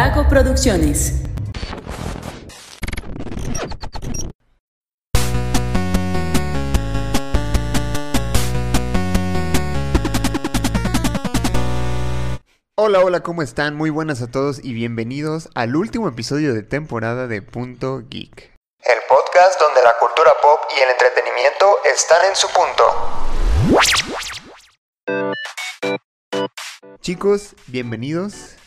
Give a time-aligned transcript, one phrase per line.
[0.00, 1.14] Vago Producciones.
[12.76, 13.74] Hola, hola, ¿cómo están?
[13.74, 18.54] Muy buenas a todos y bienvenidos al último episodio de temporada de Punto Geek.
[18.84, 22.84] El podcast donde la cultura pop y el entretenimiento están en su punto.
[27.00, 28.57] Chicos, bienvenidos.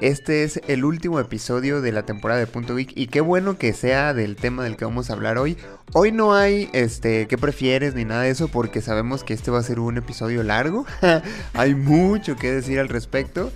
[0.00, 3.72] Este es el último episodio de la temporada de Punto Geek y qué bueno que
[3.72, 5.56] sea del tema del que vamos a hablar hoy.
[5.92, 9.58] Hoy no hay este qué prefieres ni nada de eso porque sabemos que este va
[9.58, 10.86] a ser un episodio largo.
[11.52, 13.50] hay mucho que decir al respecto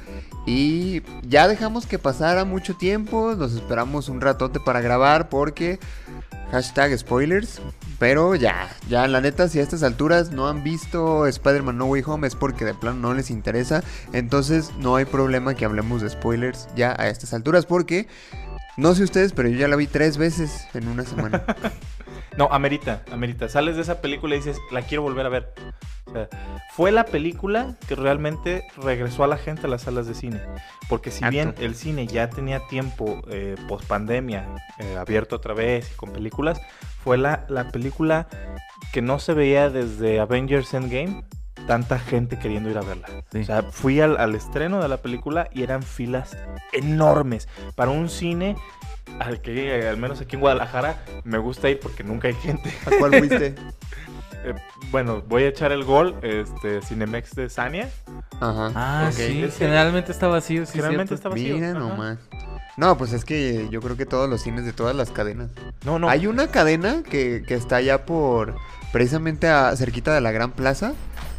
[0.45, 5.79] y ya dejamos que pasara mucho tiempo, nos esperamos un ratote para grabar porque
[6.51, 7.63] hashtag spoilers,
[7.99, 12.03] pero ya, ya la neta, si a estas alturas no han visto Spider-Man No Way
[12.05, 13.83] Home es porque de plano no les interesa.
[14.13, 18.07] Entonces no hay problema que hablemos de spoilers ya a estas alturas porque
[18.77, 21.45] no sé ustedes, pero yo ya la vi tres veces en una semana.
[22.39, 23.49] no, amerita, amerita.
[23.49, 25.53] Sales de esa película y dices, la quiero volver a ver.
[26.07, 26.29] O sea,
[26.75, 30.41] fue la película que realmente regresó a la gente a las salas de cine.
[30.89, 34.47] Porque si bien el cine ya tenía tiempo eh, post pandemia
[34.79, 36.59] eh, abierto otra vez y con películas,
[37.05, 38.27] fue la, la película
[38.93, 41.25] que no se veía desde Avengers Endgame
[41.67, 43.09] tanta gente queriendo ir a verla.
[43.35, 46.37] O sea, fui al, estreno de la película y eran filas
[46.73, 48.57] enormes para un cine
[49.19, 52.73] al que al menos aquí en Guadalajara me gusta ir porque nunca hay gente.
[52.87, 53.55] ¿A cuál fuiste?
[54.45, 54.55] Eh,
[54.91, 57.89] bueno, voy a echar el gol, este Cinemex de Sania.
[58.41, 58.73] Ajá.
[58.75, 61.55] Ah, sí, generalmente está vacío, sí, Generalmente está vacío.
[61.55, 62.19] Mira nomás.
[62.77, 65.51] No, pues es que yo creo que todos los cines de todas las cadenas.
[65.85, 66.09] No, no.
[66.09, 68.57] Hay una cadena que, que está allá por.
[68.93, 70.95] precisamente a, cerquita de la Gran Plaza.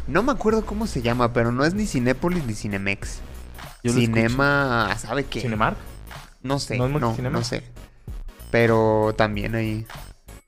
[0.06, 3.20] No me acuerdo cómo se llama, pero no es ni Cinépolis ni Cinemex.
[3.82, 4.94] Cinema.
[4.98, 5.40] ¿Sabe qué?
[5.40, 5.76] ¿Cinemark?
[6.42, 6.76] No sé.
[6.76, 7.62] No, no, no sé.
[8.50, 9.86] Pero también ahí.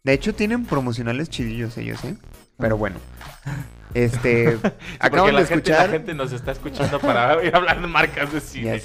[0.04, 2.16] De hecho, tienen promocionales chidillos ellos, ¿eh?
[2.58, 2.96] Pero bueno.
[3.94, 4.58] Este,
[4.98, 5.86] acaban de escuchar.
[5.86, 8.80] la gente nos está escuchando para ir a hablar de marcas de cine.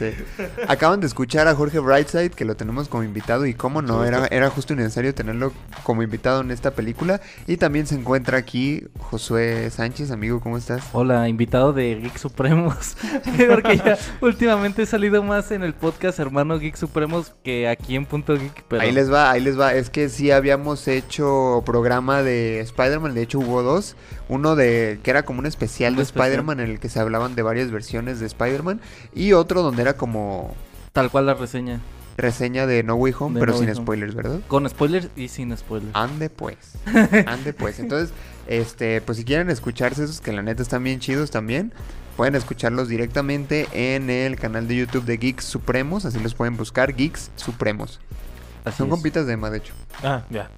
[0.68, 3.46] Acaban de escuchar a Jorge Brightside, que lo tenemos como invitado.
[3.46, 5.54] Y cómo no, era, era justo y necesario tenerlo
[5.84, 7.22] como invitado en esta película.
[7.48, 10.84] Y también se encuentra aquí Josué Sánchez, amigo, ¿cómo estás?
[10.94, 12.96] Hola, invitado de Geek Supremos.
[13.50, 18.06] Porque ya últimamente he salido más en el podcast Hermano Geek Supremos que aquí en
[18.06, 18.66] Punto Geek.
[18.80, 19.74] Ahí les va, ahí les va.
[19.74, 23.14] Es que sí habíamos hecho programa de Spider-Man.
[23.14, 23.96] De hecho, hubo dos.
[24.30, 27.42] Uno de que era como un especial de Spider-Man en el que se hablaban de
[27.42, 28.82] varias versiones de Spider-Man
[29.14, 30.56] y otro donde era como...
[30.94, 31.80] Tal cual la reseña.
[32.18, 34.42] Reseña de No Way Home, pero sin spoilers, ¿verdad?
[34.48, 35.96] Con spoilers y sin spoilers.
[35.96, 36.58] Ande pues.
[37.26, 37.80] Ande pues.
[37.80, 38.14] Entonces,
[38.48, 41.74] este, pues si quieren escucharse esos que la neta están bien chidos también,
[42.18, 46.94] pueden escucharlos directamente en el canal de YouTube de Geeks Supremos, así los pueden buscar,
[46.94, 48.00] Geeks Supremos.
[48.78, 49.74] Son compitas de Emma, de hecho.
[50.04, 50.50] Ah, ya.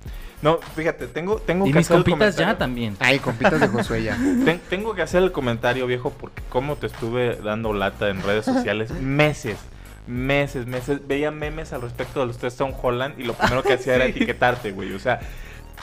[0.43, 2.97] No, fíjate, tengo, tengo y que mis compitas ya también.
[2.99, 4.17] Ay, compitas de Josué ya.
[4.69, 8.91] tengo que hacer el comentario, viejo, porque como te estuve dando lata en redes sociales
[8.91, 9.57] meses,
[10.05, 11.07] meses, meses.
[11.07, 14.05] Veía memes al respecto de los tres Tom Holland y lo primero que hacía era
[14.07, 14.91] etiquetarte, güey.
[14.91, 15.21] O sea,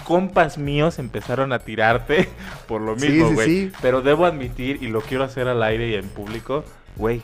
[0.04, 2.28] compas míos empezaron a tirarte
[2.68, 3.48] por lo mismo, güey.
[3.48, 6.64] Sí, sí, Pero debo admitir, y lo quiero hacer al aire y en público,
[6.96, 7.22] güey,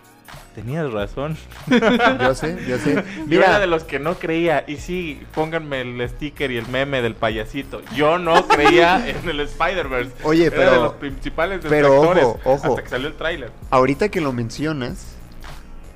[0.57, 1.37] Tenías razón.
[1.69, 3.05] yo sé, yo sé.
[3.27, 4.65] Mira, era de los que no creía.
[4.67, 7.83] Y sí, pónganme el sticker y el meme del payasito.
[7.95, 10.13] Yo no creía en el Spider-Verse.
[10.23, 10.63] Oye, pero.
[10.63, 12.69] Era de los principales Pero ojo, ojo.
[12.69, 13.51] Hasta que salió el tráiler.
[13.69, 15.17] Ahorita que lo mencionas,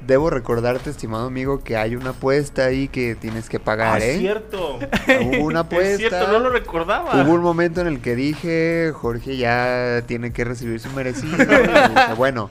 [0.06, 4.12] debo recordarte, estimado amigo, que hay una apuesta ahí que tienes que pagar, ah, ¿eh?
[4.12, 4.78] Es cierto.
[4.78, 5.90] Hubo una apuesta.
[5.90, 7.22] Es cierto, no lo recordaba.
[7.22, 11.38] Hubo un momento en el que dije, Jorge ya tiene que recibir su merecido.
[12.18, 12.50] bueno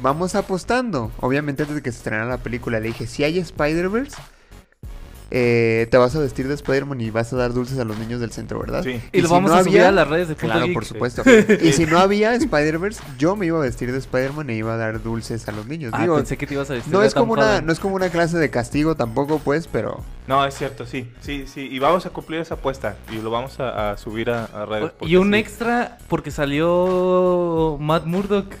[0.00, 1.10] vamos apostando.
[1.20, 4.16] Obviamente antes de que se estrenara la película le dije, si hay Spider-Verse,
[5.32, 8.20] eh, te vas a vestir de Spider-Man y vas a dar dulces a los niños
[8.20, 8.84] del centro, ¿verdad?
[8.84, 9.00] Sí.
[9.12, 11.22] Y, lo vamos a subir a las redes de Claro, por supuesto.
[11.62, 14.76] y si no había Spider-Verse, yo me iba a vestir de Spider-Man e iba a
[14.76, 15.92] dar dulces a los niños.
[15.94, 18.08] Ah, pensé que te ibas a vestir no es como una No es como una
[18.08, 20.00] clase de castigo tampoco, pues, pero...
[20.28, 21.68] No, es cierto, sí, sí, sí.
[21.70, 24.92] Y vamos a cumplir esa apuesta y lo vamos a, subir a, redes.
[25.00, 28.54] Y un extra porque salió Matt Murdock.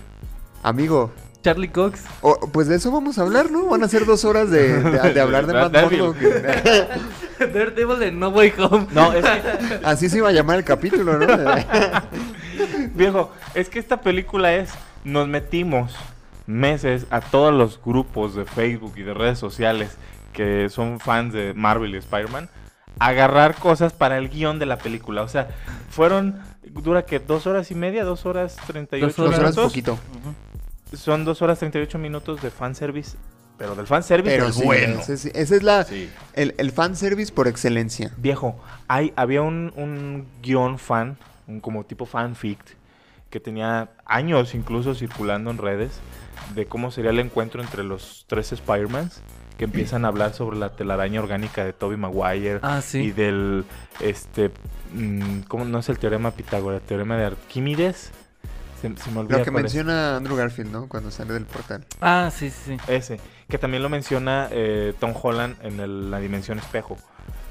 [0.62, 1.12] Amigo,
[1.46, 2.02] Charlie Cox.
[2.50, 3.66] pues de eso vamos a hablar, ¿no?
[3.66, 4.74] Van a ser dos horas de,
[5.20, 6.16] hablar de Matt Murdock.
[7.38, 8.88] Daredevil de No Way Home.
[8.92, 9.78] No, es que...
[9.84, 11.26] Así se iba a llamar el capítulo, ¿no?
[12.94, 14.70] Viejo, es que esta película es...
[15.04, 15.94] Nos metimos
[16.48, 19.92] meses a todos los grupos de Facebook y de redes sociales
[20.32, 22.48] que son fans de Marvel y Spider-Man
[22.98, 25.22] agarrar cosas para el guion de la película.
[25.22, 25.46] O sea,
[25.90, 29.96] fueron, dura que dos horas y media, dos horas treinta y ocho Dos horas poquito
[30.96, 33.16] son 2 horas 38 minutos de fanservice
[33.58, 35.00] pero del fanservice Pero sí, bueno.
[35.00, 36.10] ese, es- ese es la, Sí.
[36.34, 38.12] el, el fanservice por excelencia.
[38.18, 41.16] Viejo, hay, había un, un guion fan,
[41.46, 42.58] un como tipo fanfic,
[43.30, 45.92] que tenía años incluso circulando en redes
[46.54, 49.22] de cómo sería el encuentro entre los tres Spider-Mans
[49.56, 53.10] que empiezan a hablar sobre la telaraña orgánica de Tobey Maguire Ah, y sí.
[53.12, 53.64] del
[54.00, 54.50] este
[54.92, 56.82] mm, ¿cómo no es el teorema Pitágoras?
[56.82, 58.10] teorema de Arquímedes.
[58.96, 59.54] Se, se me olvida Lo que es.
[59.54, 60.88] menciona Andrew Garfield, ¿no?
[60.88, 61.84] Cuando sale del portal.
[62.00, 62.92] Ah, sí, sí, sí.
[62.92, 63.18] Ese,
[63.48, 66.96] que también lo menciona eh, Tom Holland en el- la dimensión espejo.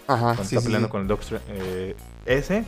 [0.08, 0.92] Ajá, cuando sí, está sí, peleando sí.
[0.92, 1.96] con el Doctor eh,
[2.28, 2.64] ese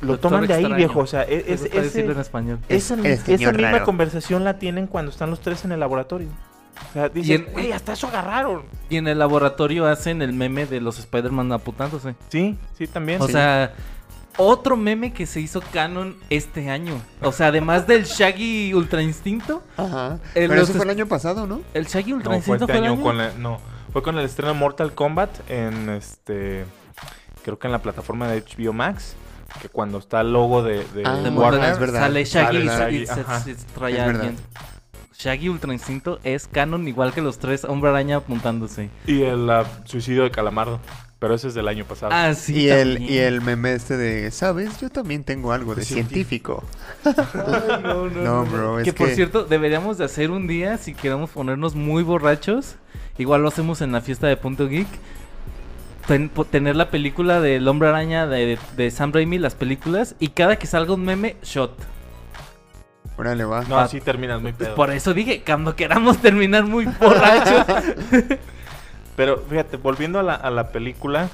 [0.00, 0.76] lo Doctor toman de ahí Extraño.
[0.76, 2.58] viejo o sea e- es, gusta decirlo en ese- español.
[2.68, 3.84] esa, esa misma raro.
[3.84, 6.28] conversación la tienen cuando están los tres en el laboratorio
[6.90, 10.66] o sea dicen en- güey hasta eso agarraron Y en el laboratorio hacen el meme
[10.66, 12.14] de los Spider-Man apuntándose.
[12.28, 13.32] sí sí también O Sí.
[13.32, 13.72] sea,
[14.38, 16.94] otro meme que se hizo canon este año.
[17.20, 20.14] O sea, además del Shaggy Ultra Instinto, Ajá.
[20.34, 21.60] Eh, Pero los eso fue el año pasado, ¿no?
[21.74, 23.60] el Shaggy Ultra no fue Instinto este fue el año con la- no
[23.92, 26.64] fue con el estreno Mortal Kombat en este
[27.42, 29.14] creo que en la plataforma de HBO Max
[29.62, 32.00] que cuando está el logo de, de Ah, De Warner, es verdad.
[32.00, 33.10] Sale Shaggy y, Sale y Shaggy,
[34.00, 34.22] a verdad.
[34.26, 34.36] alguien.
[35.18, 38.90] Shaggy Ultra Instinto es canon igual que los tres Hombre Araña apuntándose.
[39.06, 39.50] y el
[39.84, 40.78] suicidio de Calamardo
[41.18, 42.54] pero ese es del año pasado Ah, sí.
[42.62, 44.78] y, el, y el meme este de, ¿sabes?
[44.80, 46.62] Yo también tengo algo de De científico.
[47.04, 47.12] Ay,
[47.82, 50.94] no, no, No, bro, es que, por que- cierto, deberíamos de hacer un día, si
[50.94, 52.76] queremos ponernos muy borrachos,
[53.18, 54.86] igual lo hacemos en la fiesta de Punto Geek,
[56.06, 60.28] ten- po- tener la película del Hombre Araña de, de Sam Raimi, las películas, y
[60.28, 61.76] cada que salga un meme, shot.
[63.16, 63.64] Órale, va.
[63.64, 67.66] no Ah, así terminas muy pedo Por eso dije, cuando queramos terminar muy borrachos.
[69.18, 71.28] Pero fíjate, volviendo a la, a la película,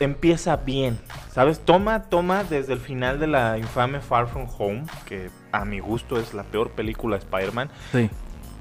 [0.00, 0.98] empieza bien,
[1.30, 1.60] ¿sabes?
[1.60, 6.18] Toma, toma desde el final de la infame Far From Home, que a mi gusto
[6.18, 7.68] es la peor película de Spider-Man.
[7.92, 8.08] sí.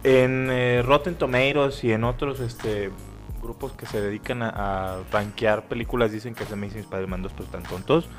[0.03, 2.92] En eh, Rotten Tomatoes y en otros este,
[3.42, 7.45] grupos que se dedican a, a rankear películas dicen que es Amazing Spider-Man 2, pero
[7.45, 8.09] están tontos.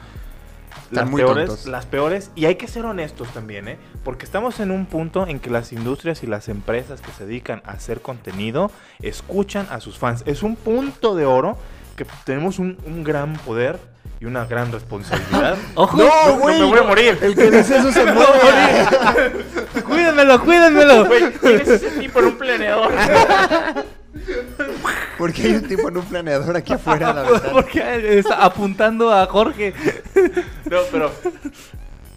[0.91, 1.67] Las muy peores, tontos.
[1.67, 3.79] las peores, y hay que ser honestos también, ¿eh?
[4.05, 7.63] Porque estamos en un punto en que las industrias y las empresas que se dedican
[7.65, 8.71] a hacer contenido
[9.01, 10.23] escuchan a sus fans.
[10.27, 11.59] Es un punto de oro
[11.97, 13.79] que tenemos un, un gran poder
[14.21, 15.57] y una gran responsabilidad.
[15.75, 17.19] Ojo, no, no me voy a morir.
[17.21, 18.87] El que dice eso se muere.
[19.87, 21.07] cuídenmelo, cuídenmelo.
[21.07, 22.93] Güey, ¿quién es ese tipo en un planeador?
[25.19, 27.53] Porque hay un tipo en un planeador aquí afuera de la ventana.
[27.53, 29.73] Porque está apuntando a Jorge.
[30.71, 31.13] No, pero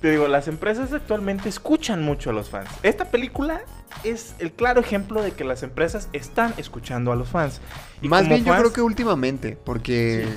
[0.01, 2.68] te digo, las empresas actualmente escuchan mucho a los fans.
[2.81, 3.62] Esta película
[4.04, 7.62] es el claro ejemplo de que las empresas están escuchando a los fans.
[8.02, 10.28] Y Más bien yo creo que últimamente, porque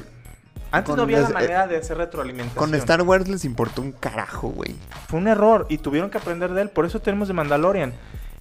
[0.71, 2.59] antes no había la es- manera de hacer retroalimentación.
[2.71, 4.75] con Star Wars les importó un carajo, güey.
[5.09, 6.69] Fue un error y tuvieron que aprender de él.
[6.69, 7.95] Por eso tenemos de Mandalorian.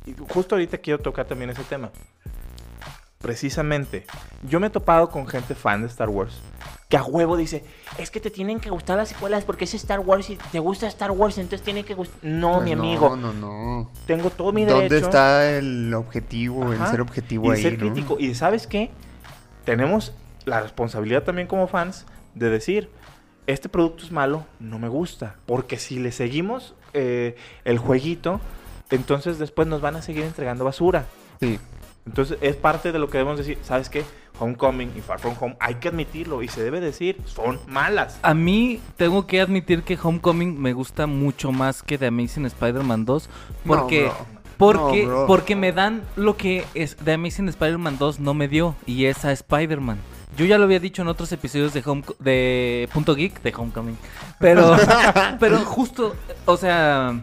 [0.05, 1.91] Y justo ahorita quiero tocar también ese tema.
[3.21, 4.05] Precisamente,
[4.43, 6.33] yo me he topado con gente fan de Star Wars
[6.91, 7.63] que a huevo dice,
[7.97, 10.87] es que te tienen que gustar las secuelas porque es Star Wars y te gusta
[10.87, 12.17] Star Wars, entonces tiene que gustar...
[12.21, 13.91] No, Pues mi amigo, No, no, no.
[14.05, 15.05] tengo todo mi ¿Dónde derecho.
[15.05, 17.79] está el objetivo, el ser objetivo y ahí, ser ¿no?
[17.79, 18.17] crítico.
[18.19, 18.91] Y ¿sabes qué?
[19.63, 20.13] Tenemos
[20.43, 22.89] la responsabilidad también como fans de decir,
[23.47, 25.37] este producto es malo, no me gusta.
[25.45, 28.41] Porque si le seguimos eh, el jueguito,
[28.89, 31.05] entonces después nos van a seguir entregando basura.
[31.39, 31.57] Sí.
[32.05, 33.57] Entonces es parte de lo que debemos decir.
[33.63, 34.03] ¿Sabes qué?
[34.39, 38.17] Homecoming y Far From Home, hay que admitirlo y se debe decir, son malas.
[38.23, 43.05] A mí tengo que admitir que Homecoming me gusta mucho más que The Amazing Spider-Man
[43.05, 43.29] 2
[43.67, 44.25] porque No, bro.
[44.57, 45.27] porque No, bro.
[45.27, 49.23] porque me dan lo que es The Amazing Spider-Man 2 no me dio y es
[49.25, 49.99] a Spider-Man.
[50.37, 53.97] Yo ya lo había dicho en otros episodios de Home de Punto Geek de Homecoming.
[54.39, 54.75] Pero
[55.39, 56.15] pero justo,
[56.45, 57.19] o sea,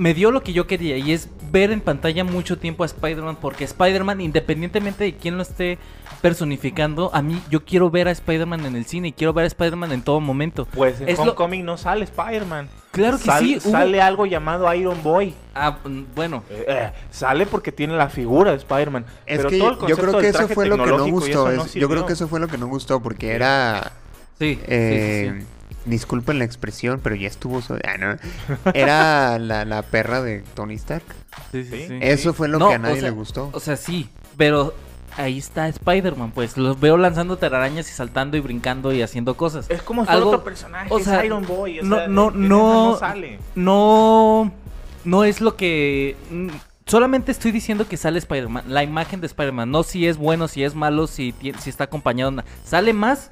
[0.00, 3.36] me dio lo que yo quería y es ver en pantalla mucho tiempo a Spider-Man
[3.38, 5.78] porque Spider-Man, independientemente de quién lo esté
[6.22, 9.48] personificando, a mí yo quiero ver a Spider-Man en el cine y quiero ver a
[9.48, 10.66] Spider-Man en todo momento.
[10.72, 12.70] Pues en Es lo- Homecoming no sale Spider-Man.
[12.92, 15.34] Claro que Sal- sí, hubo- Sale algo llamado Iron Boy.
[15.54, 19.04] Ah, mm, bueno, Eh, eh, sale porque tiene la figura de Spider-Man.
[19.26, 21.28] Es pero que todo el yo creo que eso fue lo que no gustó.
[21.28, 23.92] eso no es- yo creo que eso fue lo que no gustó porque era...
[24.38, 25.46] sí, sí, eh, sí, sí.
[25.86, 27.62] Disculpen la expresión, pero ya estuvo...
[27.62, 28.16] so- ah, no.
[28.74, 31.02] Era la, la perra de Tony Stark.
[31.52, 31.86] Sí, sí, Sí.
[31.88, 31.98] sí.
[32.02, 33.50] Eso fue lo No, que a o nadie sea, le gustó.
[33.52, 34.74] O sea, sí, pero
[35.16, 39.70] ahí está Spider-Man, pues los veo lanzando telarañas y saltando y brincando y haciendo cosas.
[39.70, 41.80] Es como si otro personaje, o es Iron Boy.
[41.80, 43.38] o no- sea, no- no- no sale.
[43.54, 44.52] No,
[45.04, 46.16] no es lo que...
[46.86, 50.64] Solamente estoy diciendo que sale Spider-Man, la imagen de Spider-Man, no si es bueno, si
[50.64, 52.32] es malo, si, si está acompañado.
[52.64, 53.30] Sale más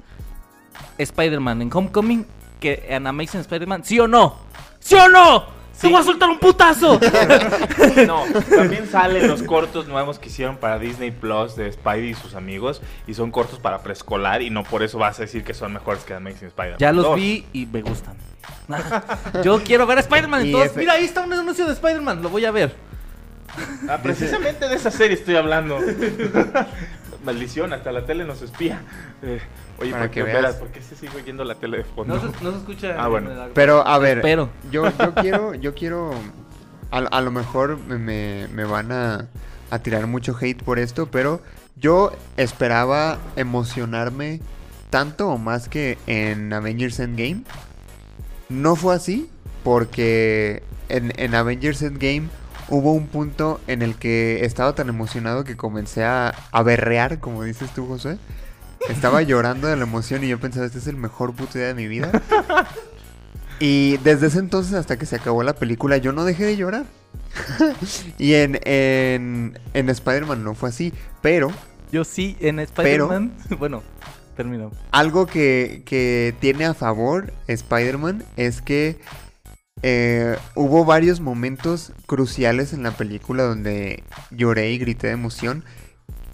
[0.97, 2.25] Spider-Man en Homecoming
[2.59, 4.37] que en Amazing Spider-Man, ¿sí o no?
[4.79, 5.59] ¿Sí o no?
[5.79, 6.99] ¡Te voy a soltar un putazo!
[8.05, 12.35] No, también salen los cortos nuevos que hicieron para Disney Plus de Spidey y sus
[12.35, 12.81] amigos.
[13.07, 14.41] Y son cortos para preescolar.
[14.41, 16.79] Y no por eso vas a decir que son mejores que Amazing Spider-Man.
[16.79, 17.15] ya los 2.
[17.15, 18.17] vi y me gustan.
[19.43, 20.45] Yo quiero ver a Spider-Man.
[20.45, 22.21] Y entonces, Mira, ahí está un anuncio de Spider-Man.
[22.21, 22.75] Lo voy a ver.
[23.89, 25.79] Ah, precisamente de esa serie estoy hablando.
[27.23, 28.81] Maldición, hasta la tele nos espía.
[29.21, 29.41] Eh,
[29.79, 30.35] oye, Para ¿por que qué, veas.
[30.37, 32.15] veras, ¿por qué se sigue oyendo la tele de fondo?
[32.15, 32.95] No se, no se escucha.
[32.97, 33.29] Ah, bueno.
[33.53, 34.49] Pero, a ver, Espero.
[34.71, 36.11] yo, yo quiero, yo quiero,
[36.91, 39.27] a, a lo mejor me, me- me van a,
[39.71, 41.41] a tirar mucho hate por esto, pero
[41.75, 44.39] yo esperaba emocionarme
[44.89, 47.43] tanto o más que en Avengers Endgame.
[48.47, 49.29] No fue así,
[49.63, 52.29] porque en, en Avengers Endgame
[52.69, 57.43] hubo un punto en el que estaba tan emocionado que comencé a, a berrear, como
[57.43, 58.17] dices tú, José.
[58.89, 61.73] Estaba llorando de la emoción y yo pensaba, este es el mejor puto día de
[61.75, 62.11] mi vida.
[63.59, 66.85] Y desde ese entonces hasta que se acabó la película yo no dejé de llorar.
[68.17, 70.93] y en, en, en Spider-Man no fue así.
[71.21, 71.51] Pero
[71.91, 73.33] Yo sí, en Spider-Man.
[73.59, 73.83] Bueno,
[74.37, 74.71] termino.
[74.91, 78.97] algo que, que tiene a favor Spider-Man es que
[79.83, 85.63] eh, hubo varios momentos cruciales en la película donde lloré y grité de emoción.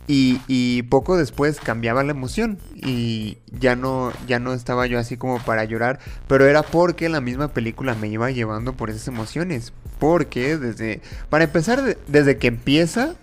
[0.08, 5.18] Y, y poco después cambiaba la emoción y ya no, ya no estaba yo así
[5.18, 5.98] como para llorar,
[6.28, 9.74] pero era porque la misma película me iba llevando por esas emociones.
[9.98, 13.16] Porque desde, para empezar, de- desde que empieza,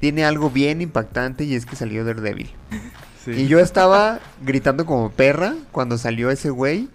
[0.00, 2.50] tiene algo bien impactante y es que salió Daredevil.
[3.28, 6.88] Y yo estaba gritando como perra cuando salió ese güey.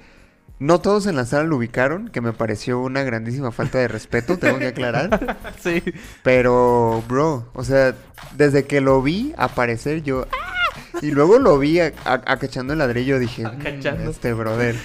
[0.61, 4.37] No todos en la sala lo ubicaron, que me pareció una grandísima falta de respeto,
[4.37, 5.37] tengo que aclarar.
[5.59, 5.81] Sí.
[6.23, 7.95] Pero, bro, o sea,
[8.37, 10.27] desde que lo vi aparecer yo...
[10.31, 10.99] ¡ah!
[11.01, 14.11] Y luego lo vi acachando el ladrillo, dije, "Mm, Acachando.
[14.11, 14.75] este brother,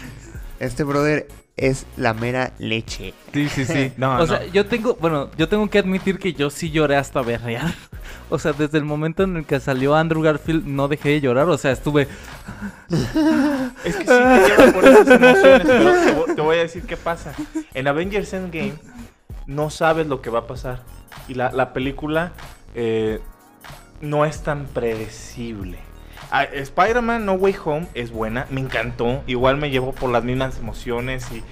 [0.61, 3.15] este brother es la mera leche.
[3.33, 3.93] Sí, sí, sí.
[3.97, 4.27] No, o no.
[4.27, 7.75] sea, yo tengo, bueno, yo tengo que admitir que yo sí lloré hasta berrear.
[8.29, 11.49] O sea, desde el momento en el que salió Andrew Garfield no dejé de llorar.
[11.49, 12.09] O sea, estuve.
[13.85, 17.33] Es que sí te lleva por esas emociones, pero te voy a decir qué pasa.
[17.73, 18.75] En Avengers Endgame
[19.47, 20.83] no sabes lo que va a pasar.
[21.29, 22.33] Y la, la película
[22.75, 23.21] eh,
[24.01, 25.79] no es tan predecible.
[26.30, 29.23] Ah, Spider-Man No Way Home es buena, me encantó.
[29.26, 31.42] Igual me llevó por las mismas emociones y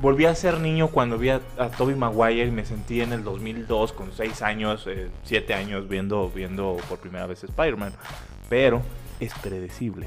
[0.00, 3.22] volví a ser niño cuando vi a, a Tobey Maguire y me sentí en el
[3.24, 4.86] 2002 con 6 años,
[5.24, 7.92] 7 años viendo, viendo por primera vez Spider-Man.
[8.48, 8.82] Pero
[9.20, 10.06] es predecible.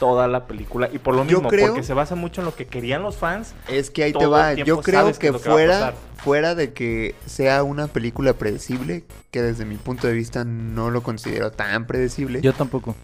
[0.00, 0.88] Toda la película.
[0.92, 3.54] Y por lo mismo, creo- porque se basa mucho en lo que querían los fans.
[3.68, 4.54] Es que ahí te va.
[4.54, 9.76] Yo creo que que fuera, fuera de que sea una película predecible, que desde mi
[9.76, 12.40] punto de vista no lo considero tan predecible.
[12.40, 12.96] Yo tampoco.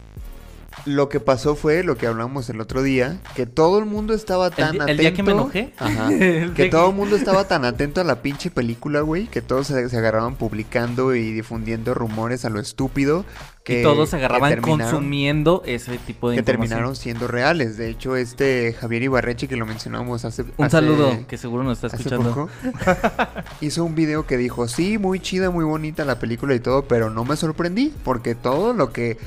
[0.86, 4.50] Lo que pasó fue lo que hablamos el otro día, que todo el mundo estaba
[4.50, 4.86] tan atento.
[4.86, 5.72] el día que me enojé.
[5.78, 6.08] Ajá.
[6.54, 9.88] Que todo el mundo estaba tan atento a la pinche película, güey, que todos se,
[9.88, 13.24] se agarraban publicando y difundiendo rumores a lo estúpido.
[13.64, 16.68] Que, y todos se agarraban consumiendo ese tipo de Que información.
[16.70, 17.76] terminaron siendo reales.
[17.76, 20.42] De hecho, este Javier Ibarreche, que lo mencionamos hace.
[20.42, 22.30] Un hace- saludo, que seguro nos está escuchando.
[22.30, 22.48] poco,
[23.60, 27.10] hizo un video que dijo, sí, muy chida, muy bonita la película y todo, pero
[27.10, 29.18] no me sorprendí, porque todo lo que,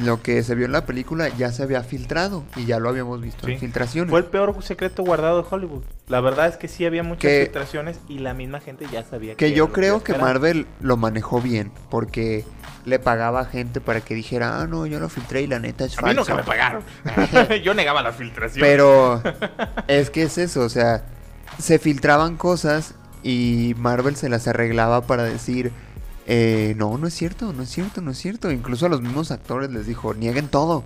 [0.00, 3.20] lo que se vio en la película ya se había filtrado y ya lo habíamos
[3.20, 3.52] visto Sí.
[3.54, 4.10] en filtraciones.
[4.10, 5.82] Fue el peor secreto guardado de Hollywood.
[6.08, 9.34] La verdad es que sí había muchas Que- filtraciones y la misma gente ya sabía
[9.34, 10.14] que era yo creo a que.
[10.14, 12.44] Marvel lo manejó bien, porque
[12.84, 15.84] le pagaba a gente para que dijera, ah, no, yo lo filtré y la neta
[15.84, 16.20] es A mí falso.
[16.22, 16.82] nunca me pagaron.
[17.64, 18.60] yo negaba la filtración.
[18.64, 19.22] Pero
[19.88, 21.04] es que es eso, o sea,
[21.58, 25.70] se filtraban cosas y Marvel se las arreglaba para decir,
[26.26, 28.50] eh, no, no es cierto, no es cierto, no es cierto.
[28.50, 30.84] Incluso a los mismos actores les dijo, nieguen todo.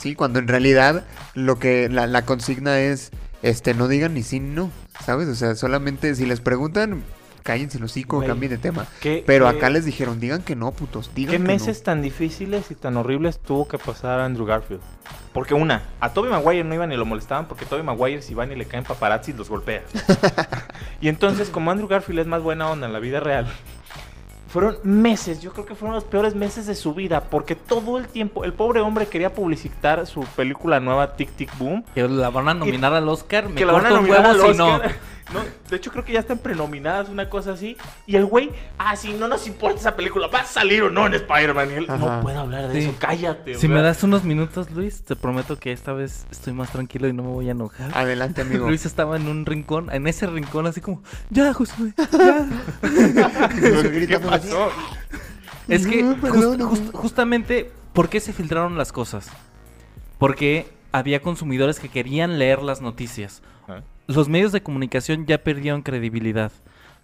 [0.00, 3.10] Sí, cuando en realidad lo que la, la consigna es,
[3.42, 4.70] este, no digan ni sí ni no,
[5.04, 5.28] ¿sabes?
[5.28, 7.02] O sea, solamente si les preguntan,
[7.44, 8.86] cállense los hocico, cambien de tema.
[9.00, 12.02] ¿Qué- Pero qué- acá les dijeron, digan que no, putos, digan ¿Qué que meses tan
[12.02, 14.80] difíciles y tan horribles tuvo que pasar Andrew Garfield?
[15.32, 18.50] Porque una, a Toby Maguire no iban ni lo molestaban porque Toby Maguire si van
[18.50, 19.82] y le caen paparazzi los golpea.
[21.00, 23.46] y entonces como Andrew Garfield es más buena onda en la vida real,
[24.54, 28.06] fueron meses, yo creo que fueron los peores meses de su vida porque todo el
[28.06, 31.84] tiempo el pobre hombre quería publicitar su película nueva Tic Tic Boom.
[31.92, 33.48] Que la van a nominar al Oscar.
[33.48, 34.80] Me que la van a nominar al si no.
[35.32, 35.40] No,
[35.70, 37.76] de hecho creo que ya están prenominadas, una cosa así.
[38.06, 41.06] Y el güey, ah, sí, no nos importa esa película, va a salir o no
[41.06, 41.70] en Spider-Man.
[41.70, 41.96] Y él, Ajá.
[42.16, 42.88] no puedo hablar de Sí.
[42.88, 43.54] eso, cállate.
[43.54, 47.14] Si me das unos minutos, Luis, te prometo que esta vez estoy más tranquilo y
[47.14, 47.90] no me voy a enojar.
[47.96, 48.68] Adelante, amigo.
[48.68, 52.46] Luis estaba en un rincón, en ese rincón, así como, ya, Josué, ya.
[54.08, 54.70] ¿Qué pasó?
[55.68, 59.28] Es que No, just- perdón, just- justamente, ¿por qué se filtraron las cosas?
[60.18, 63.42] Porque había consumidores que querían leer las noticias.
[63.66, 63.80] Ah.
[64.06, 66.52] Los medios de comunicación ya perdieron credibilidad.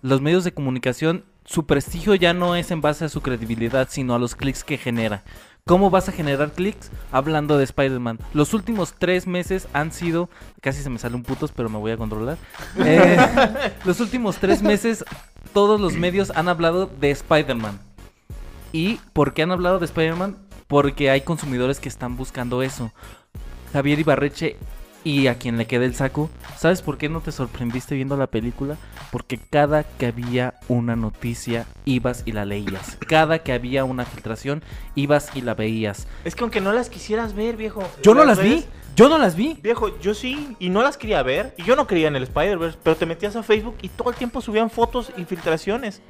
[0.02, 4.14] Los medios de comunicación, su prestigio ya no es en base a su credibilidad, sino
[4.14, 5.24] a los clics que genera.
[5.66, 6.90] ¿Cómo vas a generar clics?
[7.10, 8.18] Hablando de Spider-Man.
[8.34, 10.28] Los últimos tres meses han sido.
[10.60, 12.36] Casi se me sale un putos, pero me voy a controlar.
[12.76, 13.16] Eh,
[13.86, 15.02] los últimos tres meses,
[15.54, 17.80] todos los medios han hablado de Spider-Man.
[18.72, 20.36] ¿Y por qué han hablado de Spider-Man?
[20.66, 22.92] Porque hay consumidores que están buscando eso.
[23.72, 24.58] Javier Ibarreche
[25.04, 28.26] y a quien le quede el saco, ¿sabes por qué no te sorprendiste viendo la
[28.26, 28.76] película?
[29.10, 32.98] Porque cada que había una noticia, ibas y la leías.
[33.08, 34.62] Cada que había una filtración,
[34.94, 36.06] ibas y la veías.
[36.24, 37.82] Es que aunque no las quisieras ver, viejo.
[38.02, 38.64] Yo no las vi,
[38.94, 39.58] yo no las vi.
[39.62, 41.54] Viejo, yo sí, y no las quería ver.
[41.56, 44.16] Y yo no creía en el Spider-Verse, pero te metías a Facebook y todo el
[44.16, 46.02] tiempo subían fotos y filtraciones.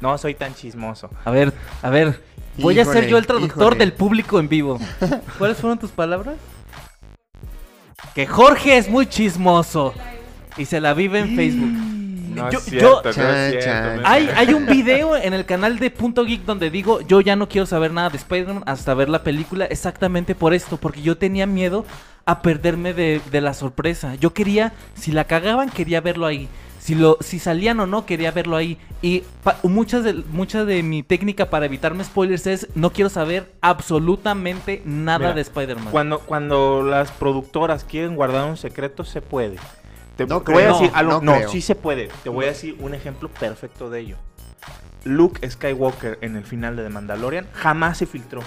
[0.00, 1.10] No soy tan chismoso.
[1.24, 1.52] A ver,
[1.82, 2.22] a ver,
[2.58, 3.78] voy a ser yo el traductor híjole.
[3.78, 4.78] del público en vivo.
[5.38, 6.36] ¿Cuáles fueron tus palabras?
[8.14, 9.94] Que Jorge es muy chismoso
[10.56, 11.70] y se la vive en Facebook.
[12.34, 13.96] No Yo- es cierto, no es Chan, cierto, chan.
[13.96, 17.20] no es Hay, hay un video en el canal de Punto Geek donde digo, yo
[17.20, 21.02] ya no quiero saber nada de Spider-Man hasta ver la película exactamente por esto, porque
[21.02, 21.84] yo tenía miedo
[22.26, 24.14] a perderme de, de la sorpresa.
[24.14, 26.48] Yo quería, si la cagaban, quería verlo ahí.
[26.80, 28.78] Si, lo, si salían o no, quería verlo ahí.
[29.02, 33.52] Y pa- muchas de, mucha de mi técnica para evitarme spoilers es, no quiero saber
[33.60, 35.90] absolutamente nada Mira, de Spider-Man.
[35.90, 39.56] Cuando, cuando las productoras quieren guardar un secreto, se puede.
[40.16, 41.20] Te, No te voy a decir algo.
[41.22, 42.08] no No, sí se puede.
[42.22, 44.16] Te voy a decir un ejemplo perfecto de ello.
[45.04, 48.42] Luke Skywalker en el final de The Mandalorian jamás se filtró.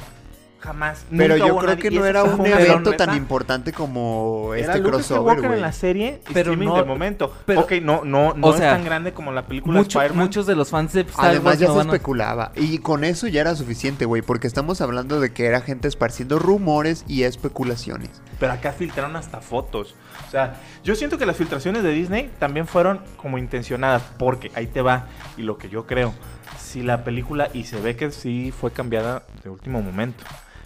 [0.64, 1.06] Jamás.
[1.10, 5.42] Pero Nunca yo creo que no era un evento tan importante como Era este crossover,
[5.42, 5.54] güey.
[5.56, 7.34] en la serie Pero streaming no- del momento.
[7.46, 10.56] pero- ok, no, no, no o es tan grande como la película Mucho- muchos de
[10.56, 12.52] los fans de Star Además Wars ya no se van a- especulaba.
[12.56, 14.22] Y con eso ya era suficiente, güey.
[14.22, 18.10] Porque estamos hablando de que era gente esparciendo rumores y especulaciones.
[18.40, 19.96] Pero acá filtraron hasta fotos.
[20.28, 24.02] O sea, yo siento que las filtraciones de Disney también fueron como intencionadas.
[24.18, 25.08] Porque ahí te va.
[25.36, 26.14] Y lo que yo creo.
[26.58, 30.24] Si la película, y se ve que sí fue cambiada de último momento.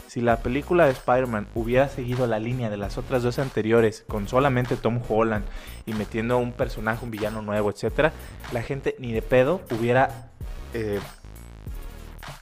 [0.07, 4.27] Si la película de Spider-Man hubiera seguido la línea de las otras dos anteriores, con
[4.27, 5.45] solamente Tom Holland
[5.85, 8.13] y metiendo un personaje, un villano nuevo, etcétera,
[8.53, 10.29] la gente ni de pedo hubiera
[10.73, 10.99] eh,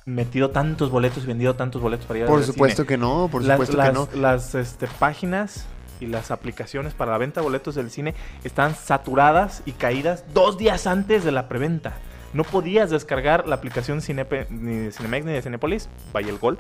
[0.06, 2.98] metido tantos boletos y vendido tantos boletos para ir a Por al supuesto cine que
[2.98, 4.10] no, por las, supuesto las- que no.
[4.22, 5.66] Las este, páginas
[6.00, 10.58] y las aplicaciones para la venta de boletos del cine están saturadas y caídas dos
[10.58, 11.94] días antes de la preventa.
[12.34, 16.58] No podías descargar la aplicación Cinepe- ni de Cinemex ni de Cinepolis, vaya el gol,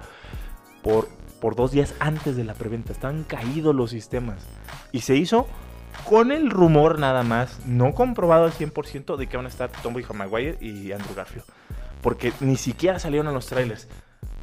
[0.86, 1.10] por,
[1.42, 2.94] por dos días antes de la preventa.
[2.94, 4.38] Estaban caídos los sistemas.
[4.92, 5.48] Y se hizo
[6.08, 9.96] con el rumor nada más, no comprobado al 100% de que van a estar Tom
[10.14, 11.46] Maguire y Andrew Garfield.
[12.02, 13.88] Porque ni siquiera salieron en los trailers.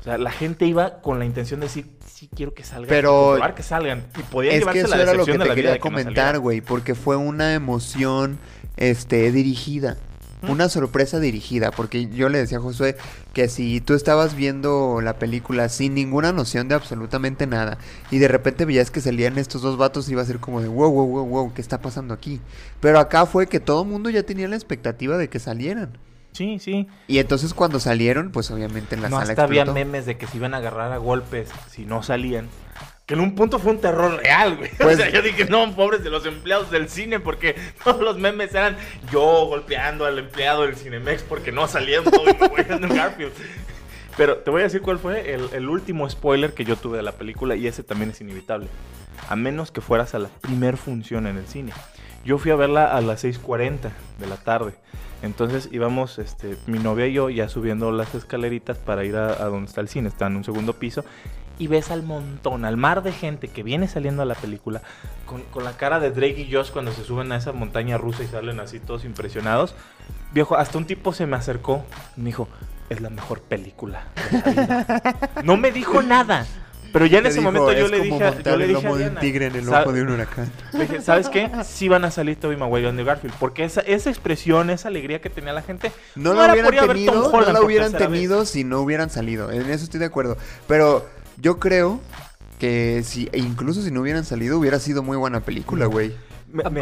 [0.00, 3.38] O sea, la gente iba con la intención de decir, sí quiero que salgan, Pero-
[3.55, 4.05] que salgan.
[4.18, 6.61] Y podían Es que eso la era lo que te quería que comentar, güey.
[6.61, 8.38] Porque fue una emoción
[8.76, 9.96] este, dirigida.
[10.48, 12.96] Una sorpresa dirigida, porque yo le decía a Josué
[13.33, 17.78] que si tú estabas viendo la película sin ninguna noción de absolutamente nada
[18.11, 20.90] y de repente veías que salían estos dos vatos iba a ser como de wow,
[20.90, 22.40] wow, wow, wow, ¿qué está pasando aquí?
[22.81, 25.98] Pero acá fue que todo el mundo ya tenía la expectativa de que salieran.
[26.33, 26.88] Sí, sí.
[27.09, 30.26] Y entonces cuando salieron, pues obviamente en la no, sala hasta había memes de que
[30.26, 32.48] se iban a agarrar a golpes si no salían.
[33.12, 34.70] En un punto fue un terror real, güey.
[34.79, 38.18] Pues- o sea, yo dije, no, pobres de los empleados del cine, porque todos los
[38.18, 38.77] memes eran
[39.12, 43.33] yo golpeando al empleado del Cinemex porque no salían y me Garfield.
[44.16, 47.03] Pero te voy a decir cuál fue el, el último spoiler que yo tuve de
[47.03, 48.68] la película y ese también es inevitable.
[49.29, 51.72] A menos que fueras a la primer función en el cine.
[52.25, 54.75] Yo fui a verla a las 6.40 de la tarde.
[55.22, 59.46] Entonces íbamos, este, mi novia y yo ya subiendo las escaleritas para ir a, a
[59.46, 60.09] donde está el cine.
[60.09, 61.05] Está en un segundo piso.
[61.59, 64.83] Y ves al montón, al mar de gente que viene saliendo a la película.
[65.27, 68.23] Con, con la cara de Drake y Josh cuando se suben a esa montaña rusa
[68.25, 69.75] y salen así todos impresionados.
[70.33, 71.85] Viejo, hasta un tipo se me acercó
[72.17, 72.49] y me dijo,
[72.88, 75.31] es la mejor película de la vida".
[75.45, 76.47] No me dijo nada.
[76.93, 79.09] Pero ya en ese dijo, momento yo "Es le dije, a- yo le dije de
[79.09, 80.53] un tigre en el "Sa- ojo de un huracán.
[80.75, 81.51] dije, ¿sabes qué?
[81.65, 83.35] Sí van a salir Toby Maguire y Andrew Garfield.
[83.38, 86.88] Porque esa, esa expresión, esa alegría que tenía la gente, No, No la era hubieran
[86.88, 88.21] tenido, no la hubieran tercera vez.
[88.21, 89.51] tenido si no hubieran salido.
[89.51, 90.37] En eso estoy de acuerdo.
[90.69, 91.07] Pero
[91.42, 92.00] yo creo
[92.59, 96.14] que si, e incluso si no hubieran salido, hubiera sido muy buena película, güey.
[96.52, 96.81] me- me-.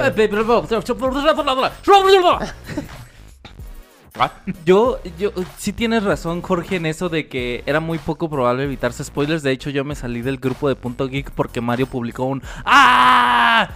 [4.66, 9.03] Yo, yo, sí tienes razón, Jorge, en eso de que era muy poco probable evitarse
[9.05, 9.42] spoilers.
[9.42, 13.70] De hecho, yo me salí del grupo de Punto Geek porque Mario publicó un ¡Ah!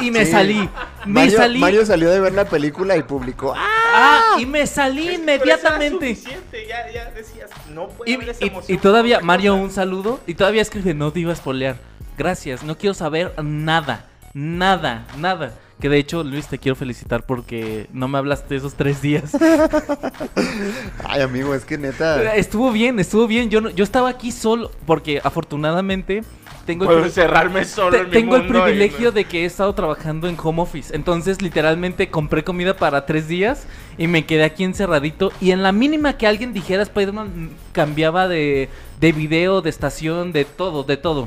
[0.00, 0.32] Y me Sí.
[0.32, 0.68] salí.
[1.06, 1.58] Me Mario, salí.
[1.58, 3.54] Mario salió de ver la película y publicó.
[3.56, 3.64] ¡Ah!
[3.94, 4.36] ¡Ah!
[4.40, 6.14] Y me salí Es que inmediatamente.
[6.14, 9.70] suficiente, Ya, ya decías, no puede Y, haber esa y- emoción y todavía, Mario, un
[9.70, 10.20] saludo.
[10.26, 11.76] Y todavía escribe, no te iba a spoilear.
[12.16, 15.52] Gracias, no quiero saber nada, nada, nada.
[15.80, 19.30] Que de hecho, Luis, te quiero felicitar porque no me hablaste esos tres días.
[21.04, 22.34] Ay, amigo, es que neta.
[22.34, 23.48] Estuvo bien, estuvo bien.
[23.50, 26.24] Yo, no- yo estaba aquí solo porque afortunadamente
[26.68, 29.44] tengo el Puedo encerrarme solo te- en mi tengo el y- privilegio de que he
[29.46, 30.94] estado trabajando en home office.
[30.94, 35.32] Entonces, literalmente compré comida para tres días y me quedé aquí encerradito.
[35.40, 38.68] Y en la mínima que alguien dijera Spider-Man, mm, cambiaba de,
[39.00, 41.26] de video, de estación, de todo, de todo.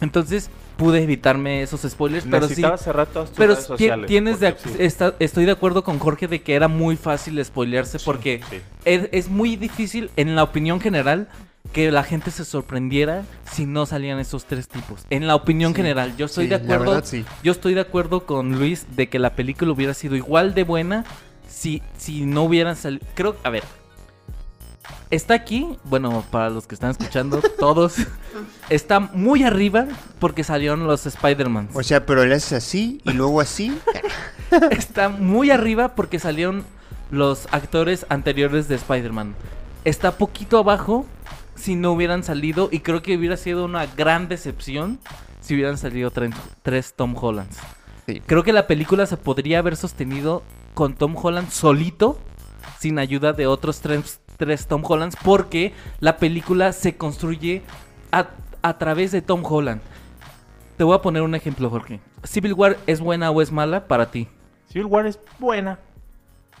[0.00, 2.26] Entonces, pude evitarme esos spoilers.
[2.28, 4.06] Pero sí, cerrar todas tus pero redes sociales.
[4.08, 4.70] tienes de, sí.
[4.78, 8.56] está- estoy de acuerdo con Jorge de que era muy fácil spoilearse porque sí.
[8.84, 11.28] es, es muy difícil, en la opinión general,
[11.74, 15.04] que la gente se sorprendiera si no salían esos tres tipos.
[15.10, 16.92] En la opinión Sí, general, yo estoy sí, de la acuerdo.
[16.92, 17.24] verdad, sí.
[17.42, 21.04] Yo estoy de acuerdo con Luis de que la película hubiera sido igual de buena
[21.48, 23.04] si, si no hubieran salido.
[23.14, 23.64] Creo, a ver.
[25.10, 27.96] Está aquí, bueno, para los que están escuchando, todos.
[28.70, 29.86] Está muy arriba
[30.18, 31.68] porque salieron los Spider-Man.
[31.74, 33.76] O sea, pero él es así y luego así.
[34.70, 36.64] Está muy arriba porque salieron
[37.10, 39.34] los actores anteriores de Spider-Man.
[39.84, 41.06] Está poquito abajo
[41.54, 44.98] si no hubieran salido y creo que hubiera sido una gran decepción
[45.40, 47.58] si hubieran salido tre- tres Tom Hollands.
[48.06, 48.20] Sí.
[48.26, 50.42] Creo que la película se podría haber sostenido
[50.74, 52.18] con Tom Holland solito,
[52.78, 57.62] sin ayuda de otros tres, tres Tom Hollands, porque la película se construye
[58.12, 58.28] a,
[58.62, 59.80] a través de Tom Holland.
[60.76, 62.00] Te voy a poner un ejemplo, Jorge.
[62.24, 64.28] ¿Civil War es buena o es mala para ti?
[64.68, 65.78] Civil War es buena.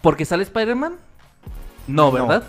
[0.00, 0.94] ¿Porque sale Spider-Man?
[1.88, 2.42] No, No.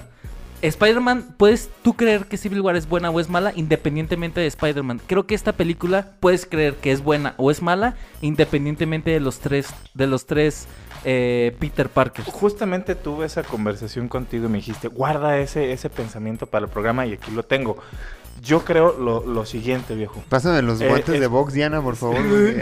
[0.61, 5.01] Spider-Man, ¿puedes tú creer que Civil War es buena o es mala independientemente de Spider-Man?
[5.05, 9.39] Creo que esta película puedes creer que es buena o es mala independientemente de los
[9.39, 10.67] tres, de los tres
[11.03, 12.25] eh, Peter Parker.
[12.25, 17.05] Justamente tuve esa conversación contigo y me dijiste, guarda ese, ese pensamiento para el programa
[17.05, 17.77] y aquí lo tengo.
[18.41, 20.23] Yo creo lo, lo siguiente, viejo.
[20.29, 22.17] Pásame los Eh, guantes es- de box, Diana, por favor.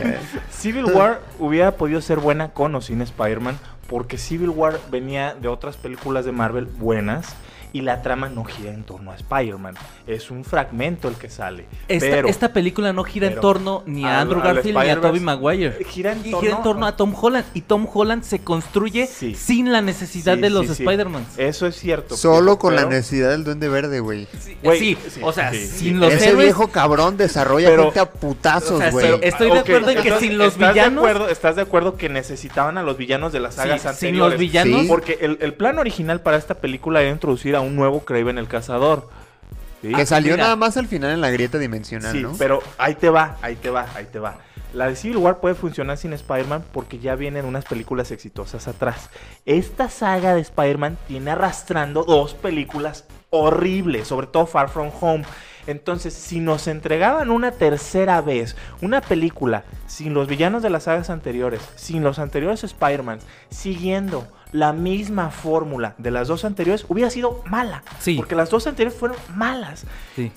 [0.51, 5.47] Civil War hubiera podido ser buena con o sin Spider-Man, porque Civil War venía de
[5.47, 7.33] otras películas de Marvel buenas
[7.73, 9.73] y la trama no gira en torno a Spider-Man.
[10.07, 11.65] Es un fragmento el que sale.
[11.87, 15.01] Esta, pero esta película no gira en torno ni a Andrew al Garfield ni a
[15.01, 15.83] Tobey Maguire.
[15.85, 17.45] gira en torno, gira en torno a Tom Holland.
[17.55, 19.33] Y Tom Holland se construye Sí.
[19.35, 20.83] sin la necesidad Sí, de los sí, sí.
[20.83, 21.25] Spider-Man.
[21.37, 22.15] Eso es cierto.
[22.15, 24.27] Solo con la necesidad del duende verde, güey.
[24.39, 25.91] Sí, Güey, sí, sí, o sea, sí, sin sí.
[25.91, 29.19] los Ese héroes viejo cabrón desarrolla Pero- gente a putazos, O sea, güey.
[29.23, 31.95] Estoy de acuerdo en que entonces, sin los ¿estás villanos- De acuerdo, ¿Estás de acuerdo
[31.97, 34.31] que necesitaban a los villanos de las sagas Sí, sin anteriores?
[34.33, 34.85] los villanos.
[34.87, 38.47] Porque el, el plan original para esta película era introducir a un nuevo Kraven el
[38.47, 39.09] Cazador.
[39.81, 39.91] ¿sí?
[39.93, 40.43] Que salió mira.
[40.43, 42.33] nada más al final en la grieta dimensional, Sí, ¿no?
[42.37, 44.37] pero ahí te va, ahí te va, ahí te va.
[44.73, 49.09] La de Civil War puede funcionar sin Spider-Man porque ya vienen unas películas exitosas atrás.
[49.45, 55.25] Esta saga de Spider-Man tiene arrastrando dos películas horribles, sobre todo Far From Home.
[55.67, 61.09] Entonces, si nos entregaban una tercera vez una película sin los villanos de las sagas
[61.11, 67.41] anteriores, sin los anteriores Spider-Man, siguiendo la misma fórmula de las dos anteriores, hubiera sido
[67.45, 67.83] mala.
[67.99, 68.15] Sí.
[68.15, 69.85] Porque las dos anteriores fueron malas.
[70.15, 70.31] Sí.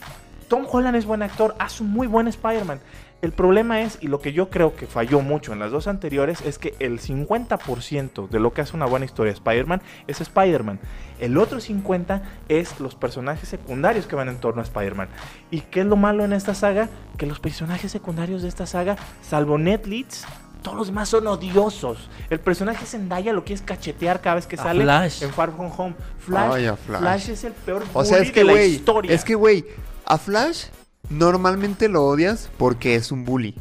[0.49, 2.81] Tom Holland es buen actor, hace un muy buen Spider-Man.
[3.23, 6.43] El problema es, y lo que yo creo que falló mucho en las dos anteriores,
[6.43, 10.79] es que el 50% de lo que hace una buena historia de Spider-Man es Spider-Man.
[11.19, 15.09] El otro 50% es los personajes secundarios que van en torno a Spider-Man.
[15.51, 16.91] ¿Y qué es lo malo en esta saga?
[17.17, 20.27] Que los personajes secundarios de esta saga, salvo Ned Leeds,
[20.67, 21.97] todos los demás son odiosos.
[22.29, 25.23] El personaje Zendaya lo quieres cachetear cada vez que A sale Flash.
[25.23, 25.95] en Far From Home.
[26.19, 27.01] Flash, Ay, Flash.
[27.01, 29.13] Flash es el peor O sea, bully es que, de la güey, historia.
[29.15, 29.65] es que, güey,
[30.05, 30.65] a Flash
[31.09, 33.55] normalmente lo odias porque es un bully.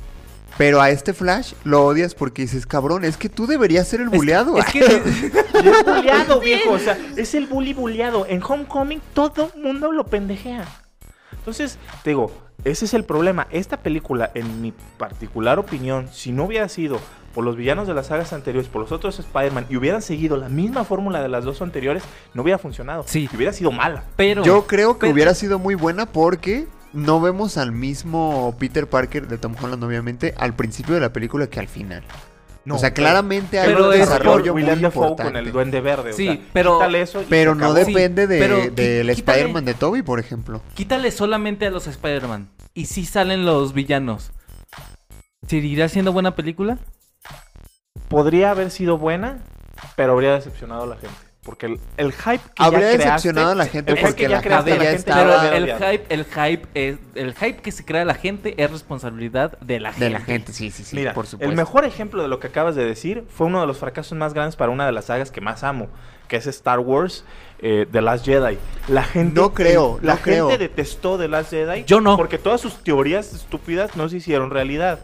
[0.57, 4.09] Pero a este Flash lo odias porque dices, cabrón, es que tú deberías ser el
[4.09, 4.57] buleado.
[4.57, 6.71] Es que, es bulleado, viejo.
[6.71, 8.25] O sea, es el bully bulleado.
[8.27, 10.65] En Homecoming todo mundo lo pendejea.
[11.33, 12.31] Entonces, te digo,
[12.65, 13.47] ese es el problema.
[13.51, 16.99] Esta película, en mi particular opinión, si no hubiera sido
[17.33, 20.49] por los villanos de las sagas anteriores, por los otros Spider-Man, y hubieran seguido la
[20.49, 23.03] misma fórmula de las dos anteriores, no hubiera funcionado.
[23.07, 23.29] Sí.
[23.31, 24.03] Y hubiera sido mala.
[24.15, 28.87] pero Yo creo que pero- hubiera sido muy buena porque no vemos al mismo Peter
[28.87, 32.03] Parker de Tom Holland, obviamente, al principio de la película que al final.
[32.67, 35.23] O sea, claramente hay un es por desarrollo muy importante.
[35.23, 36.11] con el Duende Verde.
[36.11, 39.73] o Sí, sea, pero- quítale eso y Pero no depende de- pero del Spider-Man de
[39.75, 40.61] Toby, por ejemplo.
[40.73, 42.49] Quítale solamente a los Spider-Man.
[42.73, 44.31] Y si salen los villanos.
[45.47, 46.79] ¿Seguirá siendo buena película?
[48.09, 49.39] Podría haber sido buena,
[49.95, 51.15] pero habría decepcionado a la gente.
[51.45, 54.23] Porque el, el hype que Habría ya creaste, decepcionado a la gente el hype porque
[54.23, 56.25] que la ya creaste, gente la ya gente estaba- lo Pero debe el hype, el
[56.25, 60.05] hype es, el hype que se crea la gente es responsabilidad de la gente.
[60.05, 61.49] De la gente, sí, sí, sí, Mira, por supuesto.
[61.51, 64.33] el mejor ejemplo de lo que acabas de decir fue uno de los fracasos más
[64.33, 65.87] grandes para una de las sagas que más amo,
[66.27, 67.23] que es Star Wars,
[67.59, 68.57] eh, The Last Jedi.
[68.87, 70.49] La gente, No creo, la no creo.
[70.49, 71.83] gente detestó The Last Jedi.
[71.85, 72.17] Yo no.
[72.17, 74.99] Porque todas sus teorías estúpidas no se hicieron realidad.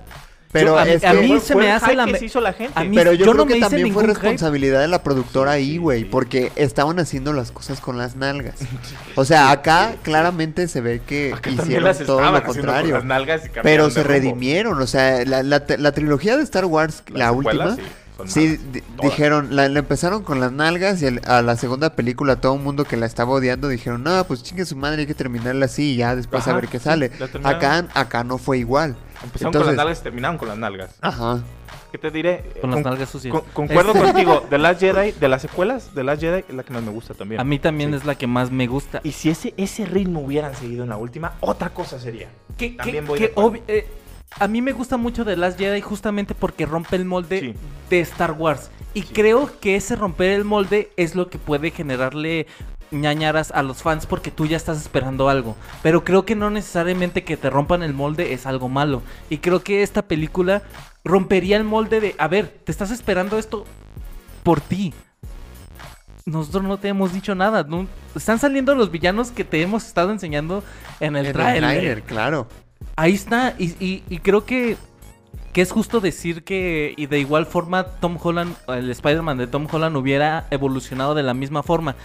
[0.51, 2.11] Pero Yo- a mí- es a que- mí Fue- se fue me hace la que
[2.11, 2.73] me- se hizo la gente.
[2.75, 4.13] a mí- Pero yo, yo creo no me que también fue hype.
[4.13, 8.55] responsabilidad de la productora ahí, güey, porque estaban haciendo las cosas con las nalgas.
[9.15, 12.95] O sea, acá claramente se ve que Acá hicieron las todo lo con contrario.
[12.95, 16.65] las nalgas y cambiaron Pero se redimieron, o sea, la, la, la trilogía de Star
[16.65, 17.77] Wars, la última,
[18.25, 18.59] sí,
[19.01, 22.61] dijeron, la, la empezaron con las nalgas y el- a la segunda película todo el
[22.61, 25.93] mundo que la estaba odiando dijeron, no, pues chingue su madre, hay que terminarla así
[25.93, 27.11] y ya después a ver qué sí, sale.
[27.43, 28.95] Acá, acá no fue igual.
[29.23, 30.95] Empezaron con las nalgas y terminaron con las nalgas.
[31.01, 31.41] Ajá.
[31.91, 32.43] ¿Qué te diré?
[32.61, 33.33] Con las Con- nalgas sucias.
[33.33, 34.45] con- concuerdo contigo.
[34.49, 37.13] The Last Jedi, de las secuelas, The Last Jedi es la que más me gusta
[37.13, 37.41] también.
[37.41, 37.97] A mí también Sí.
[37.97, 39.01] es la que más me gusta.
[39.03, 42.29] Y si ese, ese ritmo hubieran seguido en la última, otra cosa sería.
[42.57, 43.51] que, También que- voy que de acuerdo.
[43.53, 43.87] obvi- eh,
[44.39, 47.53] a mí me gusta mucho The Last Jedi justamente porque rompe el molde Sí.
[47.89, 48.69] de Star Wars.
[48.93, 49.13] Y Sí.
[49.13, 52.47] creo que ese romper el molde es lo que puede generarle
[52.91, 55.55] ñañaras a los fans porque tú ya estás esperando algo.
[55.81, 59.01] Pero creo que no necesariamente que te rompan el molde es algo malo.
[59.29, 60.61] Y creo que esta película
[61.03, 63.65] rompería el molde de, a ver, te estás esperando esto
[64.43, 64.93] por ti.
[66.25, 67.63] Nosotros no te hemos dicho nada.
[67.63, 70.63] no- están saliendo los villanos que te hemos estado enseñando
[70.99, 72.03] en el En el trailer.
[72.03, 72.47] claro.
[72.95, 74.75] Ahí está, y, y- y creo que,
[75.53, 79.67] que es justo decir que, y de igual forma, Tom Holland, el Spider-Man de Tom
[79.71, 81.95] Holland hubiera evolucionado de la misma forma.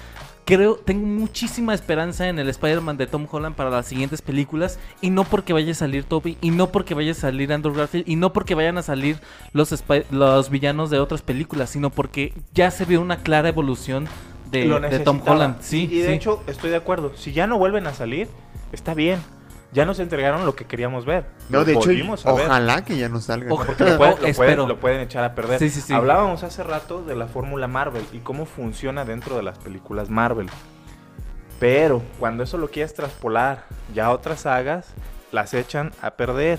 [0.46, 5.10] Creo, tengo muchísima esperanza en el Spider-Man de Tom Holland para las siguientes películas, y
[5.10, 8.14] no porque vaya a salir Toby, y no porque vaya a salir Andrew Garfield, y
[8.14, 9.18] no porque vayan a salir
[9.52, 9.74] los,
[10.12, 14.06] los villanos de otras películas, sino porque ya se ve una clara evolución
[14.52, 15.20] de, Tom.
[15.26, 15.56] Holland.
[15.62, 16.14] Sí, y de sí.
[16.14, 17.12] hecho, estoy de acuerdo.
[17.16, 18.28] Si ya no vuelven a salir,
[18.70, 19.18] está bien.
[19.72, 21.24] Ya nos entregaron lo que queríamos ver.
[21.48, 22.46] No, Lo de hecho, a ver.
[22.46, 23.52] ojalá que ya no salga.
[23.52, 23.66] Ojalá.
[23.66, 24.34] Porque lo pueden, lo, Espero.
[24.54, 25.58] pueden, lo pueden echar a perder.
[25.58, 25.92] Sí, sí, sí.
[25.92, 30.48] Hablábamos hace rato de la fórmula Marvel y cómo funciona dentro de las películas Marvel.
[31.58, 34.88] Pero cuando eso lo quieres traspolar ya a otras sagas,
[35.32, 36.58] las echan a perder.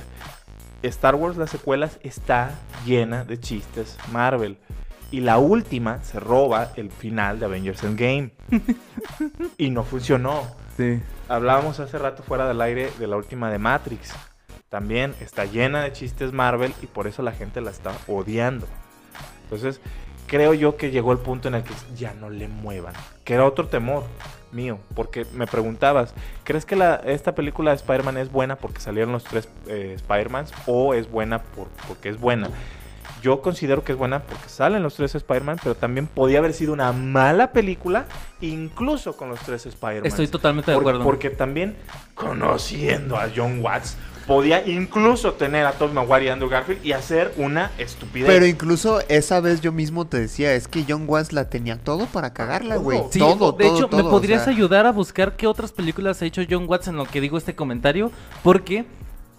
[0.84, 2.52] Star Wars, las secuelas, está
[2.86, 4.58] llena de chistes Marvel.
[5.12, 8.32] Y la última se roba el final de Avengers Endgame.
[9.58, 10.44] y no funcionó.
[10.76, 11.02] Sí.
[11.30, 14.14] Hablábamos hace rato fuera del aire de la última de Matrix.
[14.70, 18.68] También está llena de chistes Marvel y por eso la gente la está odiando.
[19.44, 19.80] Entonces,
[20.28, 22.94] creo yo que llegó el punto en el que ya no le muevan.
[23.24, 24.04] Que era otro temor
[24.52, 24.80] mío.
[24.94, 29.24] Porque me preguntabas, ¿crees que la, esta película de Spider-Man es buena porque salieron los
[29.24, 30.52] tres eh, Spider-Mans?
[30.66, 32.50] ¿O es buena por, porque es buena?
[33.22, 36.74] Yo considero que es buena porque salen los tres Spider-Man, pero también podía haber sido
[36.74, 38.06] una mala película,
[38.42, 40.06] incluso con los tres Spider-Man.
[40.06, 41.04] Estoy totalmente de Por- acuerdo.
[41.04, 41.76] Porque también,
[42.14, 47.34] conociendo a John Watts, podía incluso tener a Tobey Maguire y Andrew Garfield y hacer
[47.38, 48.28] una estupidez.
[48.28, 52.06] Pero incluso esa vez yo mismo te decía, es que John Watts la tenía todo
[52.08, 52.84] para cagarla, Todo.
[52.84, 53.00] güey.
[53.10, 55.72] Sí, todo, de todo, hecho, todo, ¿me o podrías sea, ayudar a buscar qué otras
[55.72, 58.12] películas ha hecho John Watts en lo que digo este comentario?
[58.44, 58.86] Porque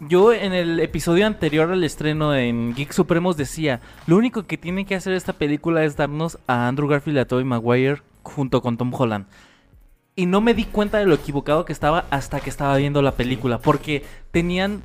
[0.00, 4.87] yo en el episodio anterior al estreno en Geek Supremos decía, lo único que tiene
[4.87, 8.76] que hacer esta película es darnos a Andrew Garfield y a Tobey Maguire junto con
[8.76, 9.26] Tom Holland.
[10.14, 13.12] Y no me di cuenta de lo equivocado que estaba hasta que estaba viendo la
[13.12, 14.82] película, porque tenían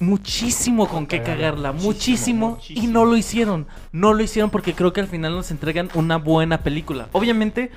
[0.00, 3.66] muchísimo con qué Cagarla, muchísimo, muchísimo, y no lo hicieron.
[3.92, 7.08] No lo hicieron porque creo que al final nos entregan una buena película.
[7.12, 7.70] Obviamente,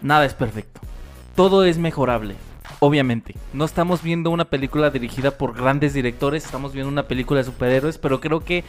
[0.00, 0.80] nada es perfecto.
[1.34, 2.36] Todo es mejorable.
[2.86, 3.34] Obviamente.
[3.52, 7.98] No estamos viendo una película dirigida por grandes directores, estamos viendo una película de superhéroes,
[7.98, 8.62] pero creo que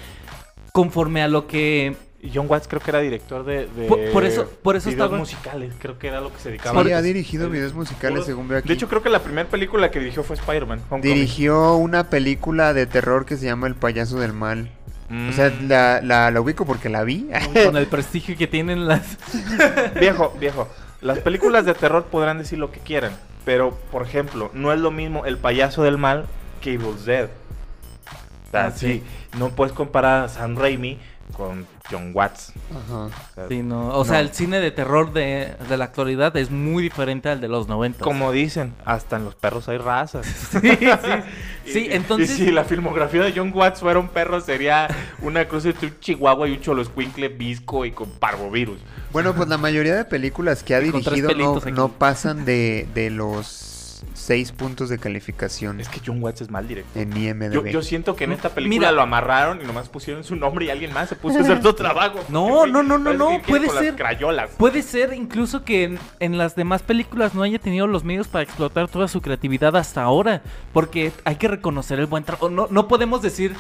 [0.72, 1.96] conforme a lo que
[2.34, 5.18] John Watts creo que era director de, de Por- por eso- por eso videos estaba-
[5.20, 6.84] musicales, creo que era lo que se dedicaba.
[6.84, 8.68] Sí, a- ha dirigido el- videos musicales, según veo aquí.
[8.68, 10.82] De hecho, creo que la primera película que dirigió fue Spider-Man.
[11.02, 14.72] Dirigió una película de terror que se llama El payaso del mal.
[15.10, 15.30] Mm.
[15.30, 17.30] O sea, la, la, la ubico porque la vi.
[17.66, 19.18] con el prestigio que tienen las
[20.00, 20.68] Viejo, viejo.
[21.02, 23.12] Las películas de terror podrán decir lo que quieran.
[23.48, 26.26] Pero, por ejemplo, no es lo mismo El payaso del mal
[26.60, 27.30] que Evil's Dead.
[27.30, 29.04] O sea, Ah, sí.
[29.32, 31.00] sí, no puedes comparar a Sam Raimi
[31.38, 32.52] con John Watts.
[32.72, 32.96] Ajá.
[33.06, 33.90] O sea, Sí, no.
[33.90, 34.20] O sea, No.
[34.22, 38.04] el cine de terror de, de la actualidad es muy diferente al de los 90.
[38.04, 40.26] Como dicen, hasta en los perros hay razas.
[40.26, 41.72] Sí, sí.
[41.72, 44.88] Sí, Y- entonces- Y si la filmografía de John Watts fuera un perro, sería
[45.22, 48.80] una cruz entre un chihuahua y un choloscuincle visco y con parvovirus.
[49.14, 53.10] Bueno, pues la mayoría de películas que ha Y dirigido no, no pasan de, de
[53.10, 53.77] los
[54.14, 57.02] 6 puntos de calificación Es que John Watts es mal director.
[57.02, 57.52] en IMDb.
[57.54, 58.92] Yo, yo siento que en esta película Mira.
[58.92, 61.74] lo amarraron y nomás pusieron su nombre y alguien más se puso a hacer su
[61.74, 62.20] trabajo.
[62.30, 63.96] No, no, no, no, no, puede ser.
[63.96, 64.52] crayolas.
[64.58, 68.44] Puede ser incluso que en, en las demás películas no haya tenido los medios para
[68.44, 70.42] explotar toda su creatividad hasta ahora.
[70.74, 72.50] Porque hay que reconocer el buen trabajo.
[72.50, 73.56] No, no podemos decir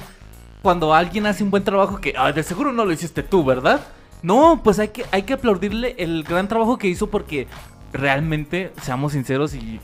[0.62, 3.80] cuando alguien hace un buen trabajo que "Ah, de seguro no lo hiciste tú, ¿verdad?
[4.24, 7.48] No, pues hay que, hay que aplaudirle el gran trabajo que hizo porque
[7.94, 9.80] realmente, seamos sinceros, y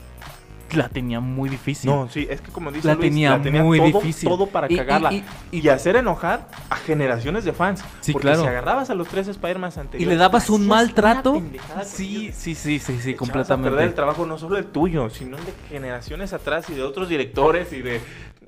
[0.76, 1.90] la tenía muy difícil.
[1.90, 4.28] No, sí, es que como dice La Luis, tenía la tenía muy todo, difícil.
[4.28, 5.12] todo para Y- cagarla.
[5.12, 7.82] Y, y- hacer enojar a generaciones de fans.
[8.00, 8.42] Sí, porque claro.
[8.42, 10.02] si agarrabas a los tres Spider-Man anteriores...
[10.02, 11.42] y le dabas un maltrato.
[11.84, 13.84] Sí, sí, sí, sí, sí, a perder completamente.
[13.84, 17.72] el trabajo no solo el tuyo, sino el de generaciones atrás y de otros directores
[17.72, 18.00] y de...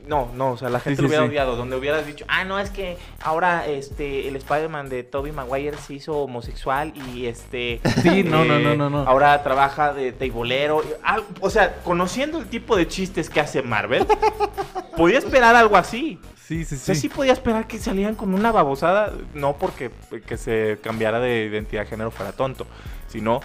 [0.06, 1.30] No, no, o sea, la gente sí, lo hubiera sí.
[1.30, 1.56] odiado.
[1.56, 5.94] Donde hubieras dicho, ah, no, es que ahora este el Spider-Man de Tobey Maguire se
[5.94, 7.80] hizo homosexual y este...
[8.02, 8.98] Sí, no, no, no, no, no.
[9.00, 10.82] Ahora trabaja de teibolero.
[11.02, 14.06] ah, O sea, conociendo el tipo de chistes que hace Marvel,
[14.96, 16.20] podía esperar algo así.
[16.46, 19.90] Sí, sí, O sea, sí podía esperar que salieran con una babosada, no porque
[20.26, 22.68] que se cambiara de identidad de género fuera tonto,
[23.08, 23.40] sino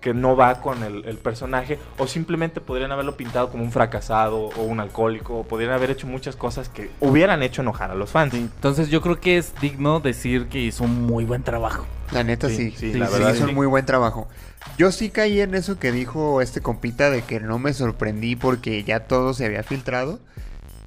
[0.00, 4.46] que no va con el, el personaje, o simplemente podrían haberlo pintado como un fracasado
[4.56, 8.10] o un alcohólico, o podrían haber hecho muchas cosas que hubieran hecho enojar a los
[8.10, 8.34] fans.
[8.34, 11.86] Entonces yo creo que es digno decir que hizo un muy buen trabajo.
[12.12, 14.28] La neta Sí, sí, sí, sí, la sí, verdad hizo un muy buen trabajo.
[14.76, 18.82] Yo sí caí en eso que dijo este compita de que no me sorprendí porque
[18.84, 20.18] ya todo se había filtrado.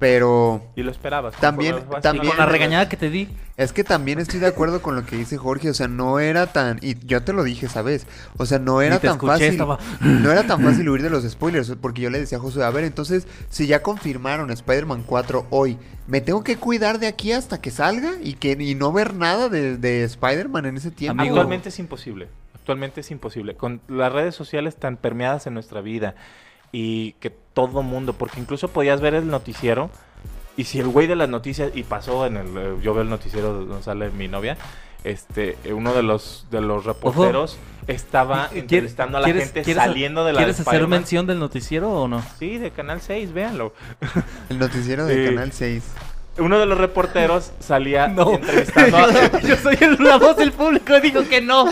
[0.04, 1.34] Pero Y lo esperabas.
[1.36, 3.26] También- Con la regañada que te di.
[3.56, 5.70] es que también estoy de acuerdo con lo que dice Jorge.
[5.70, 6.78] O sea, no era tan.
[6.82, 8.06] Y yo te lo dije, ¿sabes?
[8.36, 9.46] O sea, no era tan escuché, fácil.
[9.48, 11.72] estaba- No era tan fácil huir de los spoilers.
[11.80, 15.78] Porque yo le decía a Josué, a ver, entonces, si ya confirmaron Spider-Man 4 hoy,
[16.06, 18.10] ¿me tengo que cuidar de aquí hasta que salga?
[18.22, 21.22] Y que y no ver nada de, de Spider-Man en ese tiempo.
[21.22, 21.36] Amigo.
[21.36, 22.28] Actualmente es imposible.
[22.54, 23.54] Actualmente es imposible.
[23.56, 26.14] Con las redes sociales tan permeadas en nuestra vida
[26.72, 29.90] y que todo mundo, porque incluso podías ver el noticiero
[30.56, 33.10] y si el güey de las noticias, y pasó en el, eh, yo veo el
[33.10, 34.56] noticiero donde sale mi novia,
[35.02, 40.24] este, uno de los, de los reporteros estaba ¿Quieres- entrevistando a la gente quieres- saliendo
[40.24, 42.22] de la ¿Quieres hacer mención del noticiero o no?
[42.38, 43.74] Sí, de Canal 6, véanlo.
[44.48, 45.34] El noticiero de Sí.
[45.34, 45.84] Canal 6.
[46.38, 48.32] Uno de los reporteros salía No.
[48.34, 49.40] entrevistando a...
[49.40, 51.66] Yo soy el- la voz del público, digo que no.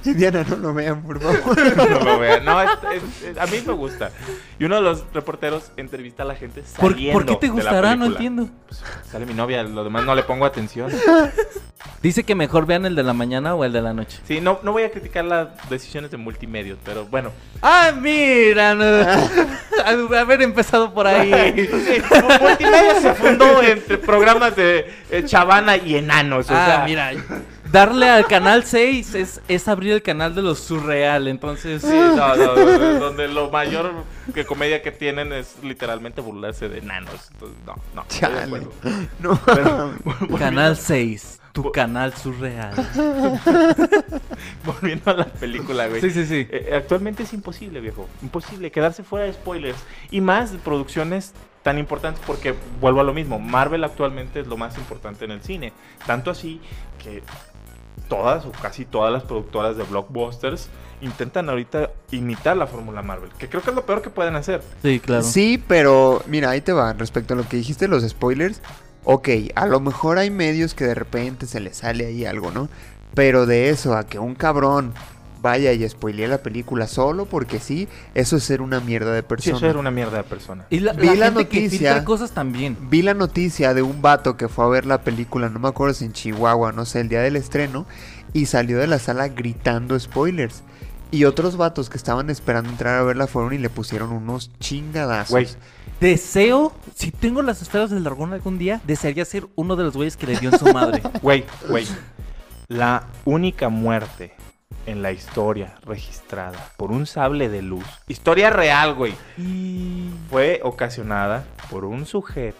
[0.04, 1.76] Diana, no lo vean, por favor.
[1.76, 2.44] no lo vean.
[2.44, 4.10] No, es- es- es- a mí me gusta.
[4.58, 7.96] Y uno de los reporteros entrevista a la gente ¿Por, saliendo por qué te gustará?
[7.96, 8.48] No entiendo.
[8.66, 10.90] Pues, sale mi novia, lo demás no le pongo atención.
[12.02, 14.20] Dice que mejor vean el de la mañana o el de la noche.
[14.26, 17.30] Sí, no, no voy a criticar las decisiones de multimedios, pero bueno.
[17.60, 18.74] ¡Ah, mira!
[18.74, 18.84] no.
[20.16, 21.30] Haber empezado por ahí.
[21.66, 22.02] Sí,
[22.40, 26.50] multimedia se fundó entre programas de eh, chavana y enanos.
[26.50, 27.12] O ah, sea, mira.
[27.70, 31.28] Darle al canal 6 es, es abrir el canal de lo surreal.
[31.28, 33.92] Entonces, Sí, no, no, no, donde lo mayor
[34.34, 37.30] que comedia que tienen es literalmente burlarse de enanos.
[37.32, 38.04] Entonces, no, no.
[38.08, 38.66] Chale.
[39.20, 39.38] No.
[39.44, 39.94] Pero,
[40.38, 42.74] canal 6, tu canal surreal.
[44.64, 46.00] Volviendo a la película, güey.
[46.00, 46.48] Sí, sí, sí.
[46.50, 48.08] Eh, actualmente es imposible, viejo.
[48.22, 49.78] Imposible quedarse fuera de spoilers.
[50.10, 53.38] Y más de producciones tan importantes porque vuelvo a lo mismo.
[53.38, 55.72] Marvel actualmente es lo más importante en el cine.
[56.06, 56.60] Tanto así
[57.02, 57.22] que
[58.10, 60.68] todas o casi todas las productoras de blockbusters
[61.00, 63.30] intentan ahorita imitar la fórmula Marvel.
[63.38, 64.62] Que creo que es lo peor que pueden hacer.
[64.82, 65.22] Sí, claro.
[65.22, 66.92] Sí, pero mira, ahí te va.
[66.92, 68.60] Respecto a lo que dijiste, los spoilers.
[69.04, 72.68] Ok, a lo mejor hay medios que de repente se les sale ahí algo, ¿no?
[73.14, 74.92] Pero de eso a que un cabrón
[75.40, 79.26] vaya y spoilee la película solo porque sí, eso es ser una mierda de Sí,
[79.28, 79.56] persona.
[79.56, 80.66] eso era una mierda de persona.
[80.70, 81.78] Y la, Vi la la gente que noticia.
[81.90, 82.76] filtra cosas también.
[82.90, 85.94] Vi la noticia de un vato que fue a ver la película, no me acuerdo
[85.94, 87.86] si en Chihuahua, no sé, el día del estreno,
[88.32, 90.62] y salió de la sala gritando spoilers.
[91.12, 95.30] Y otros vatos que estaban esperando entrar a verla fueron y le pusieron unos chingadazos.
[95.30, 95.48] Güey,
[96.00, 100.16] Deseo, si tengo las esferas del dragón algún día, desearía ser uno de los güeyes
[100.16, 101.02] que le dio en su madre.
[101.22, 101.86] Güey, güey.
[102.68, 104.32] La única muerte
[104.86, 107.84] en la historia registrada por un sable de luz.
[108.08, 109.14] Historia real, güey.
[109.38, 110.10] Y...
[110.30, 112.58] Fue ocasionada por un sujeto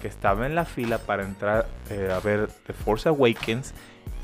[0.00, 3.74] que estaba en la fila para entrar eh, a ver The Force Awakens.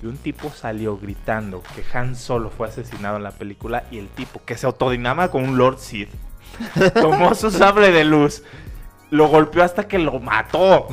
[0.02, 3.84] Y un tipo salió gritando que Han Solo fue asesinado en la película.
[3.90, 6.10] Y el tipo que se autodinama con un Lord Sith
[6.94, 8.42] tomó su sable de luz,
[9.10, 10.88] lo golpeó hasta que lo mató.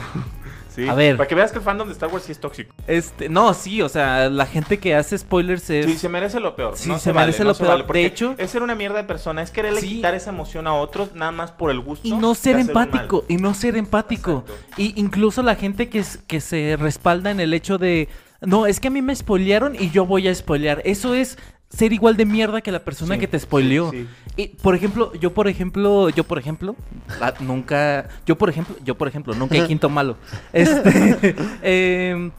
[0.76, 1.16] Sí, A ver.
[1.18, 2.74] Para que veas que el fandom de Star Wars sí es tóxico.
[2.88, 5.86] Este, no, sí, o sea, la gente que hace spoilers es...
[5.86, 6.74] Sí, se merece lo peor.
[6.76, 7.86] Sí, no se merece lo peor.
[7.88, 9.42] vale, De hecho- es ser una mierda de persona.
[9.42, 9.88] Es quererle Sí.
[9.88, 12.08] quitar esa emoción a otros nada más por el gusto.
[12.08, 14.44] Y no ser empático, y no ser empático.
[14.48, 14.82] Exacto.
[14.82, 18.10] Y incluso la gente que, es- que se respalda en el hecho de,
[18.42, 20.82] no, es que a mí me spoilearon y yo voy a spoilear.
[20.86, 21.38] Eso es
[21.76, 23.92] ser igual de mierda que la persona Sí, que te spoileó.
[23.92, 24.08] sí,
[24.38, 26.76] Y, por ejemplo, yo por ejemplo, yo por ejemplo,
[27.22, 30.18] ah, nunca, yo por ejemplo, yo por ejemplo, nunca hay quinto malo.
[30.54, 32.32] Este, em,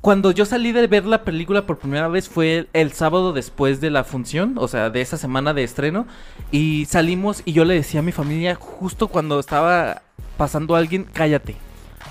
[0.00, 3.80] cuando yo salí de ver la película por primera vez fue el, el sábado después
[3.80, 6.06] de la función, o sea, de esa semana de estreno,
[6.50, 10.02] y salimos y yo le decía a mi familia justo cuando estaba
[10.36, 11.56] pasando alguien, cállate.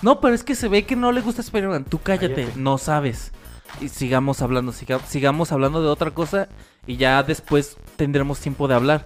[0.01, 2.59] No, pero es que se ve que no le gusta Spider-Man, tú cállate, Cállate.
[2.59, 3.31] no sabes.
[3.79, 6.49] Y sigamos hablando, siga- sigamos hablando de otra cosa
[6.85, 9.05] y ya después tendremos tiempo de hablar.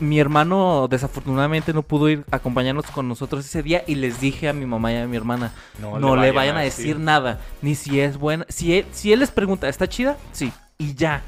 [0.00, 4.48] Mi hermano desafortunadamente no pudo ir a acompañarnos con nosotros ese día y les dije
[4.48, 8.00] a mi mamá y a mi hermana, no, le vayan a decir nada, ni si
[8.00, 8.44] es buena.
[8.48, 10.16] Si él, si él les pregunta, ¿está chida?
[10.32, 11.22] Sí, y ya.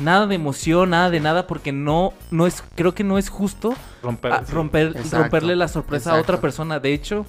[0.00, 3.74] Nada de emoción, nada de nada, porque no, no es, creo que no es justo
[4.02, 4.52] Romper, a- sí.
[4.52, 6.80] romper, Exacto, romperle la sorpresa a otra persona.
[6.80, 7.24] De hecho,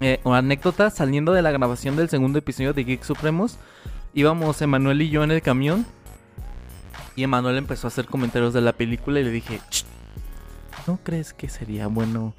[0.00, 3.58] eh, una anécdota, saliendo de la grabación del segundo episodio de Geek Supremos,
[4.14, 5.86] íbamos Emanuel y yo en el camión.
[7.16, 9.84] Y Emanuel empezó a hacer comentarios de la película y le dije, "Ch,
[10.86, 12.34] ¿no crees que sería bueno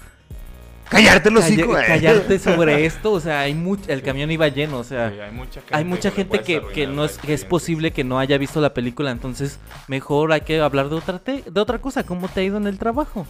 [0.90, 1.78] ¡Cállate los hocico!
[1.78, 1.84] eh!
[1.88, 3.12] callarte sobre esto?
[3.14, 5.12] O sea, hay much- el camión iba lleno, o sea...
[5.12, 7.46] Sí, hay mucha gente, Hay mucha le gente puedes que, que no es, que es
[7.46, 11.44] posible que no haya visto la película, entonces mejor hay que hablar de otra te-
[11.50, 13.26] de otra cosa, cómo te ha ido en el trabajo.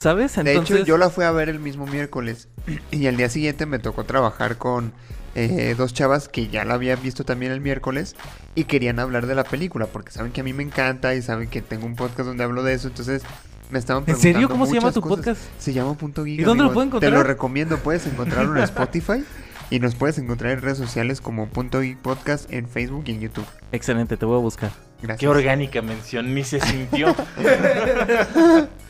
[0.00, 0.36] ¿Sabes?
[0.36, 2.48] De Entonces, hecho, yo la fui a ver el mismo miércoles
[2.92, 4.92] y al día siguiente me tocó trabajar con
[5.34, 8.16] eh, dos chavas que ya la habían visto también el miércoles
[8.54, 11.48] y querían hablar de la película porque saben que a mí me encanta y saben
[11.48, 13.22] que tengo un podcast donde hablo de eso, entonces
[13.70, 14.48] me estaban ¿En preguntando serio?
[14.48, 15.16] ¿Cómo se llama tu cosas.
[15.18, 15.40] podcast?
[15.58, 16.40] Se llama Punto Geek.
[16.40, 17.26] ¿Y dónde lo pueden Te lo encontrar?
[17.26, 19.24] recomiendo, puedes encontrarlo en Spotify
[19.70, 23.20] y nos puedes encontrar en redes sociales como Punto Geek Podcast en Facebook y en
[23.20, 23.44] YouTube.
[23.72, 24.70] excelente, te voy a buscar.
[25.02, 25.20] Gracias.
[25.20, 27.14] Qué orgánica mención, ni se sintió.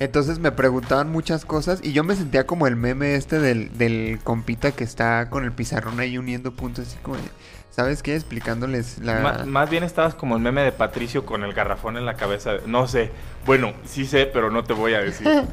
[0.00, 4.20] Entonces me preguntaban muchas cosas y yo me sentía como el meme este del, del
[4.22, 7.22] compita que está con el pizarrón ahí uniendo puntos, así como de,
[7.70, 8.14] ¿sabes qué?
[8.14, 9.44] Explicándoles la...
[9.46, 12.52] Más bien estabas como el meme de Patricio con el garrafón en la cabeza.
[12.66, 13.10] No sé.
[13.44, 15.28] Bueno, sí sé, pero no te voy a decir.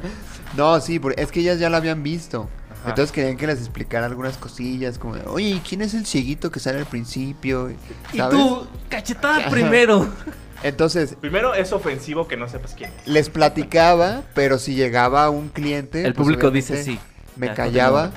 [0.56, 2.48] No, sí, porque es que ellas ya la habían visto.
[2.80, 2.90] Ajá.
[2.90, 6.50] Entonces querían que les explicara algunas cosillas, como de, oye, ¿y ¿quién es el cieguito
[6.50, 7.70] que sale al principio?
[8.12, 10.08] Y tú, cachetada primero.
[10.68, 13.06] Entonces, Primero, es ofensivo que no sepas quién es.
[13.06, 16.04] les platicaba, pero si llegaba un cliente...
[16.04, 16.98] El pues, público dice sí.
[17.36, 18.12] Me Ya, callaba.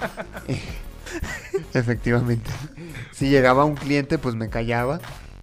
[1.73, 2.49] Efectivamente.
[3.11, 4.99] Si llegaba un cliente, pues me callaba.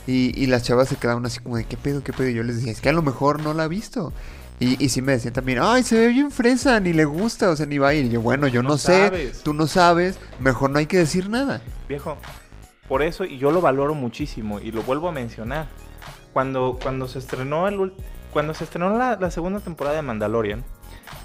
[0.07, 2.28] Y, y las chavas se quedaban así como de, ¿qué pedo, qué pedo?
[2.28, 4.12] Y yo les decía, es que a lo mejor no la ha visto.
[4.59, 7.57] Y, y sí me decían también, ay, se ve bien fresa, ni le gusta, o
[7.57, 8.07] sea, ni va a ir.
[8.07, 9.42] Y yo, bueno, yo no, No sé, sabes.
[9.42, 11.61] tú no sabes, mejor no hay que decir nada.
[11.88, 12.16] Viejo,
[12.88, 15.68] por eso, y yo lo valoro muchísimo, y lo vuelvo a mencionar.
[16.37, 17.95] Cuando, cuando se estrenó el
[18.30, 20.64] cuando se estrenó la, la segunda temporada de Mandalorian,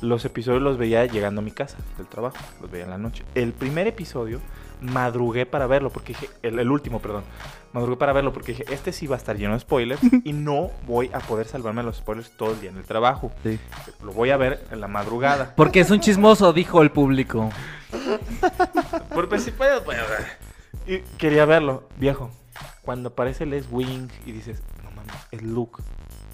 [0.01, 3.25] los episodios los veía llegando a mi casa del trabajo, los veía en la noche.
[3.35, 4.39] El primer episodio
[4.79, 7.25] madrugué para verlo, porque dije, el, el último, perdón,
[7.73, 10.71] madrugué para verlo porque dije, este sí va a estar lleno de spoilers y no
[10.87, 13.33] voy a poder salvarme de los spoilers todo el día en el trabajo.
[13.43, 13.59] Sí.
[14.01, 15.55] Lo voy a ver en la madrugada.
[15.57, 17.49] Porque es un chismoso, dijo el público.
[19.13, 19.83] Por si puedo,
[20.87, 22.31] Y quería verlo, viejo.
[22.81, 24.61] Cuando aparece Les Wing y dices,
[25.01, 25.83] no mames, es Luke.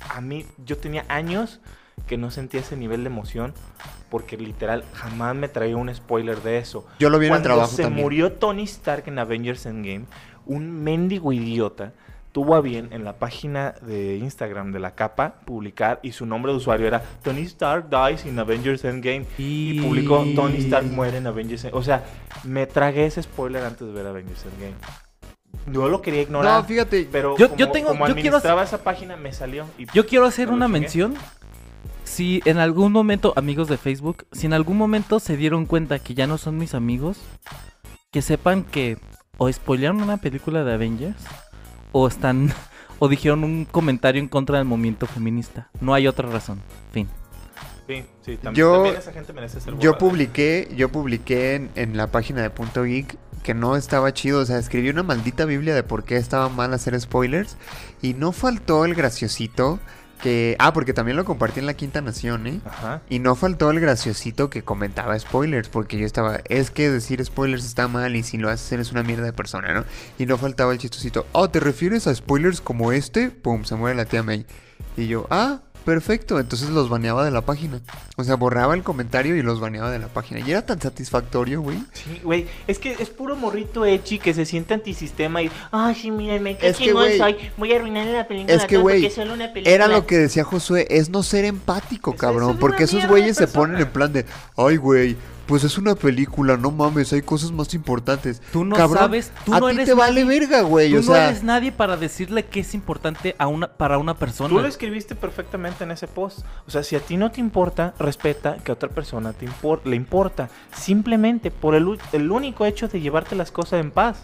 [0.10, 1.60] A mí, yo tenía años
[2.06, 3.54] que no sentía ese nivel de emoción
[4.10, 6.86] porque literal jamás me traía un spoiler de eso.
[7.00, 8.04] Yo lo vi en el Cuando trabajo se también.
[8.04, 10.06] murió Tony Stark en Avengers Endgame,
[10.46, 11.94] un mendigo idiota
[12.38, 16.52] tuvo a bien en la página de Instagram de la capa publicar y su nombre
[16.52, 21.26] de usuario era Tony Stark dies in Avengers Endgame y publicó Tony Stark muere en
[21.26, 21.82] Avengers Endgame.
[21.82, 22.06] O sea,
[22.44, 24.76] me tragué ese spoiler antes de ver Avengers Endgame.
[25.72, 26.62] Yo lo quería ignorar.
[26.62, 29.66] No, fíjate, pero Yo- como, yo tengo- como yo quiero administraba esa página me salió.
[29.78, 31.16] Y Yo quiero hacer ¿No lo una mención.
[32.04, 36.14] Si en algún momento, amigos de Facebook, si en algún momento se dieron cuenta que
[36.14, 37.18] ya no son mis amigos,
[38.12, 38.98] que sepan que
[39.38, 41.22] o spoilearon una película de Avengers
[41.92, 42.52] o están
[43.00, 45.70] o dijeron un comentario en contra del movimiento feminista.
[45.82, 46.62] No hay otra razón.
[46.94, 47.08] Fin.
[47.88, 51.98] sí, sí, también, Yo- también esa gente merece ser yo publiqué, yo publiqué en, en
[51.98, 55.76] la página de Punto Geek que no estaba chido, o sea, escribí una maldita biblia
[55.76, 57.58] de por qué estaba mal hacer spoilers
[58.02, 59.80] y no faltó el graciosito
[60.22, 60.56] que...
[60.60, 62.62] Ah, porque también lo compartí en la Quinta Nación, ¿eh?
[62.66, 63.02] Ajá.
[63.10, 67.66] Y no faltó el graciosito que comentaba spoilers, porque yo estaba, es que decir spoilers
[67.66, 69.86] está mal y si lo haces eres una mierda de persona, ¿no?
[70.18, 73.30] Y no faltaba el chistosito, oh, ¿te refieres a spoilers como este?
[73.30, 74.46] Pum, se muere la tía May.
[74.96, 77.80] Y yo, ah, perfecto, entonces los baneaba de la página.
[78.18, 80.42] O sea, borraba el comentario y los baneaba de la página.
[80.42, 81.78] Y era tan satisfactorio, güey.
[81.94, 86.12] Sí, güey, es que es puro morrito echi que se siente antisistema y, ay, sí,
[86.12, 89.10] mírenme, qué Es que, chingón güey, soy, voy a arruinarle la película Es que, güey.
[89.64, 92.56] Era lo que decía Josué, es no ser empático, cabrón.
[92.56, 94.26] es porque esos güeyes se ponen en plan de,
[94.58, 95.16] ay, güey,
[95.48, 98.42] pues es una película, no mames, hay cosas más importantes.
[98.52, 100.98] Tú no Cabrón, sabes, tú a no ti eres te vale nadie- verga, güey, Tú
[100.98, 104.50] o no sea, eres nadie para decirle qué es importante a una, para una persona.
[104.50, 106.40] Tú lo escribiste perfectamente en ese post.
[106.68, 109.82] O sea, si a ti no te importa, respeta que a otra persona te impor-
[109.86, 110.50] le importa.
[110.76, 114.18] Simplemente por el, el único hecho de llevarte las cosas en paz.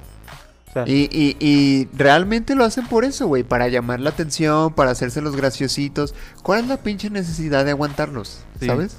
[0.70, 4.74] O sea, Y, y, y realmente lo hacen por eso, güey, para llamar la atención,
[4.74, 6.16] para hacerse los graciositos.
[6.42, 8.44] ¿Cuál es la pinche necesidad de aguantarlos?
[8.60, 8.66] Sí.
[8.66, 8.98] ¿Sabes?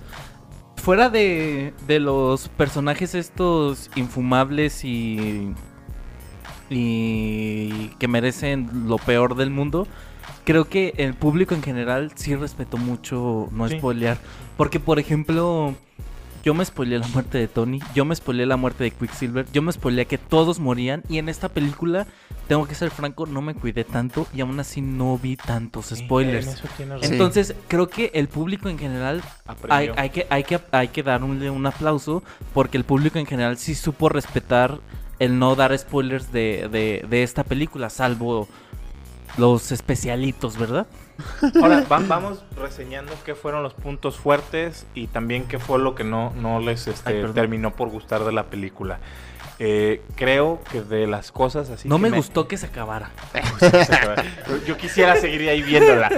[0.84, 5.52] Fuera de, de los personajes estos infumables y.
[6.70, 9.86] y que merecen lo peor del mundo,
[10.44, 13.78] creo que el público en general sí respetó mucho no Sí.
[13.78, 14.18] spoilear.
[14.58, 15.74] Porque, por ejemplo,
[16.44, 19.62] yo me spoileé la muerte de Tony, yo me spoileé la muerte de Quicksilver, yo
[19.62, 21.02] me spoileé que todos morían.
[21.08, 22.06] Y en esta película,
[22.48, 25.96] tengo que ser franco, no me cuidé tanto y aún así no vi tantos sí,
[25.96, 26.46] spoilers.
[26.46, 26.56] en.
[26.56, 26.84] Sí.
[27.02, 29.22] Entonces, creo que el público en general
[29.70, 32.22] hay, hay que, hay, que, hay que darle un aplauso
[32.52, 34.80] porque el público en general sí supo respetar
[35.18, 38.48] el no dar spoilers de, de, de esta película, salvo
[39.38, 40.86] los especialitos, ¿verdad?
[41.60, 46.04] Ahora va- vamos reseñando qué fueron los puntos fuertes y también qué fue lo que
[46.04, 48.98] no, no les este, Ay, terminó por gustar de la película.
[49.60, 51.88] Eh, creo que de las cosas así.
[51.88, 53.10] no que me, gustó que se acabara.
[54.66, 56.10] Yo- quisiera seguir ahí viéndola.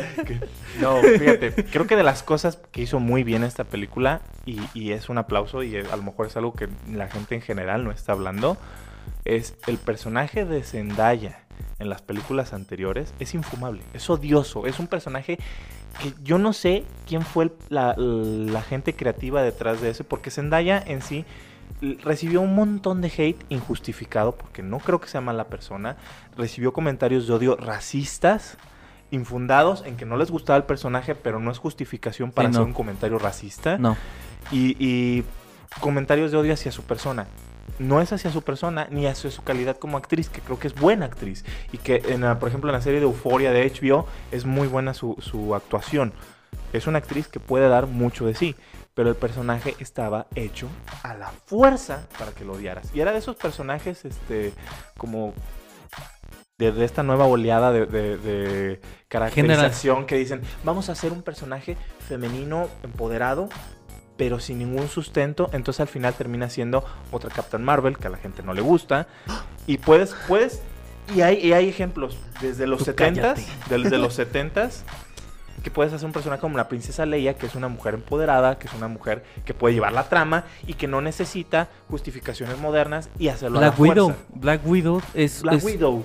[0.81, 4.93] No, fíjate, creo que de las cosas que hizo muy bien esta película, y, y
[4.93, 7.91] es un aplauso, y a lo mejor es algo que la gente en general no
[7.91, 8.57] está hablando,
[9.25, 11.41] es el personaje de Zendaya
[11.79, 15.39] en las películas anteriores es infumable, es odioso, es un personaje
[16.03, 20.31] que yo no sé quién fue el- la, la gente creativa detrás de eso, porque
[20.31, 21.25] Zendaya en sí
[22.03, 25.97] recibió un montón de hate injustificado, porque no creo que sea mala persona,
[26.37, 28.57] recibió comentarios de odio racistas,
[29.11, 32.59] infundados en que no les gustaba el personaje, pero no es justificación para Sí, no.
[32.61, 33.97] hacer un comentario racista No.
[34.51, 35.25] y, y
[35.81, 37.27] comentarios de odio hacia su persona.
[37.79, 40.75] No es hacia su persona ni hacia su calidad como actriz, que creo que es
[40.75, 41.45] buena actriz.
[41.73, 44.67] Y que, en la- por ejemplo, en la serie de Euforia de HBO es muy
[44.67, 46.13] buena su, su actuación.
[46.73, 48.57] Es una actriz que puede dar mucho de sí,
[48.95, 50.69] pero el personaje estaba hecho
[51.03, 52.91] a la fuerza para que lo odiaras.
[52.95, 54.53] Y era de esos personajes, este,
[54.97, 55.35] como
[56.59, 61.77] de, esta nueva oleada de, de- de caracterización que dicen, vamos a hacer un personaje
[62.09, 63.49] femenino empoderado,
[64.17, 68.17] pero sin ningún sustento, entonces al final termina siendo otra Captain Marvel que a la
[68.19, 69.07] gente no le gusta.
[69.67, 70.63] Y puedes, puedes,
[71.15, 73.47] y hay, y hay ejemplos desde los Tú 70 cállate.
[73.69, 74.71] desde los 70
[75.63, 78.69] que puedes hacer un personaje como la princesa Leia, que es una mujer empoderada, que
[78.69, 83.29] es una mujer que puede llevar la trama y que no necesita justificaciones modernas y
[83.29, 84.07] hacerlo a la Black Widow.
[84.11, 84.25] fuerza.
[84.35, 86.05] Black Widow es, Black es- Widow.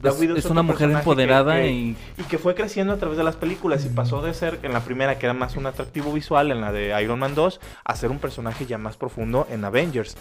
[0.00, 2.92] Black es- Widow es otro una mujer que- empoderada que- y y que fue creciendo
[2.92, 5.56] a través de las películas y pasó de ser en la primera que era más
[5.56, 8.96] un atractivo visual en la de Iron Man 2 a ser un personaje ya más
[8.96, 10.16] profundo en Avengers.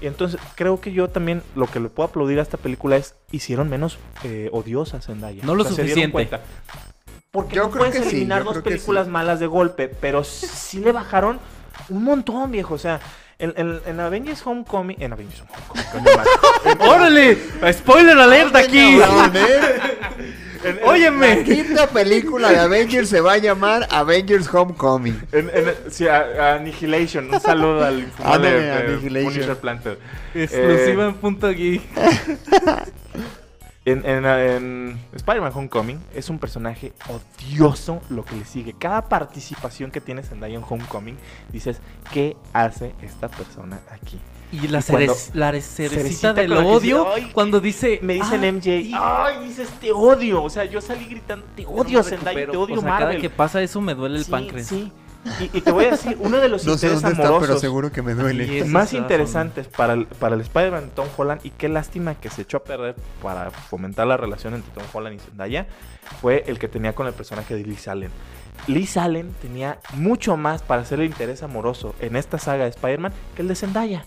[0.00, 3.14] Y entonces creo que yo también lo que le puedo aplaudir a esta película es
[3.30, 5.42] hicieron menos eh, odiosas Zendaya.
[5.44, 6.12] No lo se dieron suficiente.
[6.12, 6.40] cuenta.
[7.30, 9.10] Porque Yo no creo puedes que eliminar dos películas sí.
[9.10, 11.38] malas de golpe, pero sí le bajaron
[11.88, 12.74] un montón, viejo.
[12.74, 13.00] O sea,
[13.42, 14.96] en, en- en Avengers Homecoming...
[15.00, 15.42] En Avengers
[15.94, 16.80] Homecoming.
[16.88, 17.36] ¡Órale!
[17.72, 18.98] ¡Spoiler alert aquí!
[20.64, 21.36] En- en- ¡Óyeme!
[21.38, 25.20] La quinta película de Avengers se va a llamar Avengers Homecoming.
[25.32, 27.34] En, en- sí, a- a Annihilation.
[27.34, 29.32] Un saludo al Ándale, eh, Annihilation.
[29.32, 29.98] Punisher Planter.
[30.34, 31.82] Exclusiva Eh, en punto geek.
[33.84, 38.74] En, en- en Spider-Man Homecoming es un personaje odioso lo que le sigue.
[38.74, 41.16] Cada participación que tiene Zendaya en Homecoming,
[41.50, 41.80] dices,
[42.12, 44.20] ¿qué hace esta persona aquí?
[44.52, 47.98] Y la, Y la cerecita cerecita del odio dice, "Ay", cuando dice...
[48.02, 49.48] Me dicen "Ah, MJ, ¡ay!
[49.48, 50.42] Dices, te odio.
[50.42, 52.52] O sea, yo salí gritando, te no odio me Zendaya, recupero".
[52.52, 53.08] te odio o sea, Marvel.
[53.08, 54.66] Cada que pasa eso me duele el Sí, páncreas.
[54.66, 54.92] Sí.
[55.40, 57.36] Y, y te voy a decir, uno de los No sé intereses dónde está, pero
[57.36, 58.46] amorosos seguro que me duele.
[58.46, 62.28] Y eso más interesantes para el, para el Spider-Man Tom Holland y qué lástima que
[62.28, 65.66] se echó a perder para fomentar la relación entre Tom Holland y Zendaya
[66.20, 68.10] fue el que tenía con el personaje de Liz Allen.
[68.66, 73.12] Liz Allen tenía mucho más para hacer el interés amoroso en esta saga de Spider-Man
[73.36, 74.04] que el de Zendaya.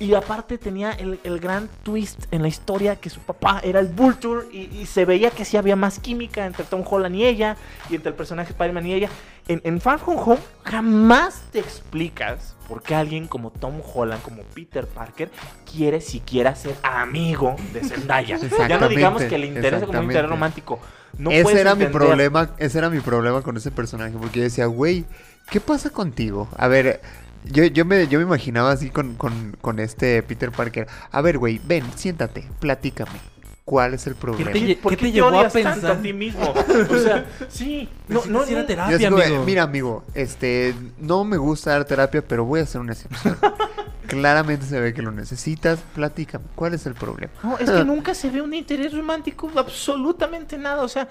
[0.00, 3.86] Y aparte tenía el, el gran twist en la historia que su papá era el
[3.86, 7.56] Vulture y, y se veía que sí había más química entre Tom Holland y ella
[7.88, 9.08] y entre el personaje Spider-Man y ella.
[9.46, 14.42] En, en Far From Home jamás te explicas por qué alguien como Tom Holland, como
[14.42, 15.30] Peter Parker,
[15.70, 18.38] quiere siquiera ser amigo de Zendaya.
[18.68, 20.80] ya no digamos que le interesa como un interés romántico.
[21.18, 24.66] No ese era mi problema, ese era mi problema con ese personaje, porque yo decía,
[24.66, 25.04] güey,
[25.50, 26.48] ¿qué pasa contigo?
[26.56, 27.00] A ver,
[27.44, 30.88] yo, yo, me, yo me imaginaba así con, con, con este Peter Parker.
[31.12, 33.33] A ver, güey, ven, siéntate, platícame.
[33.64, 34.52] ¿Cuál es el problema?
[34.52, 35.90] te ¿Por ¿Qué qué te llevó a tanto pensar?
[35.92, 36.52] a ti mismo?
[36.90, 39.44] O sea, sí, no, no, a no, terapia, amigo.
[39.46, 43.38] Mira, amigo, este, no me gusta dar terapia, pero voy a hacer una excepción.
[44.06, 45.80] claramente se ve que lo necesitas.
[45.94, 47.32] Platícame, ¿cuál es el problema?
[47.42, 50.82] No, es que nunca se ve un interés romántico, absolutamente nada.
[50.82, 51.08] O sea,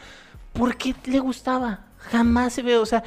[0.54, 1.80] ¿por qué le gustaba?
[2.12, 3.04] Jamás se ve, o sea,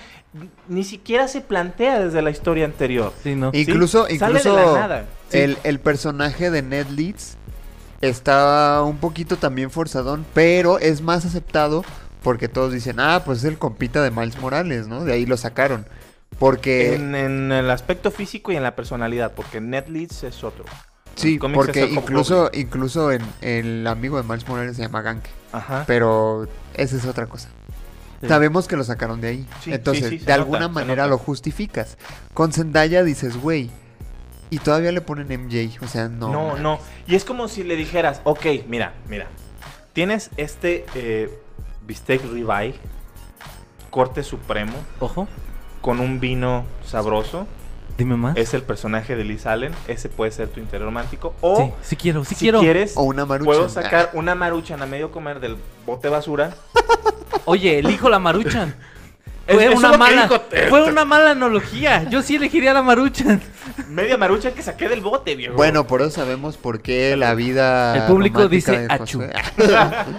[0.69, 3.13] ni siquiera se plantea desde la historia anterior.
[3.23, 3.51] Sí, no.
[3.53, 5.05] Incluso, Sale de la incluso nada.
[5.29, 5.39] Sí.
[5.39, 7.37] el, el personaje de Ned Leeds
[8.01, 11.85] está un poquito también forzadón, pero es más aceptado
[12.23, 15.05] porque todos dicen, ah, pues es el compita de Miles Morales, ¿no?
[15.05, 15.87] De ahí lo sacaron.
[16.39, 20.65] Porque, En, en el aspecto físico y en la personalidad, porque Leeds es otro.
[21.15, 25.85] sí, porque incluso, incluso en el amigo de Miles Morales se llama Gank, Ajá.
[25.87, 27.49] pero esa es otra cosa.
[28.21, 28.29] Sí.
[28.29, 29.47] Sabemos que lo sacaron de ahí.
[29.63, 31.97] Sí, Entonces, sí, de alguna nota, manera lo justificas.
[32.35, 33.71] Con Zendaya dices, güey,
[34.51, 36.31] y todavía le ponen MJ, o sea, no.
[36.33, 36.79] No, no.
[37.07, 39.27] Y es como si le dijeras, ok, mira, mira.
[39.93, 41.31] Tienes este eh,
[41.87, 42.75] bistec ribeye,
[43.91, 45.27] corte supremo, Ojo,
[45.81, 47.47] con un vino sabroso.
[47.97, 48.37] dime más.
[48.37, 49.73] Es el personaje de Liz Allen.
[49.89, 51.35] Ese puede ser tu interés romántico.
[51.41, 52.61] O Sí, sí quiero, sí si quiero.
[52.61, 53.47] quieres, O una marucha.
[53.47, 56.55] puedo sacar una maruchan a medio comer del bote basura.
[57.47, 58.75] Oye, elijo la maruchan.
[59.49, 62.09] Fue es una mala, dijo fue una mala analogía.
[62.11, 63.41] Yo sí elegiría la maruchan.
[63.89, 65.55] Media marucha que saqué del bote, viejo.
[65.55, 67.97] Bueno, por eso sabemos por qué la vida.
[67.97, 68.89] El público dice.
[68.89, 69.33] Josué-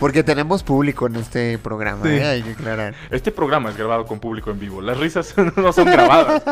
[0.00, 2.10] Porque tenemos público en este programa, Sí.
[2.10, 2.24] ¿eh?
[2.24, 2.94] hay que aclarar.
[3.10, 4.80] Este programa es grabado con público en vivo.
[4.80, 6.42] Las risas no son grabadas.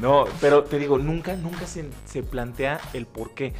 [0.00, 3.54] No, pero te digo, nunca, nunca se, se plantea el por qué.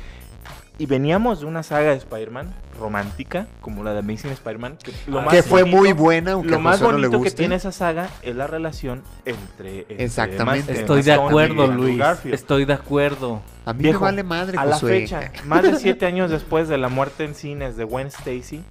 [0.79, 5.21] Y veníamos de una saga de Spider-Man romántica, como la de Amazing Spider-Man, que, lo
[5.21, 7.31] Ah, más que fue bonito- muy buena, aunque Lo más Josué no le bonito que
[7.31, 9.81] tiene esa saga es la relación entre...
[9.81, 10.73] entre Exactamente.
[10.73, 11.99] Estoy de acuerdo, Luis.
[11.99, 12.35] Garfield.
[12.35, 13.43] Estoy de acuerdo.
[13.67, 15.01] A mí Viejo, me vale madre, A la Josué.
[15.01, 18.65] fecha, más de siete años después de la muerte en cines de Gwen Stacy,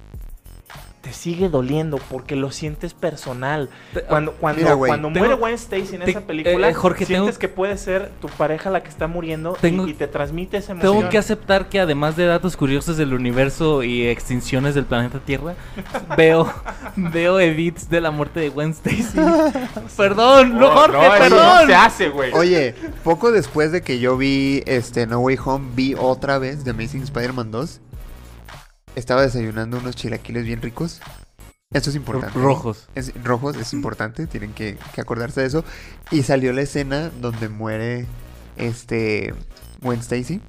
[1.02, 3.68] te sigue doliendo porque lo sientes personal.
[3.92, 7.04] Te- Cuando, cuando, Mira, cuando tengo- muere Gwen Stacy en te- esa película, eh, Jorge,
[7.06, 10.06] sientes tengo- que puede ser tu pareja la que está muriendo y- Tengo- y, te
[10.06, 10.96] transmite esa emoción.
[10.98, 15.54] Tengo que aceptar que además de datos curiosos del universo y extinciones del planeta Tierra,
[16.16, 16.52] veo,
[16.96, 19.18] veo edits de la muerte de Gwen Stacy.
[19.96, 21.38] Perdón, no, Oh, Jorge, no, perdón.
[21.62, 22.32] no se hace, güey.
[22.32, 26.70] Oye, poco después de que yo vi este No Way Home, vi otra vez The
[26.70, 27.80] Amazing Spider-Man 2.
[28.96, 31.00] Estaba desayunando unos chilaquiles bien ricos.
[31.72, 32.38] Esto es importante.
[32.38, 32.88] Rojos.
[32.94, 35.64] Es, rojos es importante, tienen que, que acordarse de eso.
[36.10, 38.06] Y salió la escena donde muere
[38.56, 39.34] este
[39.80, 40.40] Gwen Stacy.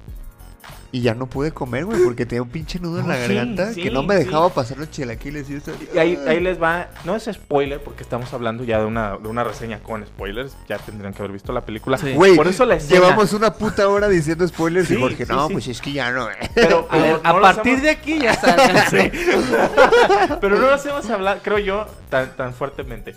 [0.94, 3.72] Y ya no pude comer, güey, porque tenía un pinche nudo en la sí, garganta
[3.72, 4.24] sí, que no me sí.
[4.26, 5.72] dejaba pasar los chilaquiles y eso.
[5.92, 9.26] Y ahí, ahí les va, no es spoiler porque estamos hablando ya de una, de
[9.26, 11.98] una reseña con spoilers, ya tendrían que haber visto la película.
[11.98, 12.12] Sí.
[12.12, 13.00] Güey, Por eso la escena.
[13.00, 15.52] llevamos una puta hora diciendo spoilers y Sí, Jorge, sí, no, sí.
[15.54, 16.30] pues es que ya no.
[16.30, 16.34] eh".
[16.54, 19.10] Pero, A, pero ver, no a los partir hemos- de aquí ya salgan.
[20.40, 23.16] Pero no nos hemos hablado, creo yo, tan, tan fuertemente.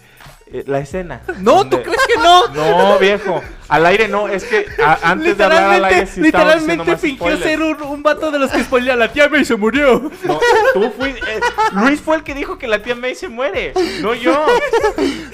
[0.49, 1.21] Eh, la escena.
[1.41, 2.47] No, ¿tú donde- crees que no?
[2.53, 3.41] No, viejo.
[3.67, 7.37] Al aire no, es que a- antes de hablar al aire Literalmente, sí literalmente fingió
[7.37, 10.09] ser un, un vato de los que spoilea la tía May se murió.
[10.23, 10.39] No,
[10.73, 11.19] tú fuiste.
[11.19, 11.39] eh,
[11.73, 14.45] Luis fue el que dijo que la tía May se muere, no yo.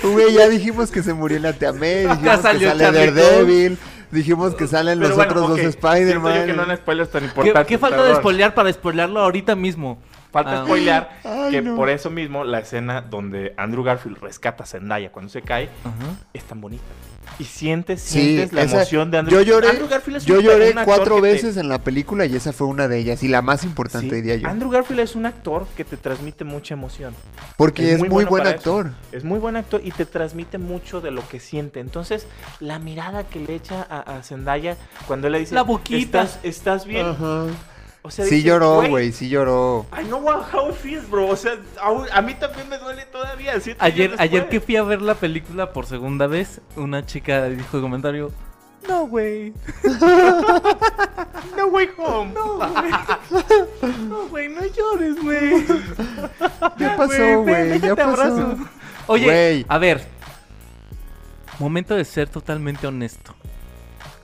[0.03, 3.77] Güey, ya dijimos que se murió la tía May, dijimos que salió sale Charlie Daredevil,
[4.11, 6.45] dijimos que salen los Pero bueno, otros ok, dos Spider-Man.
[6.47, 7.67] que no eran spoilers tan ¿Qué, importantes.
[7.67, 9.99] qué falta de spoilear para spoilearlo ahorita mismo?
[10.33, 10.65] Falta Ah.
[10.65, 11.75] spoilear Ay, que no.
[11.77, 16.15] por eso mismo la escena donde Andrew Garfield rescata a Zendaya cuando se cae Ajá.
[16.33, 16.83] es tan bonita.
[17.39, 20.35] Y sientes, Sí, sientes la esa- emoción de Andrew yo lloré, Andrew Garfield es yo
[20.39, 22.97] un- lloré un cuatro que te- veces en la película y esa fue una de
[22.99, 24.47] ellas y la más importante Sí, diría yo.
[24.49, 27.15] Andrew Garfield es un actor que te transmite mucha emoción.
[27.55, 28.87] Porque es, muy, bueno buen actor.
[28.87, 28.95] eso.
[29.17, 31.79] Es muy buen actor y te transmite mucho de lo que siente.
[31.79, 32.27] Entonces,
[32.59, 34.75] la mirada que le echa a, a Zendaya
[35.07, 35.55] cuando él le dice...
[35.55, 36.23] La boquita.
[36.23, 37.05] ¿Estás, estás bien?
[37.05, 37.45] Ajá.
[38.05, 39.85] O sea, Sí dices, lloró, güey, sí lloró.
[39.97, 41.29] I know how it feels, bro.
[41.29, 41.53] O sea,
[42.11, 43.53] a, mí también me duele todavía.
[43.79, 47.81] Ayer, ayer que fui a ver la película por segunda vez, una chica dijo de
[47.81, 48.31] comentario,
[48.87, 49.53] no, güey,
[51.55, 52.33] No way home.
[52.33, 55.65] no, güey, no llores, güey.
[56.77, 58.57] Ya pasó, güey, ya pasó.
[59.07, 59.65] Oye, Güey.
[59.69, 60.05] a ver,
[61.59, 63.33] momento de ser totalmente honesto.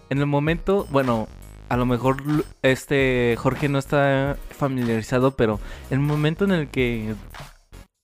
[0.09, 1.27] En el momento, bueno,
[1.69, 2.17] a lo mejor
[2.63, 5.59] este Jorge no está familiarizado, pero
[5.89, 7.13] el momento en el que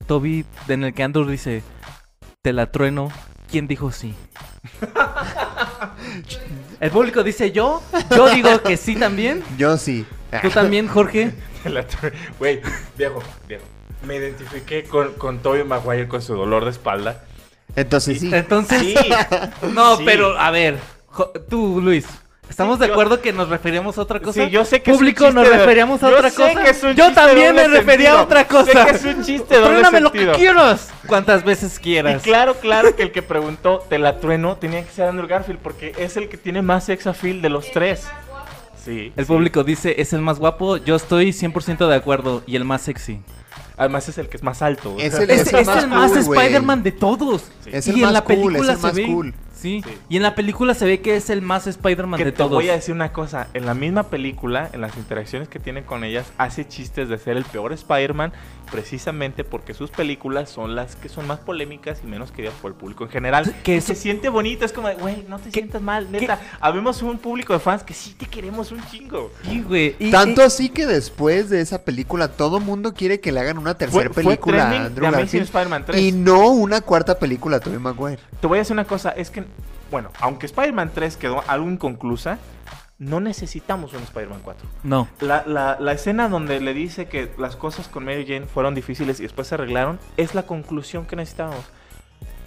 [0.07, 1.63] Toby, en el que Andrew dice,
[2.41, 3.09] te la trueno,
[3.49, 4.13] ¿quién dijo sí?
[6.79, 7.81] El público dice yo,
[8.15, 9.43] yo digo que sí también.
[9.57, 10.05] Yo sí.
[10.41, 11.31] ¿Tú también, Jorge?
[12.39, 12.61] Güey,
[12.95, 13.63] viejo, viejo.
[14.05, 17.23] Me identifiqué con, con Tobey Maguire con su dolor de espalda.
[17.75, 18.29] Entonces sí.
[18.31, 18.95] Entonces, Sí.
[19.73, 20.03] no, Sí.
[20.05, 20.77] pero a ver,
[21.49, 22.05] tú, Luis,
[22.49, 24.45] Estamos Sí, de yo- acuerdo que nos referíamos a otra cosa.
[24.45, 26.91] Sí, yo sé que es un Público, chiste nos referíamos a yo otra sé cosa.
[26.93, 28.85] yo también me refería a otra Sé cosa.
[28.85, 30.89] que es un chiste Tróname lo que quieras.
[31.07, 32.21] Cuantas veces Y quieras.
[32.21, 35.93] claro, claro que el que preguntó, te la trueno, tenía que ser Andrew Garfield porque
[35.97, 38.03] es el que tiene más sex appeal de los tres.
[38.83, 39.11] Sí.
[39.15, 39.27] El sí.
[39.31, 40.77] público dice, es el más guapo.
[40.77, 42.43] Yo estoy 100% de acuerdo.
[42.45, 43.19] Y el más sexy.
[43.77, 44.95] Además es el que es más alto.
[44.99, 46.19] Es el- Es, es es el más más, cool.
[46.37, 47.41] Spider-Man de todos.
[47.63, 47.71] Sí.
[47.73, 49.33] Es y el en más la cool, película es el se ve.
[49.65, 49.83] Cool.
[49.83, 49.93] Sí.
[49.93, 49.97] Sí.
[50.09, 52.51] Y en la película se ve que es el más Spider-Man de te todos.
[52.51, 56.03] voy a decir una cosa, en la misma película, en las interacciones que tiene con
[56.03, 58.31] ellas, hace chistes de ser el peor Spider-Man
[58.71, 62.77] precisamente porque sus películas son las que son más polémicas y menos queridas por el
[62.77, 63.55] público en general.
[63.63, 66.39] Que se siente bonito, es como, de, güey, no te ¿Qué- sientas mal, qué- neta.
[66.59, 69.31] Habemos un público de fans que sí te queremos un chingo.
[69.43, 69.95] Sí, güey.
[69.99, 73.57] Y- Tanto y- así que después de esa película todo mundo quiere que le hagan
[73.57, 76.01] una tercera Fue- fue película a Andrew Garfield Spider-Man 3.
[76.01, 78.19] y no una cuarta película a Tobey Maguire.
[78.41, 79.43] Te voy a decir una cosa, es que,
[79.91, 82.37] bueno, aunque Spider-Man 3 quedó algo inconclusa,
[82.97, 84.67] no necesitamos un Spider-Man 4.
[84.83, 85.07] No.
[85.19, 89.19] La, la- la escena donde le dice que las cosas con Mary Jane fueron difíciles
[89.19, 91.65] y después se arreglaron es la conclusión que necesitábamos.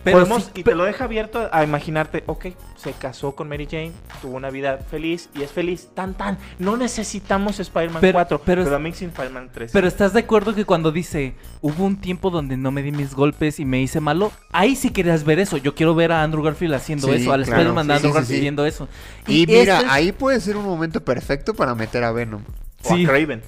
[0.04, 2.46] Pero Podemos- sí, y te lo deja abierto a imaginarte, ok,
[2.76, 3.92] se casó con Mary Jane,
[4.22, 6.38] tuvo una vida feliz y es feliz, tan tan.
[6.58, 9.72] No necesitamos Spider-Man Pero- 4, pero pero, Amazing Spider-Man 3.
[9.72, 13.14] Pero estás de acuerdo que cuando dice hubo un tiempo donde no me di mis
[13.14, 15.56] golpes y me hice malo, ahí sí querías ver eso.
[15.56, 18.12] Yo quiero ver a Andrew Garfield haciendo Sí, eso, al claro, Spider-Man de sí, Andrew
[18.12, 18.40] sí, Garfield sí.
[18.40, 18.88] viendo eso.
[19.26, 22.42] Y, mira, es- ahí puede ser un momento perfecto para meter a Venom.
[22.84, 23.04] o sí.
[23.04, 23.42] a Craven.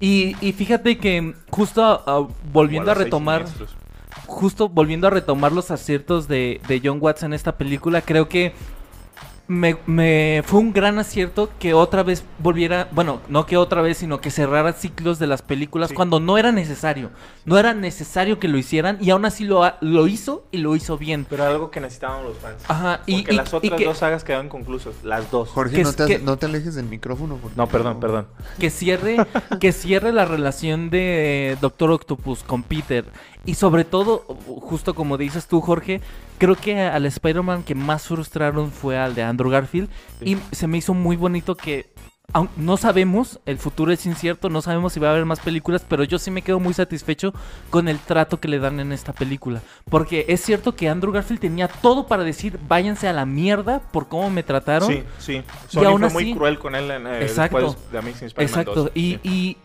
[0.00, 3.76] Y, y fíjate que justo ah, volviendo o a retomar, siniestros.
[4.30, 8.54] Justo volviendo a retomar los aciertos de, de John Watts en esta película, creo que
[9.50, 13.98] me, me fue un gran acierto que otra vez volviera, bueno, no que otra vez,
[13.98, 15.96] sino que cerrara ciclos de las películas Sí.
[15.96, 17.10] cuando no era necesario.
[17.44, 20.96] No era necesario que lo hicieran y aún así lo, lo hizo y lo hizo
[20.98, 21.26] bien.
[21.28, 22.62] Pero algo que necesitábamos los fans.
[22.68, 25.48] Ajá, y, Porque y- las y otras que, dos sagas quedaron inconclusas, las dos.
[25.48, 27.36] Jorge, Que no te, que- no te alejes del micrófono.
[27.42, 28.28] porque- No, perdón, perdón.
[28.60, 29.16] que cierre,
[29.60, 33.04] que cierre la relación de Doctor Octopus con Peter.
[33.46, 34.18] Y sobre todo,
[34.60, 36.00] justo como dices tú, Jorge,
[36.40, 39.88] creo que al Spider-Man que más frustraron fue al de Andrew Garfield.
[40.18, 40.32] Sí.
[40.32, 41.92] Y se me hizo muy bonito que.
[42.56, 46.04] No sabemos, el futuro es incierto, no sabemos si va a haber más películas, pero
[46.04, 47.34] yo sí me quedo muy satisfecho
[47.70, 49.62] con el trato que le dan en esta película.
[49.90, 54.06] Porque es cierto que Andrew Garfield tenía todo para decir, váyanse a la mierda por
[54.06, 54.88] cómo me trataron.
[54.92, 55.42] Sí, sí.
[55.66, 57.56] Sony aún fue muy así- cruel con él en, eh, Exacto.
[57.58, 58.90] después de Amazing Spider-Man Exacto, 2.
[58.94, 59.20] y, Sí.
[59.24, 59.56] y,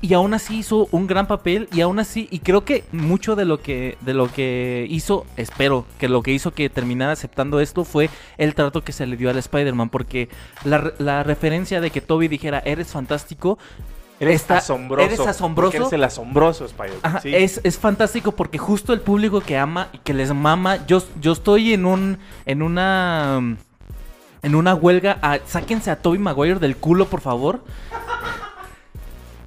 [0.00, 3.44] y aún así hizo un gran papel y aún así, y creo que mucho de
[3.44, 7.84] lo que, de lo que hizo, espero que lo que hizo que terminara aceptando esto
[7.84, 10.28] fue el trato que se le dio al Spider-Man, porque
[10.64, 13.58] la, la referencia de que Toby dijera, eres fantástico,
[14.18, 15.04] Eres está- asombroso.
[15.06, 15.76] eres asombroso.
[15.76, 17.20] Eres el asombroso Spider-Man.
[17.22, 17.34] Sí.
[17.34, 21.32] es, es fantástico porque justo el público que ama y que les mama, yo, yo
[21.32, 23.56] estoy en un, en una...
[24.44, 27.62] En una huelga, a- sáquense a Toby Maguire del culo, por favor.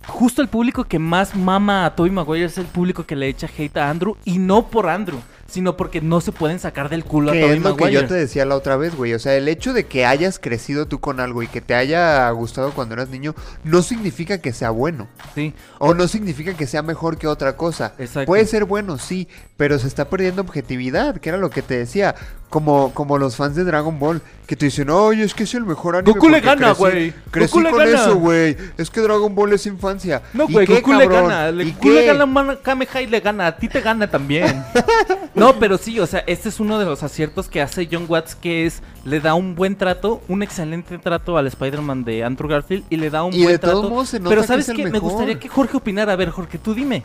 [0.08, 3.50] Justo el público que más mama a Toby Maguire es el público que le echa
[3.58, 4.16] hate a Andrew.
[4.24, 7.62] Y no por Andrew, sino porque no se pueden sacar del culo a Toby es
[7.62, 7.86] lo Maguire.
[7.86, 9.14] que yo te decía la otra vez, güey.
[9.14, 12.30] O sea, el hecho de que hayas crecido tú con algo y que te haya
[12.32, 15.08] gustado cuando eras niño, no significa que sea bueno.
[15.34, 15.54] Sí.
[15.80, 17.94] O no significa que sea mejor que otra cosa.
[17.98, 18.28] Exacto.
[18.28, 19.28] Puede ser bueno, sí,
[19.58, 22.16] pero se está perdiendo objetividad, que era lo que te decía.
[22.50, 25.66] Como, como los fans de Dragon Ball, que te dicen, oye, es que es el
[25.66, 26.14] mejor anime.
[26.14, 27.14] Goku le gana, crecí- güey.
[27.32, 27.92] Crecí Goku le con gana".
[28.02, 28.56] eso, güey.
[28.78, 30.22] Es que Dragon Ball es infancia.
[30.32, 31.30] No, ¿Y güey, Goku le cabrón?
[31.30, 31.52] gana.
[31.52, 33.48] Le- ¿Y Goku le gana, man, Kamehameha le gana.
[33.48, 34.64] A ti te gana también.
[35.36, 38.36] no, pero sí, o sea, este es uno de los aciertos que hace John Watts,
[38.36, 42.86] que es, le da un buen trato, un excelente trato al Spider-Man de Andrew Garfield
[42.90, 43.90] y le da un Y buen de todos trato.
[43.90, 44.86] modos se nota pero que ¿sabes es el qué?
[44.92, 46.14] Me gustaría que Jorge opinara.
[46.14, 47.04] A ver, Jorge, tú dime.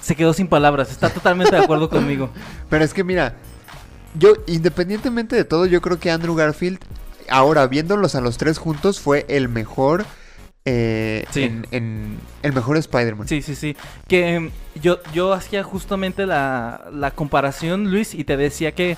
[0.00, 2.30] Se quedó sin palabras, está totalmente de acuerdo conmigo.
[2.70, 3.34] Pero es que mira,
[4.18, 6.78] yo, independientemente de todo, yo creo que Andrew Garfield,
[7.28, 10.04] ahora viéndolos a los tres juntos, fue el mejor.
[10.64, 11.44] eh, Sí.
[11.44, 13.26] en, en- el mejor Spider-Man.
[13.28, 13.76] Sí, sí, sí.
[14.08, 18.96] Que em, yo, yo hacía justamente la, la comparación, Luis, y te decía que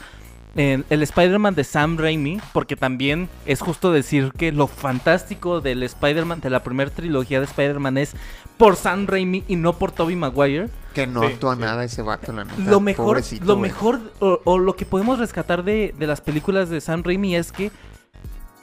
[0.55, 5.83] el, el Spider-Man de Sam Raimi, porque también es justo decir que lo fantástico del
[5.83, 8.15] Spider-Man, de la primera trilogía de Spider-Man es
[8.59, 10.69] por Sam Raimi y no por Tobey Maguire.
[10.95, 11.61] Que no Sí, actúa sí.
[11.63, 12.61] nada ese vato, la neta.
[12.61, 13.71] Lo mejor, Pobrecito, lo güey.
[13.71, 17.51] mejor o, o lo que podemos rescatar de, de las películas de Sam Raimi es
[17.51, 17.71] que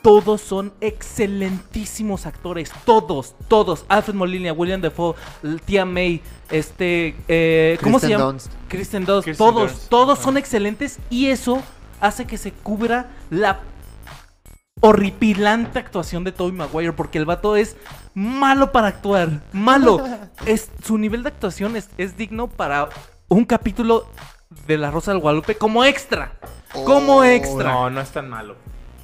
[0.04, 2.72] todos son excelentísimos actores.
[2.86, 3.86] Todos, todos.
[3.90, 5.16] Alfred Molina, William Defoe,
[5.66, 6.22] Tia May,
[6.52, 8.26] este, eh, ¿cómo se llama?
[8.26, 8.52] Dunst.
[8.70, 9.26] Kristen Dunst.
[9.26, 10.24] Kristen todos, Dunst, todos ajá.
[10.24, 11.62] son excelentes y eso
[12.02, 13.60] hace que se cubra la
[14.82, 17.76] horripilante actuación de Tobey Maguire porque el vato es
[18.14, 20.02] malo para actuar, malo.
[20.46, 22.90] es su nivel de actuación es, es digno para
[23.28, 24.08] un capítulo
[24.68, 26.32] de La Rosa del Guadalupe como extra.
[26.86, 27.72] Como Oh, extra.
[27.72, 28.56] No, no es tan malo.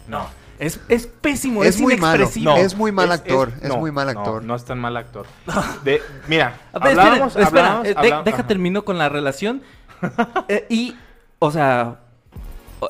[0.08, 0.26] No.
[0.58, 2.16] Es, es pésimo, Es es, muy malo.
[2.16, 2.52] inexpresivo.
[2.52, 4.42] No, es muy mal actor, es no, muy mal actor.
[4.44, 5.26] No, es tan mal actor.
[5.84, 7.48] De, mira, A ver, espera, hablábamos, espera,
[7.82, 8.48] hablábamos- eh, de- deja ajá.
[8.48, 9.62] termino con la relación.
[10.48, 10.96] Eh, y,
[11.40, 12.00] o sea,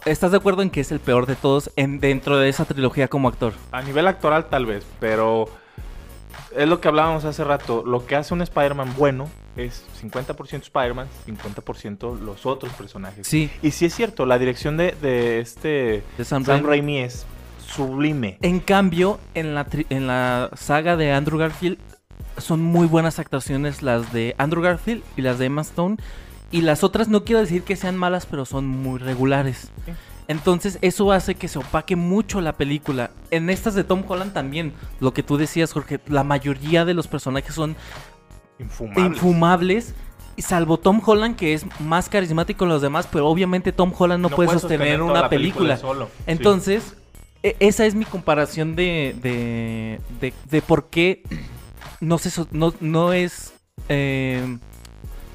[0.05, 3.07] ¿estás de acuerdo en que es el peor de todos en, dentro de esa trilogía
[3.07, 3.53] como actor?
[3.71, 5.45] A nivel actoral tal vez, pero
[6.55, 7.83] es lo que hablábamos hace rato.
[7.85, 13.27] Lo que hace un Spider-Man bueno es 50% Spider-Man, 50% los otros personajes.
[13.27, 16.99] Sí, Y sí es cierto, la dirección de, de este de Sam, Sam Raimi.
[16.99, 17.25] Es
[17.67, 18.37] sublime.
[18.41, 21.77] En cambio, en la, tri- en la saga de Andrew Garfield
[22.37, 25.97] son muy buenas actuaciones las de Andrew Garfield y las de Emma Stone.
[26.55, 29.71] Y las otras no quiero decir que sean malas, pero son muy regulares.
[29.85, 29.91] Sí.
[30.27, 33.11] Entonces eso hace que se opaque mucho la película.
[33.29, 37.07] En estas de Tom Holland también, lo que tú decías, Jorge, la mayoría de los
[37.07, 37.75] personajes son
[38.57, 39.05] Infumable.
[39.07, 39.93] infumables.
[40.37, 44.21] y Salvo Tom Holland, que es más carismático que los demás, pero obviamente Tom Holland
[44.21, 45.77] no, puede sostener, una la película.
[45.77, 46.05] solo.
[46.05, 46.23] Sí.
[46.27, 46.95] Entonces,
[47.43, 51.21] e- esa es mi comparación de, de, de, de por qué
[51.99, 53.53] no, se, no, no es...
[53.89, 54.57] eh,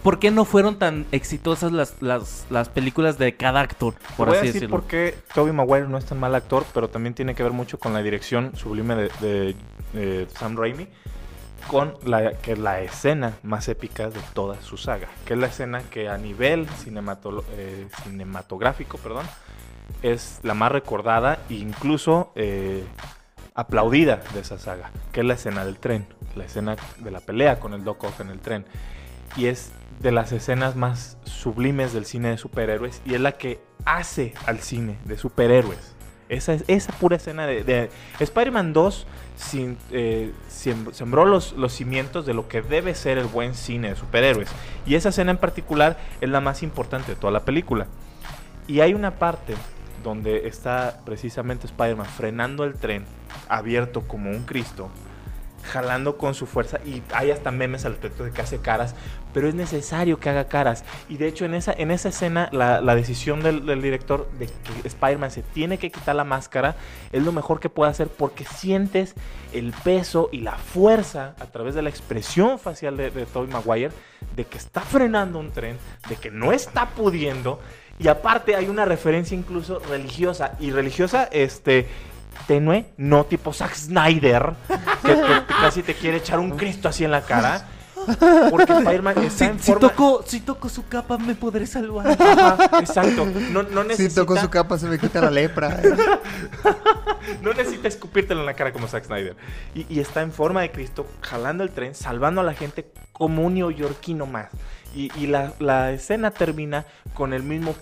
[0.03, 3.95] ¿Por qué no fueron tan exitosas las, las, las películas de cada actor?
[4.17, 4.79] Por voy a así decir decirlo.
[4.79, 7.79] por qué Tobey Maguire no es tan mal actor, pero también tiene que ver mucho
[7.79, 9.57] con la dirección sublime de, de-
[9.93, 10.89] de Sam Raimi,
[11.69, 15.49] con la, que es la escena más épica de toda su saga, que es la
[15.49, 16.67] escena que a nivel
[17.57, 19.27] eh, cinematográfico, perdón,
[20.03, 22.85] es la más recordada e incluso eh,
[23.55, 27.61] aplaudida de esa saga, que es la escena del tren, la escena de la pelea
[27.61, 28.65] con el Doc Ock en el tren.
[29.37, 29.71] Y es
[30.01, 34.61] de las escenas más sublimes del cine de superhéroes y es la que hace al
[34.61, 35.95] cine de superhéroes.
[36.29, 37.91] Esa, es- esa pura escena de, de
[38.21, 43.55] Spider-Man 2 sin- eh, sembró los, los cimientos de lo que debe ser el buen
[43.55, 44.49] cine de superhéroes.
[44.87, 47.87] Y esa escena en particular es la más importante de toda la película.
[48.69, 49.55] Y hay una parte
[50.05, 53.05] donde está precisamente Spider-Man frenando el tren,
[53.49, 54.89] abierto como un Cristo,
[55.63, 58.95] jalando con su fuerza y hay hasta memes al respecto de que hace caras,
[59.33, 60.85] pero es necesario que haga caras.
[61.09, 64.89] Y de hecho en esa, en esa escena la, la decisión del, director de que
[64.89, 66.77] Spider-Man se tiene que quitar la máscara
[67.13, 69.15] es lo mejor que puede hacer porque sientes
[69.53, 73.93] el peso y la fuerza a través de la expresión facial de, de Tobey Maguire
[74.37, 77.61] de que está frenando un tren, de que no está pudiendo.
[77.99, 80.57] Y aparte hay una referencia incluso religiosa.
[80.59, 81.87] Y religiosa, este,
[82.47, 84.53] tenue, no tipo Zack Snyder,
[85.05, 87.67] que, que casi te quiere echar un Cristo así en la cara.
[88.51, 89.89] Porque Spider-Man está Si, en si forma...
[89.89, 92.17] toco, si toco su capa, me podré salvar.
[92.19, 93.27] Ajá, exacto.
[93.51, 95.81] No, no Si necesita, toco su capa se me quita la lepra.
[97.43, 99.37] no necesita escupírtelo en la cara como Zack Snyder.
[99.75, 103.43] Y, y está en forma de Cristo, jalando el tren, salvando a la gente como
[103.43, 104.49] un neoyorquino más.
[104.95, 107.75] Y, y la, la escena termina con el mismo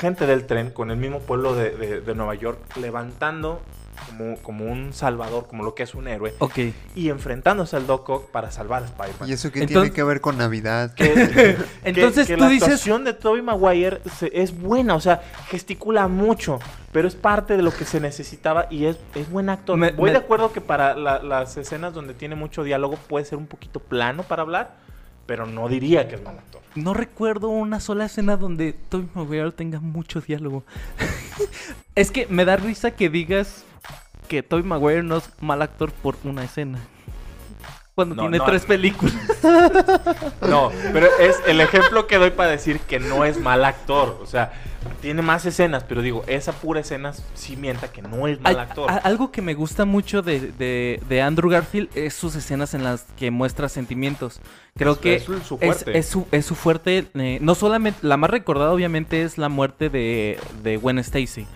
[0.00, 3.60] gente del tren, con el mismo pueblo de, de- de Nueva York, levantando
[4.08, 6.58] como, como un salvador, como lo que es un héroe, ok.
[6.94, 9.28] y enfrentándose al Doc Ock para salvar a Spider-Man.
[9.28, 10.94] ¿Y eso qué Entonces- tiene que ver con Navidad?
[10.94, 12.62] Que- Entonces que tú la dices...
[12.68, 16.60] actuación de Tobey Maguire se- es buena, o sea, gesticula mucho,
[16.92, 19.76] pero es parte de lo que se necesitaba y es, es buen actor.
[19.76, 23.26] Me- Voy me- de acuerdo que para la- las escenas donde tiene mucho diálogo puede
[23.26, 24.76] ser un poquito plano para hablar,
[25.30, 26.60] pero no diría que es mal actor.
[26.74, 30.64] No recuerdo una sola escena donde Tobey Maguire tenga mucho diálogo.
[31.94, 33.64] es que me da risa que digas
[34.26, 36.80] que Tobey Maguire no es mal actor por una escena.
[37.94, 38.44] Cuando No, tiene no.
[38.44, 39.14] tres películas.
[40.48, 44.18] No, pero es el ejemplo que doy para decir que no es mal actor.
[44.20, 44.52] O sea,
[45.00, 48.60] tiene más escenas, pero digo, esa pura escena sí mienta que no es mal Al-
[48.60, 48.90] actor.
[48.90, 52.84] a- algo que me gusta mucho de, de- de Andrew Garfield es sus escenas en
[52.84, 54.40] las que muestra sentimientos.
[54.76, 55.98] Creo Es- que es su- es, fuerte.
[55.98, 57.06] es su, es su fuerte.
[57.14, 57.98] eh, no solamente.
[58.02, 61.46] La más recordada, obviamente, es la muerte de, de Gwen Stacy.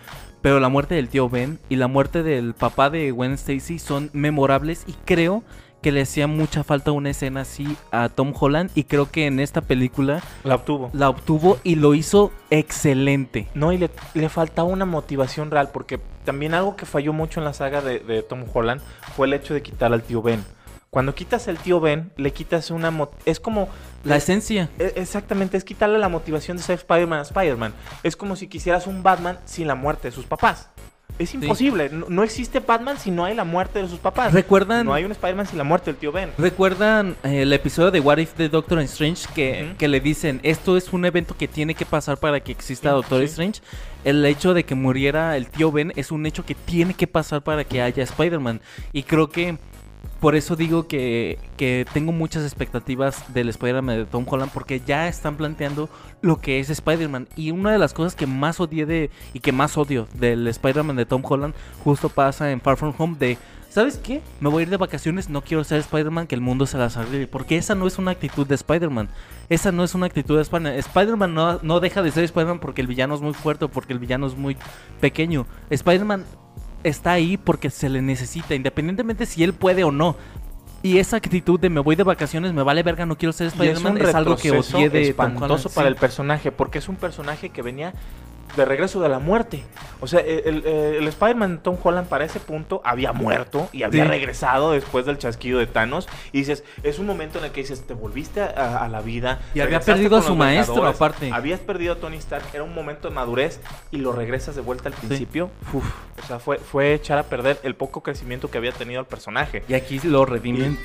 [0.43, 4.11] Pero la muerte del tío Ben y la muerte del papá de Gwen Stacy son
[4.12, 4.85] memorables.
[4.87, 5.43] Y creo
[5.85, 8.70] que le hacía mucha falta una escena así a Tom Holland.
[8.74, 10.89] Y creo que en esta película La obtuvo.
[10.95, 13.49] la obtuvo y lo hizo excelente.
[13.55, 17.45] No, y le, le faltaba una motivación real, porque también algo que falló mucho en
[17.45, 18.80] la saga de, de Tom Holland
[19.14, 20.43] fue el hecho de quitar al tío Ben.
[20.89, 22.91] Cuando quitas al tío Ben, le quitas una...
[23.26, 23.68] Es como...
[24.05, 24.70] La esencia.
[24.78, 27.74] e- Exactamente, es quitarle la motivación de ser Spider-Man a Spider-Man.
[28.03, 30.70] Es como si quisieras un Batman sin la muerte de sus papás.
[31.18, 31.90] Es imposible.
[31.90, 34.32] No, no existe Batman si no hay la muerte de sus papás.
[34.32, 34.86] ¿Recuerdan?
[34.86, 36.30] No hay un Spider-Man sin la muerte del tío Ben.
[36.38, 40.92] ¿Recuerdan eh, el episodio de What If de Doctor Strange que, le dicen esto es
[40.92, 43.26] un evento que tiene que pasar para que exista Sí, Doctor sí.
[43.26, 43.60] Strange?
[44.04, 47.42] El hecho de que muriera el tío Ben es un hecho que tiene que pasar
[47.42, 48.60] para que haya Spider-Man.
[48.92, 49.56] Y creo que
[50.20, 55.09] por eso digo que, que tengo muchas expectativas del Spider-Man de Tom Holland porque ya
[55.09, 55.88] están planteando
[56.22, 57.28] lo que es Spider-Man.
[57.36, 60.96] Y una de las cosas que más odié de y que más odio del Spider-Man
[60.96, 63.38] de Tom Holland justo pasa en Far From Home de...
[63.68, 64.22] ¿Sabes qué?
[64.38, 66.96] Me voy a ir de vacaciones, no quiero ser Spider-Man, que el mundo se las
[66.96, 67.26] arregle.
[67.26, 69.09] Porque esa no es una actitud de Spider-Man.
[69.48, 70.78] Esa no es una actitud de Spider-Man.
[70.78, 73.92] Spider-Man no, no deja de ser Spider-Man porque el villano es muy fuerte o porque
[73.92, 74.57] el villano es muy
[75.00, 75.46] pequeño.
[75.70, 76.24] Spider-Man
[76.85, 80.16] está ahí porque se le necesita, independientemente si él puede o no.
[80.82, 83.55] Y esa actitud de me voy de vacaciones, me vale verga, no quiero ser es,
[83.55, 85.95] Spider-Man, un es, algo que odié de espantoso para sí.
[85.95, 87.95] el personaje, porque es un personaje que venía
[88.57, 89.62] de regreso de la muerte.
[90.00, 93.82] O sea, el, el- el Spider-Man de Tom Holland para ese punto había muerto y
[93.82, 94.09] había Sí.
[94.11, 96.09] regresado después del chasquido de Thanos.
[96.32, 99.40] Y dices, es un momento en el que dices, te volviste a, a la vida.
[99.55, 101.30] Y había perdido a su maestro, aparte.
[101.32, 104.88] Habías perdido a Tony Stark, era un momento de madurez y lo regresas de vuelta
[104.88, 105.50] al principio.
[105.72, 105.84] Uf,
[106.22, 109.62] o sea, fue, fue echar a perder el poco crecimiento que había tenido el personaje.
[109.68, 110.78] Y aquí lo redimen.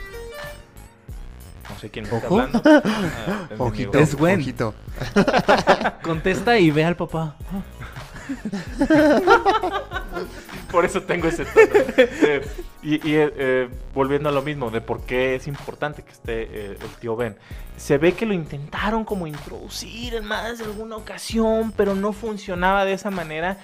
[1.69, 2.39] No sé quién me está Ojo.
[2.41, 2.61] hablando.
[2.85, 3.99] Ah, es Ojito.
[3.99, 4.39] Es Gwen.
[4.39, 4.73] ojito.
[6.03, 7.35] Contesta y ve al papá.
[10.71, 11.65] Por eso tengo ese tono.
[11.97, 12.47] Eh,
[12.83, 16.43] y y, eh, eh, volviendo a lo mismo, de por qué es importante que esté
[16.43, 17.35] eh, el tío Ben.
[17.77, 22.85] Se ve que lo intentaron como introducir en más de alguna ocasión, pero no funcionaba
[22.85, 23.57] de esa manera.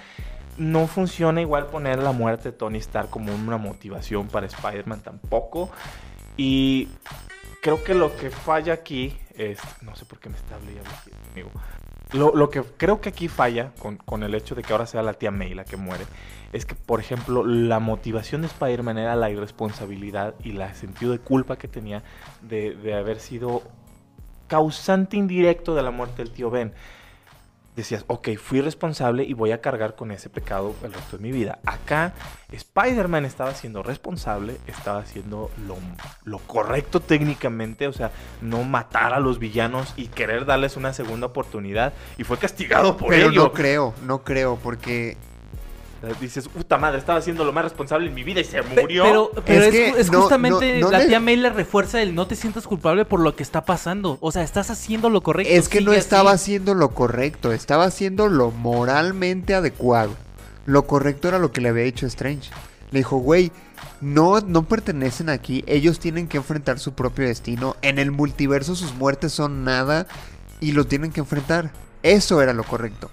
[0.58, 5.70] No funciona igual poner la muerte de Tony Stark como una motivación para Spider-Man tampoco.
[6.38, 6.88] Y
[7.66, 9.57] creo que lo que falla aquí es...
[9.82, 10.82] No sé por qué me está hablando
[11.32, 11.49] amigo.
[12.11, 15.01] Lo, lo que creo que aquí falla con, con el hecho de que ahora sea
[15.01, 16.05] la tía May la que muere
[16.53, 21.18] es que, por ejemplo, la motivación de Spider-Man era la irresponsabilidad y el sentido de
[21.18, 22.03] culpa que tenía
[22.43, 23.63] de, de haber sido
[24.45, 26.72] causante indirecto de la muerte del tío Ben.
[27.76, 31.32] Decías, ok, fui responsable y voy a cargar con ese pecado el resto de mi
[31.32, 31.60] vida.
[31.66, 32.14] Acá,
[32.52, 35.76] Spider-Man estaba siendo responsable, estaba haciendo lo,
[36.24, 38.12] lo correcto técnicamente, o sea,
[38.42, 43.10] no matar a los villanos y querer darles una segunda oportunidad, y fue castigado por
[43.10, 43.44] Pero ello.
[43.44, 45.18] no creo, no creo, porque
[46.20, 49.03] Dices, puta madre, estaba haciendo lo más responsable en mi vida y se murió.
[49.03, 51.49] Pero, pero Es es, que es no- justamente no- no la le- tía May le
[51.49, 54.18] refuerza el no te sientas culpable por lo que está pasando.
[54.22, 55.51] O sea, estás haciendo lo correcto.
[55.53, 56.51] es que no estaba así.
[56.51, 60.12] haciendo lo correcto, estaba haciendo lo moralmente adecuado.
[60.66, 62.49] Lo correcto era lo que le había dicho Strange.
[62.91, 63.51] Le dijo, güey,
[64.01, 67.76] no, no pertenecen aquí, ellos tienen que enfrentar su propio destino.
[67.82, 70.08] En el multiverso sus muertes son nada
[70.60, 71.72] y lo tienen que enfrentar.
[72.03, 73.10] Eso era lo correcto.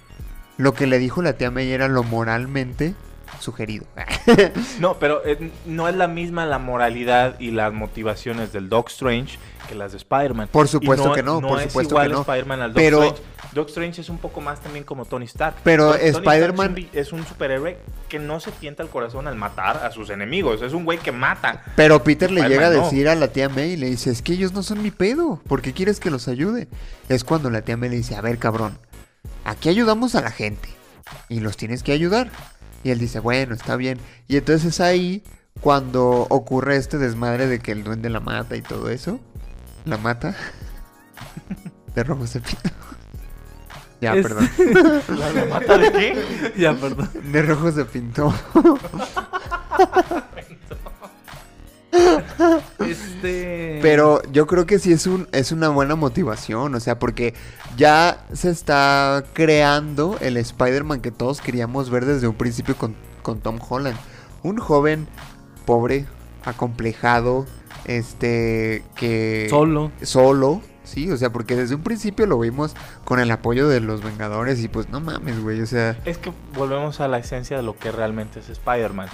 [0.57, 2.95] Lo que le dijo la tía May era lo moralmente
[3.41, 3.87] sugerido.
[4.79, 9.39] No, pero eh, no es la misma la moralidad y las motivaciones del Doc Strange
[9.69, 10.49] que las de Spider-Man.
[10.53, 12.21] Por supuesto que no, por es supuesto igual que no.
[12.21, 13.23] Spider-Man al Doc Pero- Strange.
[13.53, 15.57] Doc Strange es un poco más también como Tony Stark.
[15.63, 17.77] Pero Spider-Man- es un superhéroe
[18.09, 20.63] que no se tienta el corazón al matar a sus enemigos.
[20.63, 21.63] Es un güey que mata.
[21.77, 22.83] Pero Peter le llega a no.
[22.85, 25.39] decir a la tía May y le dice, es que ellos no son mi pedo,
[25.47, 26.67] ¿por qué quieres que los ayude?
[27.11, 28.79] Es cuando la tía May le dice, a ver cabrón,
[29.45, 30.69] aquí ayudamos a la gente
[31.29, 32.31] y los tienes que ayudar.
[32.85, 33.99] Y él dice, bueno, está bien.
[34.29, 35.23] Y entonces es ahí
[35.61, 39.21] cuando ocurre este desmadre de que el duende la mata y todo eso.
[39.85, 40.35] La mata.
[41.95, 42.73] De rojo se pinta.
[44.01, 44.51] Ya, Es- perdón.
[45.09, 46.53] ¿La, la mata de qué?
[46.57, 47.09] Ya, perdón.
[47.31, 48.35] De rojo se pintó.
[52.79, 53.79] Este.
[53.83, 57.35] Pero yo creo que sí es, un, es una buena motivación, o sea, porque
[57.77, 63.41] ya se está creando el Spider-Man que todos queríamos ver desde un principio con, con
[63.41, 63.97] Tom Holland.
[64.43, 65.07] Un joven
[65.67, 66.07] pobre,
[66.45, 67.47] acomplejado,
[67.85, 69.47] este, que...
[69.51, 69.93] Solo.
[70.03, 72.75] Solo, sí, o sea, porque desde un principio lo vimos
[73.05, 75.97] con el apoyo de los Vengadores y pues no mames, güey, o sea...
[76.05, 79.09] Es que volvemos a la esencia de lo que realmente es Spider-Man.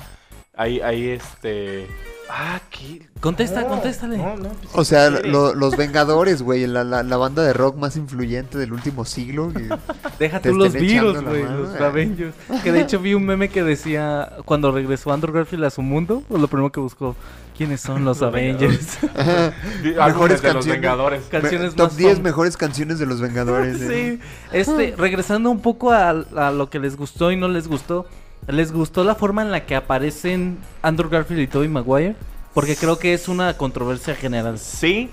[0.59, 1.87] Ahí, ahí este.
[2.31, 3.07] Ah, ¿qué?
[3.21, 4.19] Contesta, No, contéstale.
[4.19, 7.97] No, no, pues, O sea, los Vengadores, güey, la, la- la banda de rock más
[7.97, 9.51] influyente del último siglo.
[9.59, 9.69] y-
[10.19, 11.85] Deja tú los virus, güey, los eh.
[11.85, 12.35] Avengers.
[12.63, 16.23] Que de hecho vi un meme que decía, cuando regresó Andrew Garfield a su mundo,
[16.29, 17.17] pues lo primero que buscó,
[17.57, 18.99] ¿quiénes son los Los Avengers?
[19.83, 20.67] Mejores de los canciones.
[20.67, 21.23] Vengadores.
[21.31, 23.81] Canciones Me- top más 10 fam- mejores canciones de los Vengadores.
[23.81, 24.19] eh.
[24.21, 28.07] Sí, este, regresando un poco a, a lo que les gustó y no les gustó,
[28.47, 32.17] ¿les gustó la forma en la que aparecen Andrew Garfield y Tobey Maguire?
[32.55, 34.59] Porque creo que es una controversia general.
[34.59, 35.11] Sí,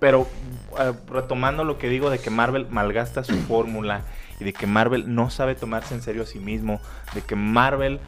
[0.00, 0.28] pero
[0.78, 4.02] eh, retomando lo que digo de que Marvel malgasta su fórmula
[4.40, 6.80] y de que Marvel no sabe tomarse en serio a sí mismo,
[7.14, 8.00] de que Marvel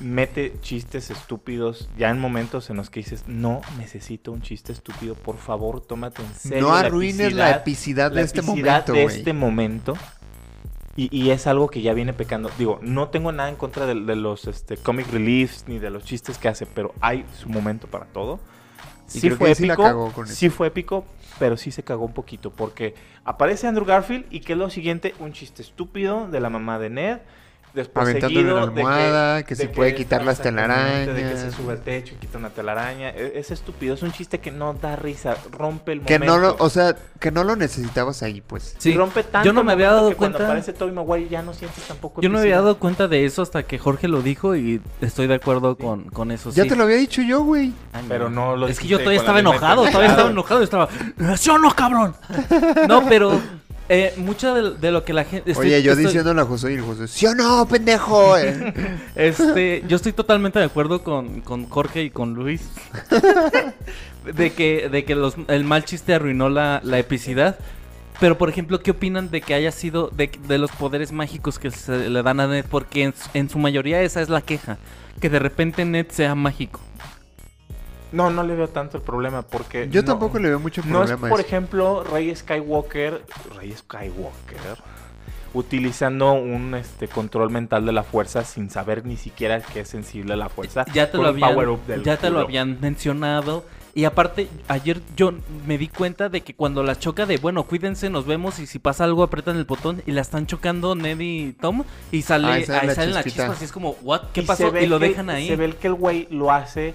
[0.00, 5.14] mete chistes estúpidos ya en momentos en los que dices, no necesito un chiste estúpido,
[5.14, 6.68] por favor, tómate en serio.
[6.68, 9.96] No arruines la epicidad de la este epicidad momento, de este momento.
[10.98, 12.50] Y, y es algo que ya viene pecando.
[12.58, 16.04] Digo, no tengo nada en contra de, de los este, comic reliefs ni de los
[16.04, 18.40] chistes que hace, pero hay su momento para todo.
[19.14, 20.26] Y sí fue sí épico, eso.
[20.26, 21.04] sí fue épico,
[21.38, 25.14] pero sí se cagó un poquito porque aparece Andrew Garfield y que es lo siguiente,
[25.20, 27.18] un chiste estúpido de la mamá de Ned,
[27.74, 31.40] después Aventándole una almohada, que de se puede quitar las de que telarañas.
[31.40, 34.50] se sube al techo y quita una telaraña, E- es, estúpido, es un chiste que
[34.50, 36.34] no da risa, rompe el Que momento.
[36.36, 38.76] no lo, o sea, que no lo necesitabas ahí, pues.
[38.84, 40.52] Y rompe tanto yo no me había dado que cuando cuenta.
[40.52, 43.42] aparece Tobey Maguire ya no sientes tampoco Yo no me había dado cuenta de eso
[43.42, 46.50] hasta que Jorge lo dijo y estoy de acuerdo con, con eso.
[46.50, 46.68] Ya sí.
[46.70, 47.72] te lo había dicho yo, güey.
[47.92, 50.62] Ay, Pero no lo Es que yo todavía estaba la enojado, todavía estaba enojado.
[50.62, 50.88] Estaba,
[51.36, 52.14] ¿sí o no, cabrón?
[52.88, 53.40] No, pero
[53.88, 55.50] eh, mucho de, de lo que la gente.
[55.52, 58.36] estoy- Oye, yo estoy- diciéndole a José y el José, ¿sí o no, pendejo?
[58.36, 58.74] Eh,
[59.16, 62.62] Este, yo estoy totalmente de acuerdo con, con Jorge y con Luis.
[64.34, 67.58] de que, de que los, el mal chiste arruinó la, la epicidad.
[68.20, 71.70] Pero, por ejemplo, ¿qué opinan de que haya sido de, de los poderes mágicos que
[71.70, 72.64] se le dan a Ned?
[72.68, 74.76] Porque en su mayoría esa es la queja.
[75.20, 76.80] Que de repente Ned sea mágico.
[78.12, 79.88] No, no le veo tanto el problema porque...
[79.90, 83.22] Yo no- tampoco le veo mucho No es, problema por ejemplo, Rey Skywalker,
[83.58, 84.78] Rey Skywalker,
[85.54, 90.34] utilizando un este control mental de la fuerza sin saber ni siquiera que es sensible
[90.34, 90.84] a la fuerza.
[90.92, 91.56] Ya te lo habían,
[92.04, 93.64] ya te lo habían mencionado.
[93.94, 95.32] Y aparte, ayer yo
[95.66, 98.78] me di cuenta de que cuando la choca de, bueno, cuídense, nos vemos y si
[98.78, 101.82] pasa algo apretan el botón y la están chocando Ned y Tom
[102.12, 104.20] y sale, Ah, ahí es la las chispas y es como, ¿what?
[104.32, 104.66] ¿Qué Y pasó?
[104.66, 105.48] se ve Y lo que- dejan ahí.
[105.48, 106.94] Se ve que el güey lo hace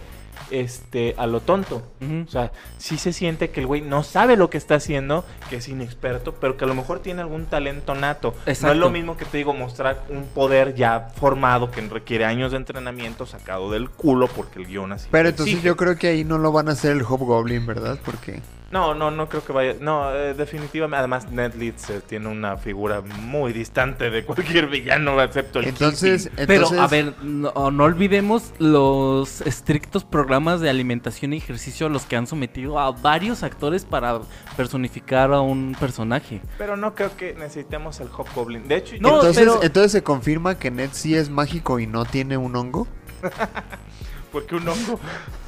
[0.51, 1.83] este a lo tonto.
[2.27, 5.57] O sea, sí se siente que el güey no sabe lo que está haciendo, que
[5.57, 8.33] es inexperto, pero que a lo mejor tiene algún talento nato.
[8.45, 12.51] No es lo mismo que te digo, mostrar un poder ya formado que requiere años
[12.51, 15.07] de entrenamiento sacado del culo porque el guion así.
[15.11, 15.67] Pero entonces exige.
[15.67, 17.99] yo creo que ahí no lo van a hacer el Hobgoblin, ¿verdad?
[18.03, 18.41] Porque...
[18.73, 19.75] No, no, no creo que vaya.
[19.79, 20.97] No, eh, definitivamente.
[20.97, 26.23] Además, Ned Leeds eh, tiene una figura muy distante de cualquier villano, excepto el Entonces,
[26.23, 26.45] Kingpin.
[26.47, 26.79] Pero, entonces...
[26.79, 32.15] a ver, no, no olvidemos los estrictos programas de alimentación y ejercicio a los que
[32.15, 34.21] han sometido a varios actores para
[34.57, 36.41] personificar a un personaje.
[36.57, 38.67] Pero no creo que necesitemos el Hobgoblin.
[38.67, 41.85] De hecho, No, yo- entonces, pero- entonces se confirma que Ned sí es mágico y
[41.85, 42.87] no tiene un hongo.
[44.31, 44.99] porque un hongo.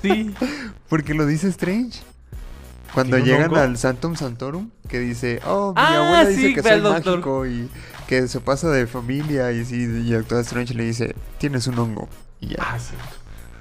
[0.04, 0.32] Sí.
[0.90, 2.02] Porque lo dice Strange.
[2.96, 6.54] Cuando ¿Tiene un llegan al Santum Santorum, que dice, oh, mi Ah, abuela dice sí,
[6.56, 7.12] que soy doctor.
[7.18, 7.70] mágico y
[8.08, 9.76] que se pasa de familia y sí,
[10.06, 12.10] y el Doctor Strange le dice, tienes un hongo.
[12.40, 12.56] Y ya.
[12.60, 12.94] Ah, sí.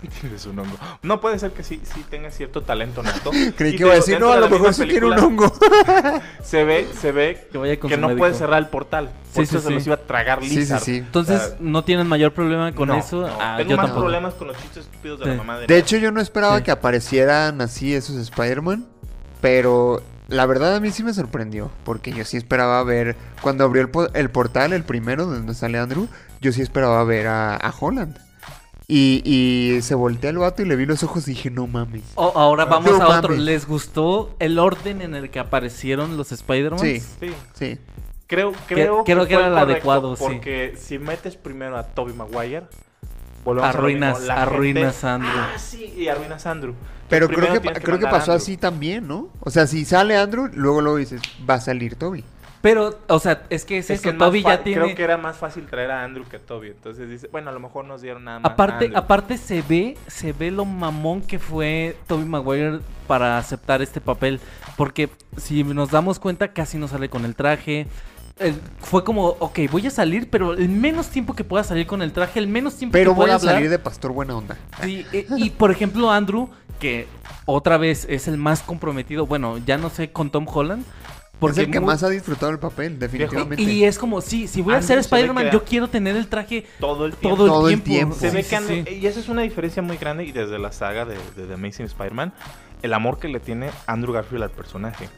[0.20, 0.76] Tienes un hongo.
[1.02, 3.30] No puede ser que sí, sí tenga cierto talento nato.
[3.56, 5.50] Creí Y que iba a decir, no, a lo mejor sí tiene un hongo.
[6.42, 8.18] Se ve, se ve Que vaya con que no médico.
[8.18, 9.06] puede cerrar el portal.
[9.34, 9.74] Por Sí, sí, eso se sí.
[9.74, 10.80] los iba a tragar Sí, sí, Lizard.
[10.82, 10.96] sí.
[10.98, 13.22] Entonces, O sea, ¿no tienen mayor problema con no, eso?
[13.22, 13.28] no.
[13.40, 14.02] Ah, Tengo yo más tampoco.
[14.04, 15.38] problemas con los chistes estúpidos de la Sí.
[15.38, 16.64] mamá de De hecho, yo no esperaba Sí.
[16.64, 18.86] que aparecieran así esos Spider-Man,
[19.44, 23.82] pero la verdad a mí sí me sorprendió, porque yo sí esperaba ver, cuando abrió
[23.82, 26.08] el, po- el portal, el primero donde sale Andrew,
[26.40, 28.16] yo sí esperaba ver a, a Holland.
[28.88, 32.04] Y, y se voltea el vato y le vi los ojos y dije, no mames.
[32.16, 33.30] Ahora vamos No a otro.
[33.32, 33.44] mames.
[33.44, 36.78] ¿Les gustó el orden en el que aparecieron los Spider-Man?
[36.80, 37.00] Sí.
[37.00, 37.34] Sí.
[37.52, 37.78] Sí.
[38.26, 40.24] Creo, creo, creo que era el adecuado, sí.
[40.26, 42.62] Porque si metes primero a Tobey Maguire,
[43.60, 45.32] a Arruinas, la arruinas gente- a Andrew.
[45.34, 46.74] Ah, sí, y arruinas a Andrew.
[47.08, 49.28] Pero creo que, creo que pasó así también, ¿no?
[49.40, 52.24] O sea, si sale Andrew, luego luego dices, va a salir Toby.
[52.62, 54.10] Pero, o sea, es que es, Es eso.
[54.10, 54.80] que Toby ya tiene.
[54.82, 56.68] Creo que era más fácil traer a Andrew que a Toby.
[56.68, 58.50] Entonces dice, bueno, a lo mejor nos dieron nada más.
[58.50, 58.98] a Aparte, Andrew.
[58.98, 64.40] aparte se ve, se ve lo mamón que fue Toby Maguire para aceptar este papel.
[64.78, 67.86] Porque si nos damos cuenta, casi no sale con el traje.
[68.38, 72.00] El- fue como, ok, voy a salir, pero el menos tiempo que pueda salir con
[72.00, 73.70] el traje, el menos tiempo Pero que voy pueda a salir hablar.
[73.72, 74.56] de pastor buena onda.
[74.82, 76.48] Sí, e- y por ejemplo, Andrew,
[76.78, 77.06] que
[77.46, 80.84] otra vez es el más comprometido, bueno, ya no sé con Tom Holland.
[81.40, 83.60] Porque es el que más ha disfrutado el papel, definitivamente.
[83.62, 86.64] Y es como, sí, si voy a Andrew ser Spider-Man, yo quiero tener el traje
[86.78, 87.36] todo el tiempo.
[87.36, 88.14] todo el Todo el tiempo.
[88.14, 88.94] Se Sí, ve sí, que Andrew- sí.
[88.94, 91.86] y esa es una diferencia muy grande y desde la saga de, de The Amazing
[91.86, 92.32] Spider-Man,
[92.82, 95.08] el amor que le tiene Andrew Garfield al personaje.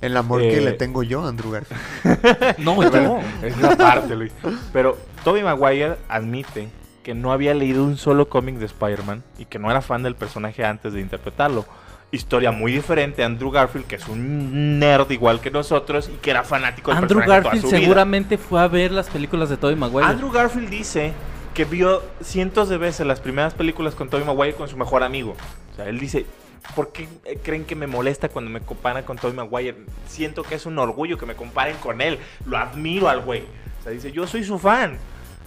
[0.00, 2.58] El amor que Eh, le tengo yo a Andrew Garfield.
[2.58, 3.18] No, yo.
[3.42, 4.32] Es la parte, Luis.
[4.72, 6.68] Pero Tobey Maguire admite
[7.06, 10.16] que no había leído un solo cómic de Spider-Man y que no era fan del
[10.16, 11.64] personaje antes de interpretarlo.
[12.10, 16.32] Historia muy diferente a Andrew Garfield, que es un nerd igual que nosotros y que
[16.32, 17.78] era fanático del Andrew personaje toda Garfield su vida.
[17.78, 20.04] seguramente fue a ver las películas de Tobey Maguire.
[20.04, 21.12] Andrew Garfield dice
[21.54, 25.36] que vio cientos de veces las primeras películas con Tobey Maguire con su mejor amigo.
[25.74, 26.26] O sea, él dice,
[26.74, 29.76] ¿por qué eh, creen que me molesta cuando me comparan con Tobey Maguire?
[30.08, 32.18] Siento que es un orgullo que me comparen con él.
[32.46, 33.44] Lo admiro al güey.
[33.78, 34.98] O sea, dice, yo soy su fan.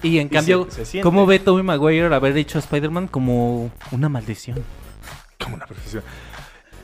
[0.04, 1.04] Y en y cambio, se- se siente.
[1.04, 4.64] ¿cómo ve Tobey Maguire haber dicho a Spider-Man como una maldición?
[5.44, 6.04] Como una profesión.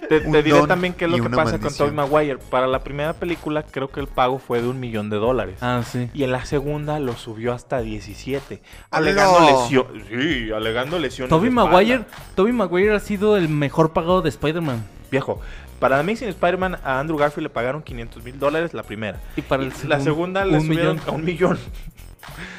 [0.08, 1.62] Te, Un te diré también qué es lo que pasa maldición.
[1.62, 2.38] con Tobey Maguire.
[2.38, 5.58] Para la primera película creo que el pago fue de un millón de dólares.
[5.62, 6.12] Ah, sí.
[6.14, 8.62] Y en la segunda lo subió hasta 17.
[8.92, 9.08] ¡Hala!
[9.10, 9.88] Alegando lesión.
[10.08, 11.32] Sí, alegando lesiones.
[11.34, 11.50] Espalda.
[11.50, 12.06] Maguire,
[12.36, 14.84] Toby Maguire ha sido el mejor pagado de Spider-Man.
[15.10, 15.42] Viejo.
[15.80, 19.20] Para Amazing Spider-Man a Andrew Garfield le pagaron 500 mil dólares la primera.
[19.36, 21.10] Y para el la segundo, segunda le subieron millón.
[21.10, 21.60] a un millón.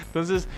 [0.06, 0.48] Entonces,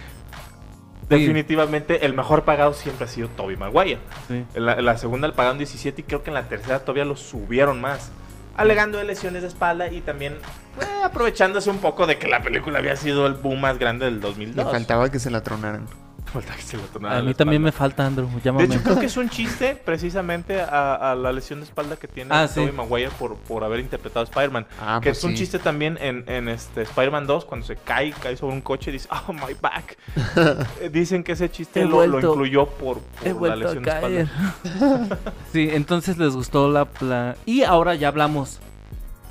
[1.08, 3.98] definitivamente el mejor pagado siempre ha sido Toby Maguire.
[4.28, 4.44] Sí.
[4.54, 7.04] En la, en la segunda le pagaron 17 y creo que en la tercera todavía
[7.04, 8.10] lo subieron más.
[8.56, 12.78] Alegando de lesiones de espalda y también eh, aprovechándose un poco de que la película
[12.80, 14.70] había sido el boom más grande del Le 2002.
[14.72, 15.86] faltaba que se la tronaran.
[16.32, 18.28] Falta que se le tornara A la mí también me falta, Andrew.
[18.28, 18.64] De Llámame.
[18.66, 22.34] hecho, creo que es un chiste precisamente a, a la lesión de espalda que tiene
[22.34, 22.56] Ah, sí.
[22.60, 24.66] Tobey Maguire por, por haber interpretado a Spider-Man.
[24.80, 25.36] Ah, que pues es un sí.
[25.38, 28.94] chiste también en, en este Spider-Man 2, cuando se cae, cae sobre un coche y
[28.94, 29.96] dice, oh, my back.
[30.80, 35.18] Eh, Dicen que ese chiste lo, lo incluyó por, la lesión de espalda.
[35.52, 38.60] sí, entonces les gustó la, la- Y ahora ya hablamos.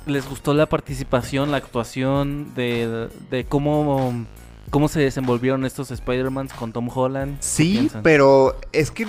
[0.06, 4.26] Les gustó la participación, la actuación de, de cómo,
[4.70, 7.38] cómo se desenvolvieron estos Spider-Mans con Tom Holland.
[7.38, 9.06] ¿Qué Sí, pero es que.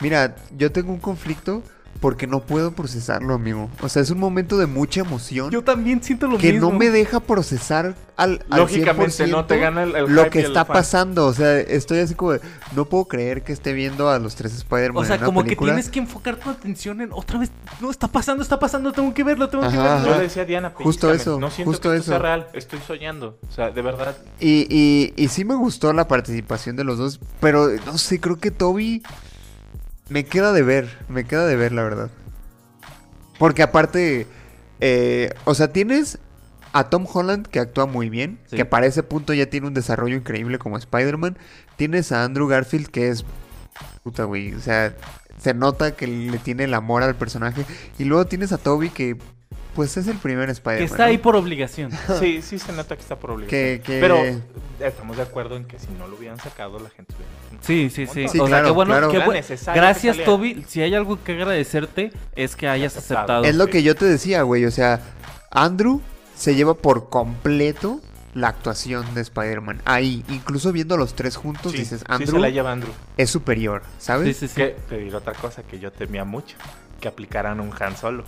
[0.00, 1.62] Mira, yo tengo un conflicto
[2.00, 3.70] porque no puedo procesarlo, amigo.
[3.82, 6.70] O sea, es un momento de mucha emoción Yo también siento lo que mismo.
[6.72, 10.40] no me deja procesar al, al Lógicamente, 100% no te gana el, el lo que
[10.40, 11.26] está pasando.
[11.26, 12.40] O sea, estoy así como de,
[12.74, 15.42] no puedo creer que esté viendo a los tres Spider-Man O sea, en una como
[15.42, 15.72] película.
[15.72, 17.50] que tienes que enfocar tu atención en otra vez.
[17.80, 20.04] No, está pasando, está pasando, tengo que verlo, tengo que Ajá, verlo.
[20.04, 20.16] Yo Ajá.
[20.18, 22.22] le decía a Diana, Justo eso, no siento justo que esto sea eso.
[22.22, 23.38] real, estoy soñando.
[23.48, 27.20] O sea, de verdad, Y, y, y sí me gustó la participación de los dos,
[27.40, 29.02] pero no sé, creo que Toby
[30.08, 32.10] me queda de ver, me queda de ver, la verdad.
[33.38, 34.26] Porque aparte,
[34.80, 36.18] eh, o sea, tienes
[36.72, 38.56] a Tom Holland que actúa muy bien, Sí.
[38.56, 41.38] que para ese punto ya tiene un desarrollo increíble como Spider-Man.
[41.76, 43.24] Tienes a Andrew Garfield que es...
[44.02, 44.94] Puta, güey, o sea,
[45.40, 47.64] se nota que le tiene el amor al personaje.
[47.98, 49.16] Y luego tienes a Toby que,
[49.74, 50.78] pues es el primer Spider-Man.
[50.78, 51.10] Que está ¿no?
[51.10, 51.92] ahí por obligación.
[52.18, 53.78] sí, sí se nota que está por obligación.
[53.78, 54.18] Que- que- Pero
[54.80, 57.30] estamos de acuerdo en que si no lo hubieran sacado, la gente hubiera...
[57.60, 58.28] Sí, sí, sí.
[58.28, 59.10] Sí, o sea, qué bueno, claro.
[59.10, 60.24] qué Era bu- necesario Gracias, que.
[60.24, 60.64] Toby.
[60.68, 63.18] Si hay algo que agradecerte, es que hayas Aceptado.
[63.20, 63.44] aceptado.
[63.44, 64.64] Es lo que yo te decía, güey.
[64.64, 65.00] O sea,
[65.50, 66.00] Andrew
[66.36, 68.00] se lleva por completo
[68.34, 69.82] la actuación de Spider-Man.
[69.84, 72.92] Ahí, incluso viendo a los tres juntos, Sí, dices, sí Andrew se la lleva Andrew.
[73.16, 74.36] es superior, ¿sabes?
[74.36, 74.54] Sí, sí, sí.
[74.60, 76.56] Que te diré otra cosa que yo temía mucho,
[77.00, 78.24] que aplicaran un Han Solo.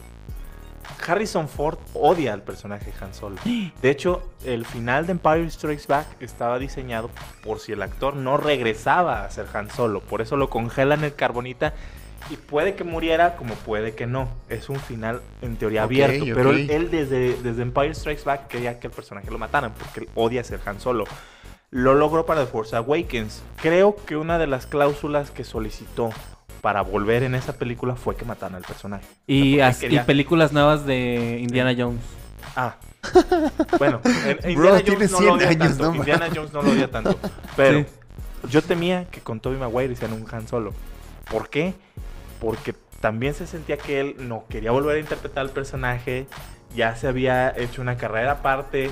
[1.06, 3.36] Harrison Ford odia al personaje Han Solo.
[3.44, 7.10] De hecho, el final de Empire Strikes Back estaba diseñado
[7.42, 10.00] por si el actor no regresaba a ser Han Solo.
[10.00, 11.74] Por eso lo congelan en carbonita
[12.28, 14.28] y puede que muriera como puede que no.
[14.48, 16.24] Es un final en teoría abierto.
[16.34, 20.08] Pero él desde, desde Empire Strikes Back quería que el personaje lo mataran porque él
[20.14, 21.04] odia ser Han Solo.
[21.70, 23.42] Lo logró para The Force Awakens.
[23.62, 26.10] Creo que una de las cláusulas que solicitó
[26.60, 29.04] para volver en esa película fue que mataran al personaje.
[29.26, 32.00] Y, O sea, as- porque y quería- películas nuevas de Indiana Jones.
[32.56, 32.76] Ah.
[33.78, 35.84] Bueno, en- Bro, Indiana tiene Jones no 100 lo odia años, tanto.
[35.90, 36.26] no Indiana.
[36.34, 37.18] Jones no lo odia tanto.
[37.56, 37.86] Pero Sí.
[38.50, 40.72] yo temía que con Tobey Maguire hicieran un Han Solo.
[41.30, 41.74] ¿Por qué?
[42.40, 46.26] Porque también se sentía que él no quería volver a interpretar al personaje.
[46.74, 48.90] Ya se había hecho una carrera aparte.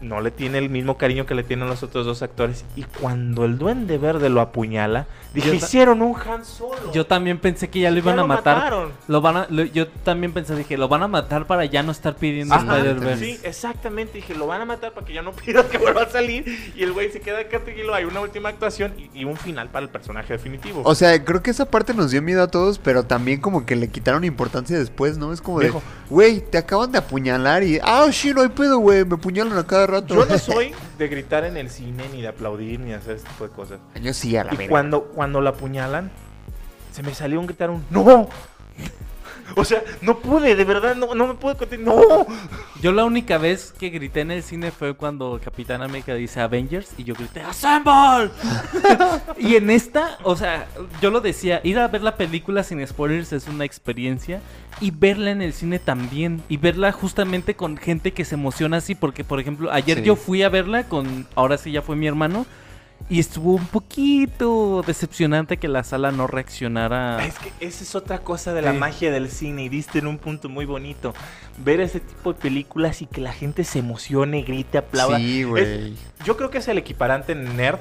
[0.00, 2.64] No le tiene el mismo cariño que le tienen los otros dos actores.
[2.74, 6.92] Y cuando el Duende Verde lo apuñala, dije, hicieron un Han Solo.
[6.92, 8.56] Yo también pensé que ya lo Ya iban a matar.
[8.56, 8.92] mataron.
[9.08, 11.92] Lo van a, lo- yo también pensé, dije, lo van a matar para ya no
[11.92, 13.24] estar pidiendo Ajá, Spider-Verse.
[13.24, 14.14] Sí, exactamente.
[14.14, 16.72] Dije, lo van a matar para que ya no pida que vuelva a salir.
[16.76, 17.94] Y el güey se queda acá tranquilo.
[17.94, 20.82] Hay una última actuación y, y un final para el personaje definitivo.
[20.84, 23.76] O sea, creo que esa parte nos dio miedo a todos, pero también como que
[23.76, 25.32] le quitaron importancia después, ¿no?
[25.32, 25.82] Es como de, Viejo.
[26.08, 29.66] güey, te acaban de apuñalar y, ah, sí, no hay pedo, güey, me apuñalan a
[29.66, 30.14] cada rato.
[30.14, 33.28] yo no soy de gritar en el cine, ni de aplaudir, ni de hacer este
[33.28, 33.78] tipo de cosas.
[34.02, 36.10] Yo sí, a la Y cuando, cuando la apuñalan,
[36.92, 38.26] se me salió un gritar un ¡No!
[39.56, 41.84] O sea, no pude, de verdad, no, no me pude contener.
[41.84, 42.26] ¡No!
[42.80, 46.92] Yo la única vez que grité en el cine fue cuando Capitán América dice Avengers
[46.96, 48.30] y yo grité ¡Assemble!
[49.38, 50.68] y en esta, o sea,
[51.02, 54.40] yo lo decía, ir a ver la película sin spoilers es una experiencia
[54.80, 58.94] y verla en el cine también y verla justamente con gente que se emociona así
[58.94, 60.04] porque por ejemplo, ayer Sí.
[60.04, 62.46] yo fui a verla con ahora sí ya fue mi hermano
[63.08, 67.24] y estuvo un poquito decepcionante que la sala no reaccionara.
[67.24, 68.78] Es que esa es otra cosa de la Sí.
[68.78, 71.14] magia del cine y diste en un punto muy bonito.
[71.58, 75.18] Ver ese tipo de películas y que la gente se emocione, grite, aplauda.
[75.18, 75.94] Sí, güey.
[76.24, 77.80] Yo creo que es el equiparante nerd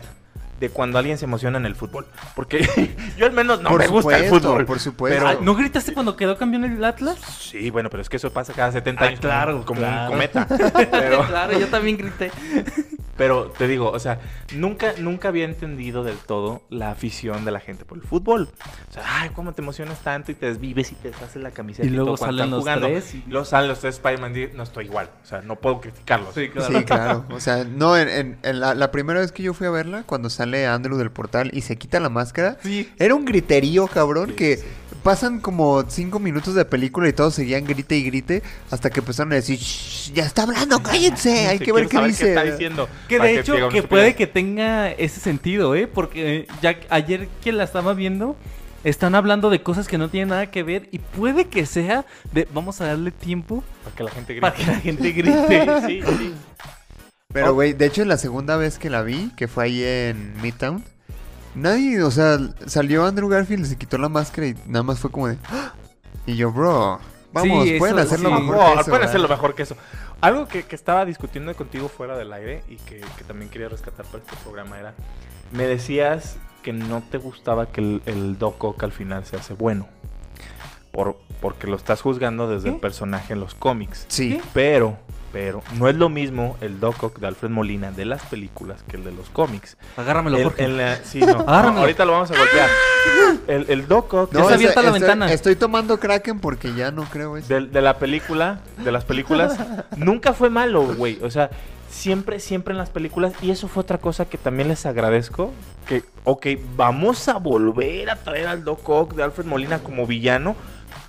[0.60, 2.06] de cuando alguien se emociona en el fútbol.
[2.36, 2.68] Porque
[3.18, 4.66] yo al menos no por me gusta el fútbol.
[4.66, 5.18] por supuesto.
[5.24, 7.18] Pero- Ah, ¿No gritaste cuando quedó campeón el Atlas?
[7.40, 9.20] Sí, bueno, pero es que eso pasa cada 70 Ah, años.
[9.20, 10.06] claro, como claro.
[10.06, 10.48] un cometa.
[10.92, 12.32] Pero, claro, yo también grité.
[13.20, 14.20] Pero te digo, o sea,
[14.56, 18.50] nunca, nunca había entendido del todo la afición de la gente por el fútbol.
[18.90, 21.86] O sea, ay, cómo te emocionas tanto y te desvives y te deshaces la camiseta.
[21.86, 22.88] Y luego cuando salen están los jugando.
[22.88, 25.12] tres y- Luego salen los tres Spider-Man y no estoy igual.
[25.22, 26.34] O sea, no puedo criticarlos.
[26.34, 27.26] Sí, Sí, claro.
[27.30, 30.04] O sea, no, en, en- en la, la primera vez que yo fui a verla,
[30.06, 32.90] cuando sale Andrew del portal y se quita la máscara, Sí.
[32.98, 34.66] era un griterío, cabrón, Sí, que sí.
[35.04, 39.32] Pasan como cinco minutos de película y todos seguían grite y grite hasta que empezaron
[39.34, 42.30] a decir, "Shh, ya está hablando, cállense, hay Sí, que ver qué saber dice.
[42.30, 42.90] está diciendo.
[43.08, 45.88] Que de hecho, que puede que tenga ese sentido, ¿eh?
[45.88, 48.36] Porque ya ayer que la estaba viendo,
[48.84, 52.48] están hablando de cosas que no tienen nada que ver y puede que sea de
[52.54, 54.42] vamos a darle tiempo Para que la gente grite.
[54.42, 55.66] para que la gente grite.
[55.88, 56.34] Sí, sí.
[57.32, 57.54] Pero, Oh.
[57.54, 60.84] güey, de hecho, la segunda vez que la vi, que fue ahí en Midtown,
[61.56, 65.28] nadie, o sea, salió Andrew Garfield, se quitó la máscara y nada más fue como
[65.28, 65.38] de...
[65.50, 65.74] "Ah".
[66.26, 67.00] Y yo, bro,
[67.34, 68.36] vamos, Sí, pueden hacerlo sí.
[68.36, 68.74] mejor No, que eso.
[68.76, 69.10] pueden ¿verdad?".
[69.10, 69.76] hacerlo mejor que eso.
[70.22, 74.06] Algo que, que estaba discutiendo contigo fuera del aire y que, que también quería rescatar
[74.06, 74.94] para este programa era,
[75.52, 79.54] me decías que no te gustaba que el, el Doc Ock al final se hace
[79.54, 79.88] bueno.
[80.92, 84.06] Por, porque lo estás juzgando desde el personaje en los cómics.
[84.10, 84.42] Sí.
[84.54, 84.98] Pero,
[85.32, 88.98] pero, no es lo mismo el Doc Ock de Alfred Molina de las películas que
[88.98, 89.78] el de los cómics.
[89.98, 90.64] Agárramelo, El- Jorge.
[90.64, 91.82] en la- sí, no, no, Agárramelo.
[91.82, 92.70] ahorita lo vamos a golpear.
[93.48, 95.32] El, el Doc Ock Ya está es- abierta la estoy- ventana.
[95.32, 97.54] Estoy tomando Kraken porque ya no creo eso.
[97.54, 99.58] de, de la película, de las películas,
[99.98, 101.20] nunca fue malo, güey.
[101.22, 101.50] O sea,
[101.90, 103.34] siempre, siempre en las películas.
[103.42, 105.52] Y eso fue otra cosa que también les agradezco.
[105.88, 106.46] Que, ok,
[106.76, 110.56] vamos a volver a traer al Doc Ock de Alfred Molina como villano.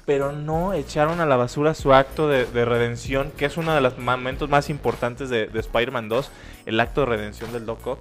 [0.07, 3.81] Pero no echaron a la basura su acto de, de redención, que es uno de
[3.81, 6.31] los momentos más importantes de, de Spider-Man 2,
[6.67, 7.99] el acto de redención del Doc Ock.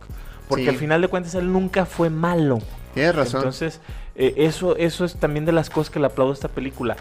[0.47, 0.69] Porque Sí.
[0.69, 2.59] al final de cuentas él nunca fue malo.
[2.95, 3.41] Tienes razón.
[3.41, 3.80] Entonces,
[4.15, 6.95] eh, eso, eso es también de las cosas que le aplaudo a esta película.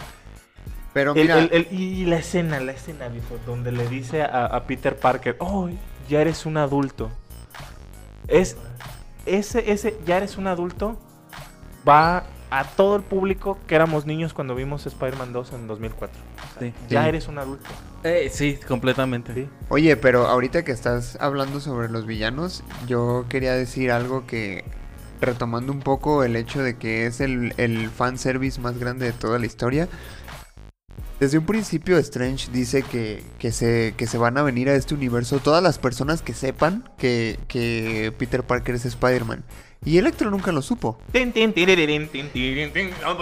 [0.93, 4.47] pero El- mira, el- el- y la escena, la escena, viejo, donde le dice a,
[4.47, 5.69] a Peter Parker, oh,
[6.09, 7.09] ya eres un adulto.
[8.27, 8.57] Es,
[9.25, 10.99] ese, ese, ya eres un adulto,
[11.89, 16.19] va a todo el público que éramos niños cuando vimos Spider-Man 2 en 2004.
[16.59, 16.73] Sí.
[16.89, 17.09] Ya Sí.
[17.09, 17.69] eres un adulto.
[18.05, 19.35] Eh, sí, completamente.
[19.35, 19.49] Sí.
[19.69, 24.65] oye, pero ahorita que estás hablando sobre los villanos, yo quería decir algo que,
[25.21, 29.39] retomando un poco el hecho de que es el, el fanservice más grande de toda
[29.39, 29.89] la historia.
[31.21, 34.95] Desde un principio Strange dice que, que, se, que se van a venir a este
[34.95, 39.43] universo todas las personas que sepan que, que Peter Parker es Spider-Man.
[39.85, 40.99] Y Electro nunca lo supo.
[41.13, 41.29] Pues,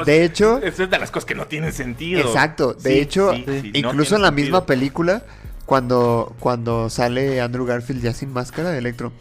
[0.06, 2.20] De hecho, es de las cosas que no tienen sentido.
[2.20, 4.44] Exacto, de Sí, hecho, sí, sí, no incluso en la sentido.
[4.46, 5.22] misma película,
[5.64, 9.12] cuando, cuando sale Andrew Garfield ya sin máscara de Electro,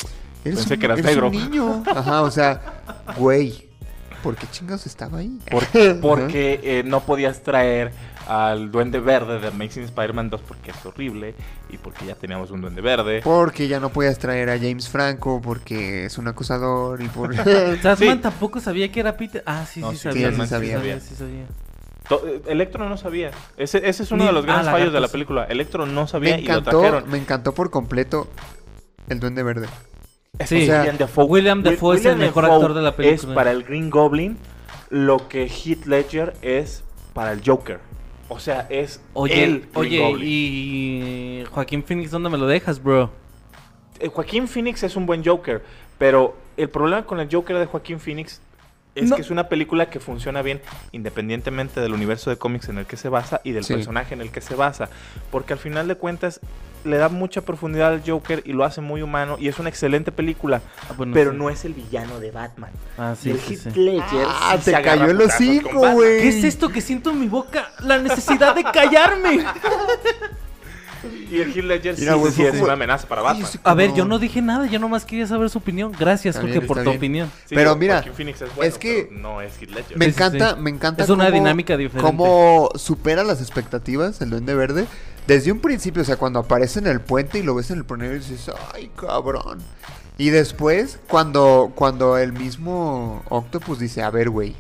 [0.44, 1.28] eres, Pensé un, que eras eres negro.
[1.28, 1.84] un niño.
[1.88, 2.82] Ajá, o sea,
[3.18, 3.68] güey,
[4.24, 5.38] ¿por qué chingados estaba ahí?
[5.52, 5.66] Por-
[6.02, 7.92] porque eh, no podías traer
[8.28, 11.36] al Duende Verde de Amazing Spider-Man 2 porque es horrible
[11.70, 13.22] y porque ya teníamos un Duende Verde.
[13.24, 17.36] Porque ya no podías traer a James Franco porque es un acosador y por...
[17.82, 18.22] Tasman Sí.
[18.22, 19.44] tampoco sabía que era Peter.
[19.46, 20.32] Ah, sí, No, sí, sí, sabía.
[20.32, 20.78] sí, sabía.
[20.78, 21.46] sabía, sí sabía.
[22.10, 23.32] Eh, Electro no sabía.
[23.58, 25.46] Ese, ese es uno Ni- de los grandes ah, fallos de la película.
[25.46, 27.10] Electro no me sabía y lo encantó, trajeron.
[27.10, 28.28] me encantó por completo
[29.10, 29.68] el Duende Verde.
[30.46, 31.26] Sí, o sea, William Dafoe.
[31.26, 33.36] William Dafoe es el mejor actor de la Es película.
[33.36, 34.38] para el Green Goblin
[34.90, 36.84] lo que Heath Ledger es
[37.14, 37.80] para el Joker.
[38.28, 40.28] O sea, es Oye, el oye, Goblin.
[40.28, 43.12] y Joaquín Phoenix, ¿dónde me lo dejas, bro?
[44.00, 45.64] Eh, Joaquín Phoenix es un buen Joker,
[45.98, 48.42] pero el problema con el Joker de Joaquín Phoenix
[48.96, 49.16] es No.
[49.18, 50.62] que es una película que funciona bien
[50.94, 53.74] independientemente del universo de cómics en el que se basa y del Sí.
[53.74, 54.90] personaje en el que se basa.
[55.32, 56.40] Porque al final de cuentas
[56.86, 60.12] le da mucha profundidad al Joker y lo hace muy humano y es una excelente
[60.12, 61.38] película, Ah, bueno, pero sí.
[61.38, 62.70] no es el villano de Batman.
[62.98, 63.80] Ah, sí, el sí, Heath sí.
[63.80, 66.22] Ledger Ah, te se agarra cayó el hocico, güey.
[66.22, 67.70] ¿Qué es esto que siento en mi boca?
[67.80, 69.44] La necesidad de callarme.
[71.32, 73.48] Y el Heath Ledger sí, Mira, güey, sí fue- es una amenaza para Batman.
[73.52, 73.96] Sí, A ver, No.
[73.98, 75.92] yo no dije nada, yo nomás quería saber su opinión.
[76.00, 76.98] Gracias, Está Jorge, bien, por está tu bien.
[77.00, 77.32] opinión.
[77.46, 79.98] Sí, Pero mira, Phoenix es, bueno, es que pero no es Heath Ledger.
[79.98, 80.62] Me Sí, sí, encanta, sí.
[80.62, 82.06] me encanta Es una cómo- dinámica diferente.
[82.10, 84.86] Cómo supera las expectativas el Duende Verde.
[85.28, 87.86] Desde un principio, o sea, cuando aparece en el puente y lo ves en el
[87.86, 89.58] pronero y dices, ay, cabrón.
[90.20, 94.56] Y después, cuando, cuando el mismo Octopus dice, a ver, güey,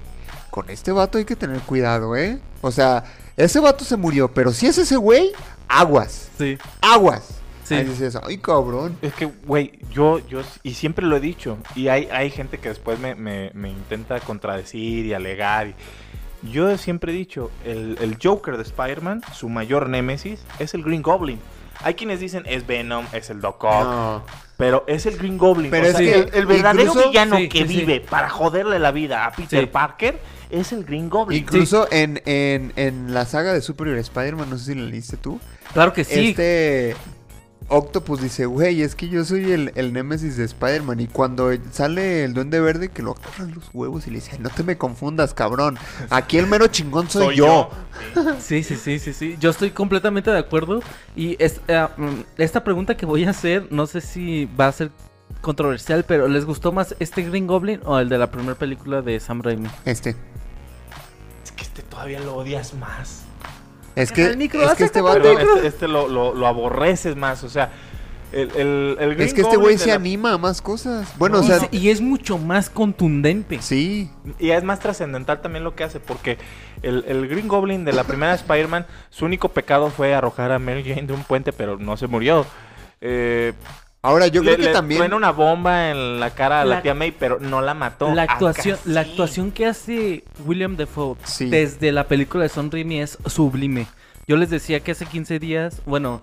[0.55, 2.39] con este vato hay que tener cuidado, ¿eh?
[2.61, 3.03] O sea,
[3.35, 5.33] ese vato se murió, pero si es ese güey,
[5.67, 6.57] aguas, Sí.
[6.79, 7.41] aguas.
[7.65, 7.73] Sí.
[7.75, 8.95] Ahí dices, ay, cabrón.
[9.01, 12.69] Es que, güey, yo, yo, y siempre lo he dicho, y hay, hay gente que
[12.69, 15.67] después me, me- me intenta contradecir y alegar.
[15.67, 15.75] y-
[16.53, 21.01] yo siempre he dicho, el, el Joker de Spider-Man, su mayor némesis, es el Green
[21.01, 21.39] Goblin.
[21.83, 24.23] Hay quienes dicen es Venom, es el Doc Ock, No.
[24.55, 25.69] pero es el Green Goblin.
[25.71, 27.75] Pero O es sea, que el, el verdadero incluso- villano Sí, que sí, sí.
[27.81, 29.65] vive para joderle la vida a Peter Sí.
[29.65, 30.19] Parker
[30.59, 31.39] es el Green Goblin.
[31.41, 35.39] Incluso en, en, en la saga de Superior Spider-Man, no sé si la leíste tú,
[35.73, 36.29] Claro que sí.
[36.29, 36.95] Este.
[37.67, 40.99] Octopus dice, güey, es que yo soy el, el némesis de Spider-Man.
[40.99, 44.51] Y cuando sale el duende verde, que lo agarran los huevos y le dice, no
[44.51, 45.75] te me confundas, cabrón.
[46.11, 47.71] Aquí el mero chingón soy, yo.
[48.39, 49.35] Sí, sí, sí, sí, sí.
[49.39, 50.81] Yo estoy completamente de acuerdo.
[51.15, 54.71] Y es- eh, mm, esta pregunta que voy a hacer, no sé si va a
[54.71, 54.91] ser
[55.41, 59.19] controversial, pero ¿les gustó más este Green Goblin o el de la primera película de
[59.19, 59.69] Sam Raimi?
[59.85, 60.15] Este.
[61.55, 63.21] Es que este todavía lo odias más.
[63.95, 65.21] Es que, el micro, es que este vato...
[65.21, 67.45] Perdón, este, este lo, lo, lo aborreces más.
[67.45, 67.71] O sea,
[68.33, 71.07] el, el, el Green Es que este Goblin güey se la- anima a más cosas.
[71.17, 73.61] Bueno, o y, sea, se- y es mucho más contundente.
[73.61, 74.11] sí.
[74.37, 76.37] Y es más trascendental también lo que hace, porque
[76.81, 80.83] el, el Green Goblin de la primera Spider-Man, su único pecado fue arrojar a Mary
[80.83, 82.45] Jane de un puente, pero no se murió.
[82.99, 83.53] Eh,
[84.05, 84.99] Ahora, yo le, creo que le también...
[84.99, 88.13] truena una bomba en la cara a la, La- tía May, pero no la mató.
[88.13, 91.49] La actuación, la actuación que hace William Defoe Sí.
[91.49, 93.87] desde la película de Son Raimi es sublime.
[94.27, 96.21] Yo les decía que hace 15 días, bueno,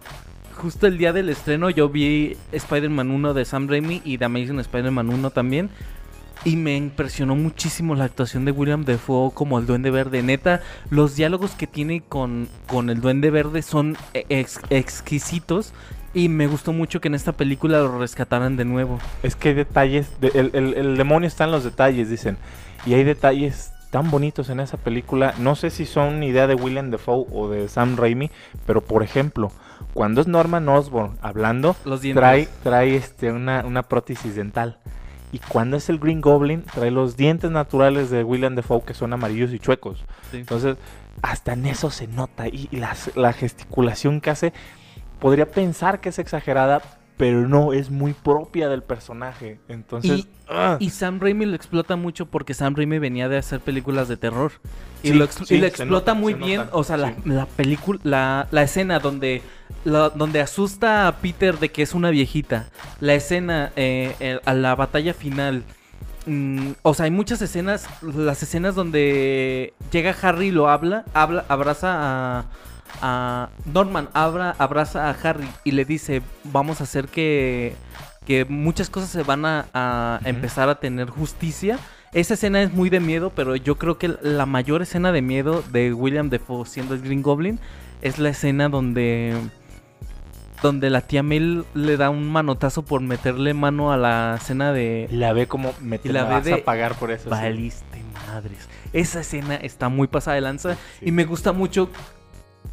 [0.57, 4.61] justo el día del estreno yo vi Spider-Man 1 de Sam Raimi y The Amazing
[4.61, 5.71] Spider-Man 1 también.
[6.45, 10.25] Y me impresionó muchísimo la actuación de William Defoe como el Duende Verde.
[10.25, 10.61] Neta,
[10.91, 15.73] los diálogos que tiene con, con el Duende Verde son ex- exquisitos.
[16.15, 18.99] Y me gustó mucho que en esta película lo rescataran de nuevo.
[19.23, 22.37] Es que hay detalles, de- el, el- el demonio está en los detalles, dicen.
[22.85, 25.35] Y hay detalles tan bonitos en esa película.
[25.39, 28.31] No sé si son idea de William Defoe o de Sam Raimi,
[28.67, 29.51] pero por ejemplo,
[29.95, 34.79] cuando es Norman Osborn hablando, Los trae, trae este, una, una prótesis dental.
[35.33, 39.15] Y cuando es el Green Goblin, trae los dientes naturales de William Defoe que son
[39.15, 40.05] amarillos y chuecos.
[40.31, 40.39] Sí.
[40.39, 40.77] Entonces,
[41.23, 42.49] hasta en eso se nota.
[42.49, 44.53] Y, y las- la gesticulación que hace,
[45.23, 46.83] podría pensar que es exagerada,
[47.17, 49.61] pero no, es muy propia del personaje.
[49.69, 50.77] Entonces, Y- ¡ah!
[50.81, 54.51] Y Sam Raimi lo explota mucho porque Sam Raimi venía de hacer películas de terror.
[55.05, 56.57] Y lo, ex- sí, y lo se explota nota, muy bien.
[56.63, 57.15] nota, O sea, la, sí.
[57.27, 59.43] la película, la, la escena donde,
[59.85, 62.71] la- donde asusta a Peter de que es una viejita.
[63.01, 65.63] La escena eh, el- a la batalla final.
[66.27, 67.89] Mm, o sea, hay muchas escenas.
[68.03, 71.91] Las escenas donde llega Harry y lo habla, habla, abraza
[72.41, 72.45] a,
[73.03, 77.75] a Norman, abra, abraza a Harry y le dice, vamos a hacer que,
[78.25, 81.79] que muchas cosas se van a, empezar a tener justicia.
[82.13, 85.63] Esa escena es muy de miedo, pero yo creo que la mayor escena de miedo
[85.73, 87.59] de William Defoe siendo el Green Goblin
[88.03, 89.35] es la escena donde
[90.63, 95.09] donde la tía Mel le da un manotazo por meterle mano a la escena de
[95.11, 97.25] la ve como me, Y la vas de- a pagar por eso.
[97.25, 97.31] sí.
[97.31, 98.69] Valiste madres.
[98.93, 101.07] Esa escena está muy pasada de lanza Sí.
[101.07, 101.89] y me gusta mucho.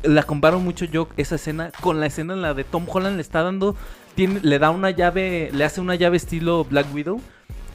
[0.04, 3.22] La comparo mucho yo esa escena con la escena en la de Tom Holland le
[3.22, 3.76] está dando
[4.16, 7.22] tiene, le da una llave, le hace una llave estilo Black Widow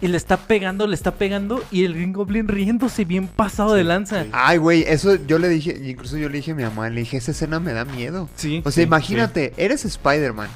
[0.00, 3.84] y le está pegando, le está pegando y el Green Goblin riéndose bien pasado de
[3.84, 4.24] lanza.
[4.24, 4.30] sí.
[4.32, 7.16] Ay, güey, eso yo le dije, incluso yo le dije a mi mamá, le dije,
[7.16, 8.28] esa escena me da miedo.
[8.36, 8.60] Sí.
[8.64, 10.48] O sea, Sí, imagínate, eres Spider-Man.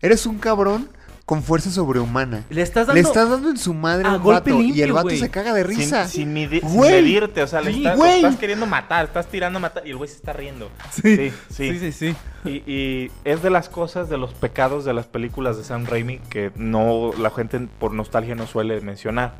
[0.00, 0.88] Eres un cabrón
[1.26, 2.44] con fuerza sobrehumana.
[2.50, 4.92] Le estás dando Le estás dando en su madre a un golpe vato y el
[4.92, 6.06] vato se caga de risa.
[6.06, 8.14] sin, midi- sin medirte, o sea, le Sí, estás, güey.
[8.16, 10.70] estás queriendo matar, estás tirando a matar y el güey se está riendo.
[10.92, 11.16] Sí.
[11.16, 11.78] Sí, sí.
[11.78, 12.48] sí, sí, sí.
[12.48, 16.18] Y, y es de las cosas, de los pecados de las películas de Sam Raimi
[16.30, 19.34] que no la gente por nostalgia no suele mencionar.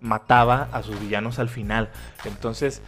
[0.00, 1.90] Mataba a sus villanos al final.
[2.24, 2.80] Entonces,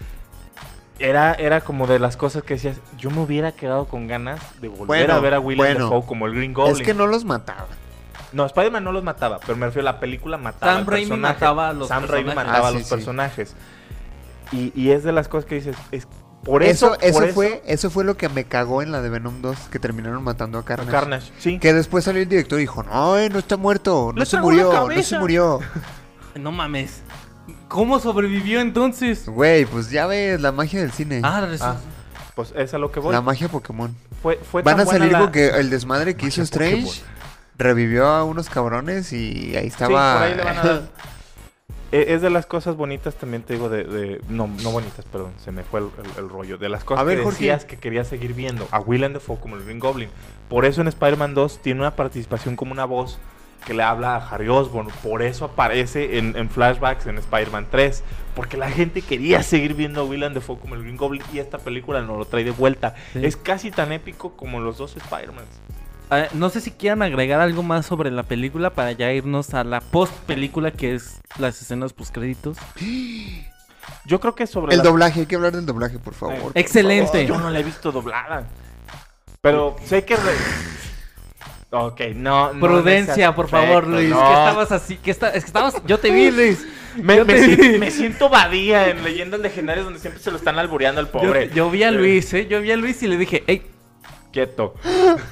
[0.99, 4.69] era, era como de las cosas que decías, yo me hubiera quedado con ganas de
[4.69, 5.85] volver Bueno, a ver a William bueno.
[5.91, 6.77] Dafoe como el Green Goblin.
[6.77, 7.67] Es que no los mataba.
[8.33, 11.69] No, Spider-Man no los mataba, pero me refiero a la película mataba Sam Raimi mataba
[11.71, 12.47] a los Sam Raimi personajes.
[12.53, 12.95] mataba Ah, a sí, los sí.
[12.95, 13.55] personajes.
[14.53, 16.07] Y, y es de las cosas que dices, es
[16.45, 19.57] por eso, Eso, fue, eso fue lo que me cagó en la de Venom 2,
[19.71, 20.91] que terminaron matando a Carnage.
[20.91, 21.59] Carnage, sí.
[21.59, 24.41] Que después salió el director y dijo, no, eh, no está muerto, no Le se
[24.41, 25.19] murió, no se cabeza".
[25.21, 25.61] murió.
[26.41, 27.03] No mames.
[27.69, 29.29] ¿Cómo sobrevivió entonces?
[29.29, 31.21] Güey, pues ya ves la magia del cine.
[31.25, 31.77] Ah, Ah,
[32.37, 33.13] pues es a lo que voy.
[33.13, 33.95] la magia Pokémon.
[34.23, 36.85] Fue, fue Van tan a buena salir la- con que el desmadre que hizo Strange
[36.87, 37.20] Pokémon.
[37.61, 40.15] Revivió a unos cabrones y ahí Sí, estaba.
[40.15, 40.83] por ahí le van a dar.
[41.93, 43.83] E- Es de las cosas bonitas, también te digo, de...
[43.83, 46.57] de- no, no bonitas, perdón, se me fue el, el- el rollo.
[46.57, 47.39] De las cosas A ver, que Jorge.
[47.39, 48.69] decías que querías seguir viendo.
[48.71, 50.09] A Willem Dafoe como el Green Goblin.
[50.49, 53.19] Por eso en Spider-Man 2 tiene una participación como una voz
[53.67, 54.87] que le habla a Harry Osborn.
[55.03, 58.05] Por eso aparece en, en flashbacks en Spider-Man 3.
[58.37, 61.59] Porque la gente quería seguir viendo a Willem Dafoe como el Green Goblin y esta
[61.59, 62.95] película nos lo trae de vuelta.
[63.15, 63.27] Sí.
[63.27, 65.49] Es casi tan épico como los dos Spider-Mans.
[66.35, 69.81] No sé si quieran agregar algo más sobre la película para ya irnos a la
[69.81, 72.57] post película que es las escenas post créditos.
[74.07, 76.53] Yo creo que sobre El la- doblaje, hay que hablar del doblaje, por favor.
[76.55, 77.27] Eh, Excelente.
[77.27, 78.45] Yo no la he visto doblada.
[79.41, 80.17] Pero sé que...
[80.17, 80.71] re-
[81.73, 82.53] Ok, no...
[82.53, 84.09] no Prudencia, por favor, Luis.
[84.11, 84.17] no.
[84.19, 86.67] Que estabas así, que está, es que estabas, yo te vi, Luis.
[86.97, 87.79] Me, me siento, vi.
[87.79, 91.49] me siento badía en leyendas legendarias donde siempre se lo están albureando al pobre.
[91.55, 92.49] yo vi a Luis, ¿eh?
[92.49, 93.63] Yo vi a Luis y le dije, hey,
[94.33, 94.75] Quieto.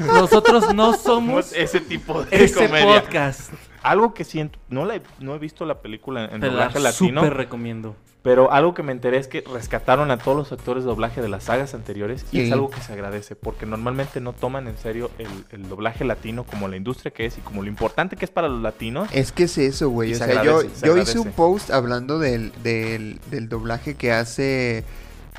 [0.00, 3.02] Nosotros no somos ese tipo de ese comedia.
[3.02, 3.52] podcast.
[3.82, 6.80] Algo que siento, no, la he, no he visto la película en Te la doblaje
[6.80, 7.94] latino, súper recomiendo.
[8.22, 11.28] pero algo que me enteré es que rescataron a todos los actores de doblaje de
[11.28, 15.12] las sagas anteriores y es algo que se agradece, porque normalmente no toman en serio
[15.18, 18.30] el, el doblaje latino como la industria que es y como lo importante que es
[18.32, 19.08] para los latinos.
[19.12, 20.12] Es que es eso, güey.
[20.12, 24.10] O se sea, yo, se yo hice un post hablando del, del, del doblaje que
[24.12, 24.84] hace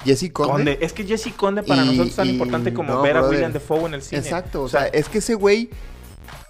[0.06, 0.52] Jesse Conde.
[0.52, 0.78] Conde.
[0.82, 3.24] Es que Jesse Conde para Y- nosotros es tan importante como no, ver a.
[3.28, 4.22] William Defoe en el cine.
[4.22, 5.70] Exacto, o sea, es que ese güey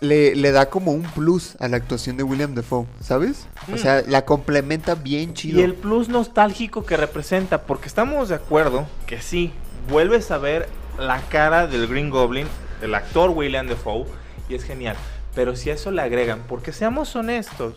[0.01, 3.47] le, le da como un plus a la actuación de William Defoe, ¿sabes?
[3.71, 3.77] O Mm.
[3.77, 5.59] sea, la complementa bien chido.
[5.59, 9.51] Y el plus nostálgico que representa, porque estamos de acuerdo que sí,
[9.89, 12.47] vuelves a ver la cara del Green Goblin,
[12.81, 14.05] del actor William Defoe,
[14.47, 14.95] y es genial.
[15.35, 17.73] Pero si a eso le agregan, porque seamos honestos,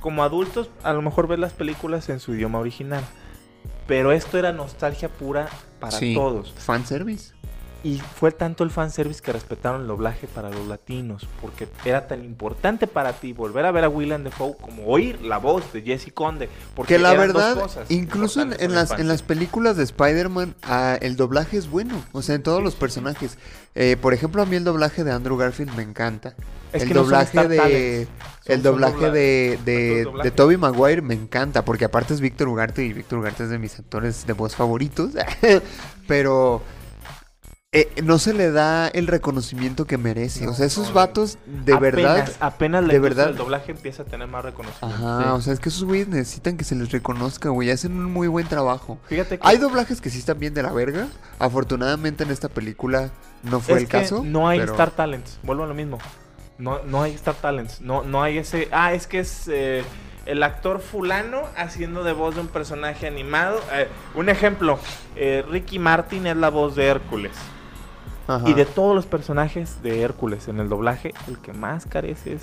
[0.00, 3.04] como adultos a lo mejor ves las películas en su idioma original.
[3.88, 5.48] Pero esto era nostalgia pura
[5.80, 6.14] para Sí.
[6.14, 6.52] todos.
[6.56, 7.32] Fanservice.
[7.84, 12.24] Y fue tanto el fanservice que respetaron el doblaje para los latinos, porque era tan
[12.24, 16.12] importante para ti volver a ver a William Defoe como oír la voz de Jesse
[16.12, 16.48] Conde.
[16.74, 20.56] Porque Que la eran dos verdad, cosas incluso en, las, en las películas de Spider-Man,
[20.64, 22.04] ah, el doblaje es bueno.
[22.10, 23.38] O sea, en todos los personajes.
[23.76, 26.34] Eh, por ejemplo, a mí el doblaje de Andrew Garfield me encanta.
[26.72, 28.08] Es el que doblaje de.
[28.46, 30.30] El doblaje dobla- de, de, de doblaje.
[30.30, 33.58] de Tobey Maguire me encanta, porque aparte es Víctor Ugarte y Víctor Ugarte es de
[33.58, 35.12] mis actores de voz favoritos.
[36.08, 36.62] Pero
[37.70, 40.48] eh, no se le da el reconocimiento que merece.
[40.48, 41.80] o sea, esos no, vatos de apenas,
[42.14, 42.32] verdad.
[42.40, 44.86] Apenas la de verdad- del doblaje empieza a tener más reconocimiento.
[45.06, 45.28] Ajá, Sí.
[45.28, 47.70] o sea, es que esos güeyes necesitan que se les reconozca, güey.
[47.70, 48.98] Hacen un muy buen trabajo.
[49.06, 51.08] Fíjate que Hay doblajes que sí están bien de la verga.
[51.38, 53.10] Afortunadamente en esta película
[53.42, 54.22] no fue es el que caso.
[54.24, 55.98] no hay pero- Star Talents, vuelvo a lo mismo.
[56.56, 58.68] No, no hay Star Talents, no, no hay ese...
[58.72, 59.84] Ah, es que es eh,
[60.26, 63.60] el actor fulano haciendo de voz de un personaje animado.
[63.74, 64.78] Eh, un ejemplo,
[65.14, 67.30] eh, Ricky Martin es la voz de Hércules.
[68.28, 68.48] Ajá.
[68.48, 72.42] Y de todos los personajes de Hércules en el doblaje, el que más carece es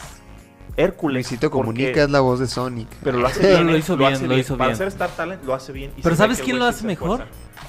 [0.78, 1.14] Hércules.
[1.30, 2.90] Luisito porque- Comunica es la voz de Sonic.
[3.04, 3.68] Pero lo hace Pero bien.
[3.68, 3.78] lo ¿eh?
[3.80, 4.78] hizo bien, hace lo hizo Para bien.
[4.78, 5.92] ser Star Talent lo hace bien.
[5.96, 7.26] y Pero ¿sabes quién lo hace mejor?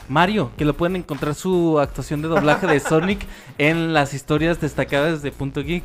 [0.09, 3.27] Mario, que lo pueden encontrar su actuación de doblaje de Sonic
[3.59, 5.85] en las historias destacadas de Punto Geek.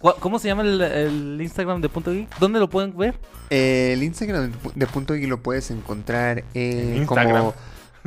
[0.00, 2.38] ¿Cu- ¿Cómo se llama el, el Instagram de Punto Geek?
[2.38, 3.14] ¿Dónde lo pueden ver?
[3.50, 7.36] Eh, el Instagram de Pu- de Punto Geek lo puedes encontrar eh, En Instagram.
[7.38, 7.54] como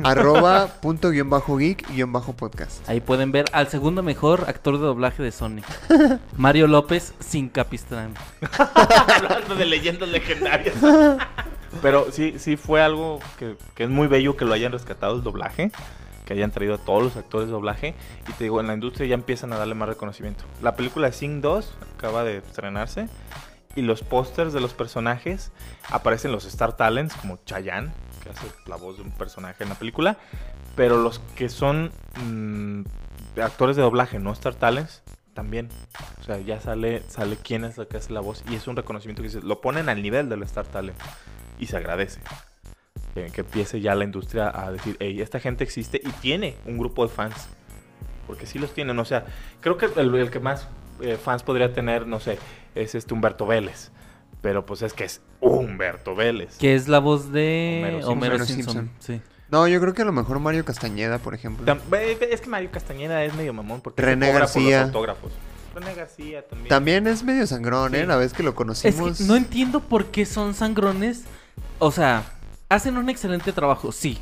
[0.04, 2.88] arroba punto guion bajo geek guion bajo podcast.
[2.88, 5.64] Ahí pueden ver al segundo mejor actor de doblaje de Sonic.
[6.36, 8.14] Mario López sin capistrán.
[8.58, 10.74] Hablando de leyendas legendarias.
[11.82, 15.22] Pero sí, sí fue algo que, que es muy bello que lo hayan rescatado el
[15.22, 15.70] doblaje.
[16.24, 17.94] Que hayan traído a todos los actores de doblaje.
[18.28, 20.44] Y te digo, en la industria ya empiezan a darle más reconocimiento.
[20.62, 23.08] La película de Sing 2 acaba de estrenarse.
[23.76, 25.52] Y los pósters de los personajes
[25.90, 27.92] aparecen los Star Talents, como Chayanne,
[28.30, 30.18] hace la voz de un personaje en la película.
[30.76, 31.92] Pero los que son
[32.24, 32.82] mm,
[33.40, 35.02] actores de doblaje, no Star Talents,
[35.34, 35.68] también.
[36.20, 38.44] O sea, ya sale, sale quién es la que hace la voz.
[38.48, 40.98] Y es un reconocimiento que dices, lo ponen al nivel del Star Talent.
[41.58, 42.20] Y se agradece.
[43.14, 46.78] Que, que empiece ya la industria a decir, hey, esta gente existe y tiene un
[46.78, 47.48] grupo de fans.
[48.26, 48.98] Porque sí los tienen.
[48.98, 49.24] O sea,
[49.60, 50.68] creo que el, el que más
[51.00, 52.38] eh, fans podría tener, no sé,
[52.74, 53.90] es este Humberto Vélez.
[54.42, 56.56] Pero pues es que es Humberto Vélez.
[56.58, 58.56] Que es la voz de Homero Homero, Simpson.
[58.56, 58.90] Simpson.
[58.98, 59.20] Simpson.
[59.20, 59.22] Sí.
[59.50, 61.70] No, yo creo que a lo mejor Mario Castañeda, por ejemplo.
[62.30, 64.76] Es que Mario Castañeda es medio mamón porque René se cobra por García.
[64.78, 65.32] los autógrafos.
[65.74, 66.68] René García también.
[66.68, 68.06] También es medio sangrón, ¿eh?
[68.06, 69.18] La vez que lo Es conocimos.
[69.18, 71.24] que no entiendo por qué son sangrones.
[71.80, 72.24] O sea,
[72.68, 74.18] hacen un excelente trabajo, sí.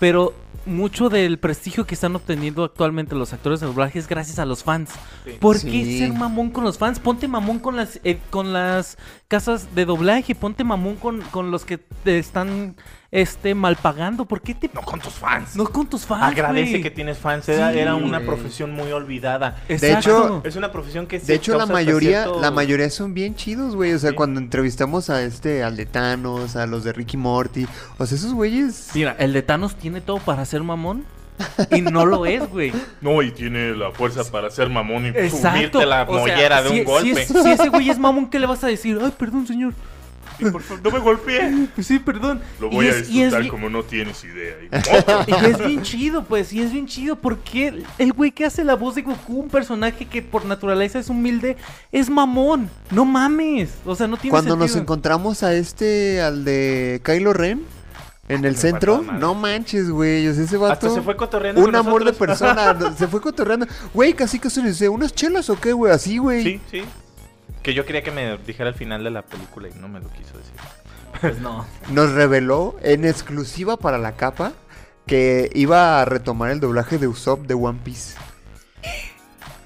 [0.00, 0.34] Pero
[0.66, 4.62] mucho del prestigio que están obteniendo actualmente los actores de doblaje es gracias a los
[4.64, 4.90] fans.
[5.24, 5.32] Sí.
[5.40, 5.70] ¿Por Sí.
[5.70, 6.98] qué ser mamón con los fans?
[7.00, 8.98] Ponte mamón con las eh, con las
[9.28, 12.76] casas de doblaje, ponte mamón con, con los que te están
[13.10, 14.26] este mal pagando.
[14.26, 15.56] ¿Por qué te No con tus fans.
[15.56, 16.24] no con tus fans?
[16.24, 17.48] Agradece que tienes fans.
[17.48, 19.56] Era, Sí, era una profesión muy olvidada.
[19.68, 23.14] De hecho, Es una profesión que sí De hecho, la mayoría, cierto- la mayoría son
[23.14, 23.92] bien chidos, güey.
[23.94, 24.16] O sea, Sí.
[24.16, 27.66] cuando entrevistamos a este, al de Thanos, a los de Ricky Morty,
[27.96, 28.90] o sea, esos güeyes.
[28.94, 31.04] Mira, el de Thanos tiene todo para ser mamón
[31.70, 32.72] y no lo es, güey.
[33.00, 35.56] No, y tiene la fuerza para ser mamón y Exacto.
[35.56, 37.24] subirte la o sea, mollera de si- un golpe.
[37.24, 38.98] Si, es- si ese güey es mamón, ¿qué le vas a decir?
[39.02, 39.72] Ay, perdón, señor.
[40.38, 41.68] Sí, por favor, no me golpeé.
[41.82, 42.40] Sí, perdón.
[42.60, 44.54] Lo Y voy a es- disfrutar bien- como no tienes idea.
[45.26, 48.74] Y es bien chido, pues, y es bien chido porque el güey que hace la
[48.76, 51.56] voz de Goku, un personaje que por naturaleza es humilde,
[51.92, 52.70] es mamón.
[52.90, 53.70] No mames.
[53.84, 57.62] O sea, no tiene Cuando nos encontramos a este, al de Kylo Ren,
[58.28, 60.28] en el Me centro, no manches, güey.
[60.28, 60.72] O sea, ese vato.
[60.74, 62.76] Hasta se fue cotorreando Un con amor de persona.
[62.98, 63.66] se fue cotorreando.
[63.94, 65.92] Güey, casi casi le dice, ¿unas chelas o qué, güey?
[65.92, 66.42] Así, güey.
[66.42, 66.82] Sí, sí.
[67.68, 70.08] Que yo quería que me dijera el final de la película y no me lo
[70.08, 70.54] quiso decir.
[71.20, 71.66] Pues no.
[71.90, 74.54] Nos reveló en exclusiva para la capa
[75.06, 78.16] que iba a retomar el doblaje de Usopp de One Piece.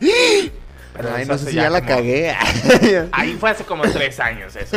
[0.00, 2.34] pero Ay, no sé si ya la como- cagué.
[3.12, 4.76] Ahí fue hace como tres años eso.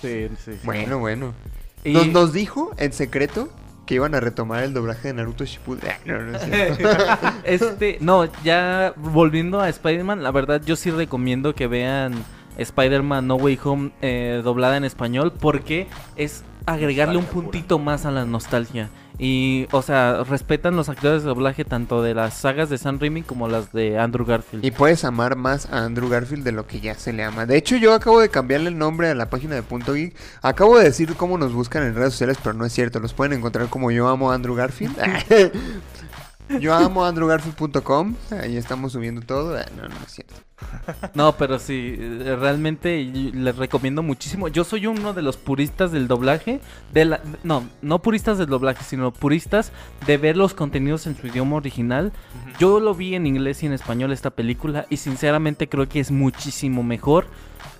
[0.00, 0.52] Sí, sí.
[0.62, 1.34] bueno, bueno.
[1.82, 3.48] Y- Nos, nos dijo en secreto
[3.84, 5.90] que iban a retomar el doblaje de Naruto Shippuden.
[5.90, 6.44] Ay, No, no es
[6.76, 6.88] cierto.
[7.42, 12.24] Este, no, ya volviendo a Spider-Man, la verdad yo sí recomiendo que vean
[12.58, 15.86] Spider-Man No Way Home eh, doblada en español porque
[16.16, 18.90] es agregarle un puntito más a la nostalgia.
[19.18, 23.20] Y, o sea, respetan los actores de doblaje tanto de las sagas de Sam Raimi
[23.22, 24.64] como las de Andrew Garfield.
[24.64, 27.44] Y puedes amar más a Andrew Garfield de lo que ya se le ama.
[27.44, 30.16] De hecho, yo acabo de cambiarle el nombre a la página de Punto Geek.
[30.40, 32.98] Acabo de decir cómo nos buscan en redes sociales, pero no es cierto.
[32.98, 34.96] Los pueden encontrar como yo amo a Andrew Garfield.
[36.58, 38.14] yo amo andrewgarfield.com.
[38.42, 39.56] Ahí estamos subiendo todo.
[39.56, 40.34] Ah, No, no es cierto.
[41.14, 44.48] No, pero sí, eh, realmente les recomiendo muchísimo.
[44.48, 46.60] Yo soy uno de los puristas del doblaje,
[46.92, 49.72] de la, no, no puristas del doblaje, sino puristas
[50.06, 52.12] de ver los contenidos en su idioma original.
[52.58, 56.10] Yo lo vi en inglés y en español esta película y sinceramente creo que es
[56.10, 57.26] muchísimo mejor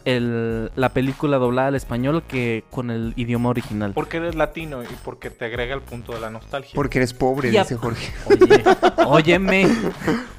[0.04, 3.92] el, la película doblada al español que con el idioma original.
[3.94, 6.72] Porque eres latino y porque te agrega el punto de la nostalgia.
[6.74, 8.12] Porque eres pobre, dice Jorge.
[8.26, 8.64] Oye,
[9.06, 9.66] óyeme.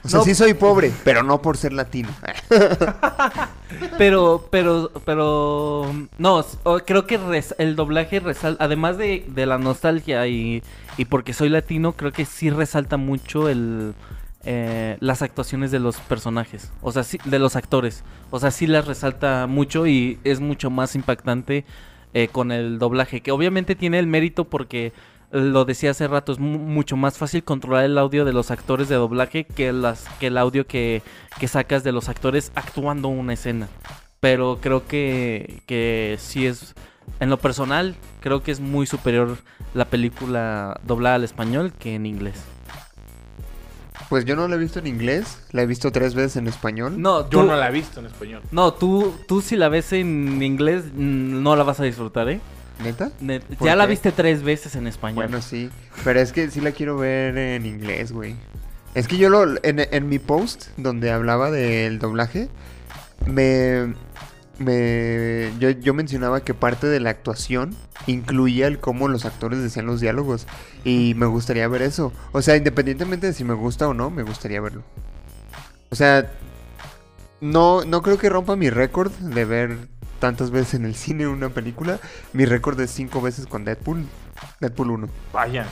[0.04, 0.26] O sea, No.
[0.26, 2.10] sí soy pobre, pero no por ser latino.
[3.98, 6.46] Pero, pero, pero, no,
[6.86, 10.62] creo que res- el doblaje resalta, además de, de la nostalgia y,
[10.98, 13.94] y porque soy latino, creo que sí resalta mucho el,
[14.44, 18.68] eh, las actuaciones de los personajes, o sea, sí, de los actores, o sea, sí
[18.68, 21.66] las resalta mucho y es mucho más impactante
[22.14, 24.94] eh, con el doblaje, que obviamente tiene el mérito porque
[25.32, 28.90] lo decía hace rato, es mu- mucho más fácil controlar el audio de los actores
[28.90, 31.02] de doblaje que, el audio que,
[31.40, 33.70] que sacas de los actores actuando una escena.
[34.20, 36.76] Pero creo que, que sí es,
[37.22, 39.38] en lo personal, creo que es muy superior
[39.74, 42.44] la película doblada al español que en inglés.
[44.12, 47.02] Pues yo no la he visto en inglés, la he visto tres veces en español.
[47.02, 48.42] No, Yo no la he visto en español.
[48.52, 52.42] no, tú, tú si la ves en inglés mm, no la vas a disfrutar, ¿eh?
[52.84, 53.10] ¿Neta?
[53.22, 53.92] Net- ¿Por ya la qué?
[53.92, 55.16] viste tres veces en español.
[55.28, 55.70] Bueno, sí.
[56.04, 58.36] Pero es que sí la quiero ver en inglés, güey.
[58.96, 59.46] Es que yo lo.
[59.64, 62.50] En, en mi post, donde hablaba del doblaje,
[63.26, 63.94] me.
[64.62, 67.76] Me, yo, mencionaba que parte de la actuación
[68.08, 70.48] incluía el cómo los actores decían los diálogos.
[70.84, 72.14] Y me gustaría ver eso.
[72.32, 74.84] O sea, independientemente de si me gusta o no, me gustaría verlo.
[75.90, 76.32] O sea,
[77.42, 79.78] no, no creo que rompa mi récord de ver
[80.20, 82.00] tantas veces en el cine una película.
[82.34, 84.06] Mi récord es cinco veces con Deadpool.
[84.60, 85.10] Deadpool 1.
[85.34, 85.68] Vaya.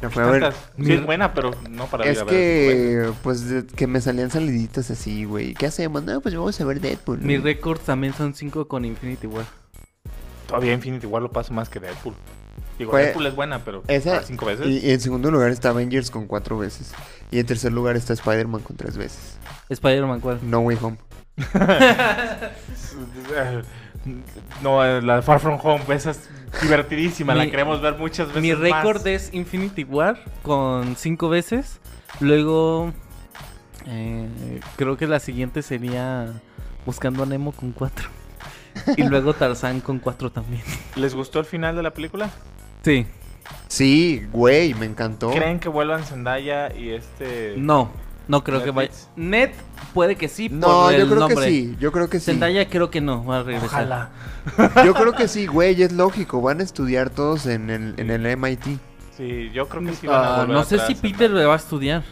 [0.00, 0.52] La fui a ver.
[0.82, 4.00] Sí, es buena, pero no para ir Es a ver que, pues, de- que me
[4.00, 5.54] salían saliditas así, güey.
[5.54, 6.02] ¿Qué hacemos?
[6.02, 7.20] No, pues vamos a ver Deadpool.
[7.20, 9.44] Mis récords también son cinco con Infinity War.
[10.48, 12.14] Todavía Infinity War lo paso más que Deadpool.
[12.78, 14.66] Digo, Fue- Deadpool es buena, pero Esa, para cinco veces.
[14.66, 16.92] Y, y en segundo lugar está Avengers con cuatro veces.
[17.30, 19.36] Y en tercer lugar está Spider-Man con tres veces.
[19.68, 20.40] Spider-Man, ¿cuál?
[20.42, 20.96] No Way Home.
[24.62, 26.28] No, la de Far From Home, esa es
[26.60, 28.42] divertidísima, la queremos ver muchas veces.
[28.42, 31.80] Mi récord es Infinity War con cinco veces.
[32.20, 32.92] Luego,
[33.86, 36.32] eh, creo que la siguiente sería
[36.84, 38.08] Buscando a Nemo con cuatro.
[38.96, 40.62] Y luego Tarzán con cuatro también.
[40.96, 42.30] ¿Les gustó el final de la película?
[42.82, 43.06] Sí,
[43.68, 45.30] Sí, güey, me encantó.
[45.30, 47.54] ¿Creen que vuelvan Zendaya y este...
[47.56, 47.90] no,
[48.32, 48.90] no creo que vaya.
[49.14, 49.52] Net
[49.92, 51.36] puede que sí, No, por yo el creo nombre.
[51.36, 51.76] que sí.
[51.78, 52.24] Yo creo que sí.
[52.26, 53.68] Zendaya creo que no va a regresar.
[53.68, 54.10] Ojalá.
[54.84, 55.82] Yo creo que sí, güey.
[55.82, 56.40] Es lógico.
[56.40, 58.78] Van a estudiar todos en el, en el MIT.
[59.16, 60.94] Sí, yo creo que sí van a Ah, volver no a sé si.
[60.94, 62.02] Peter le va a estudiar.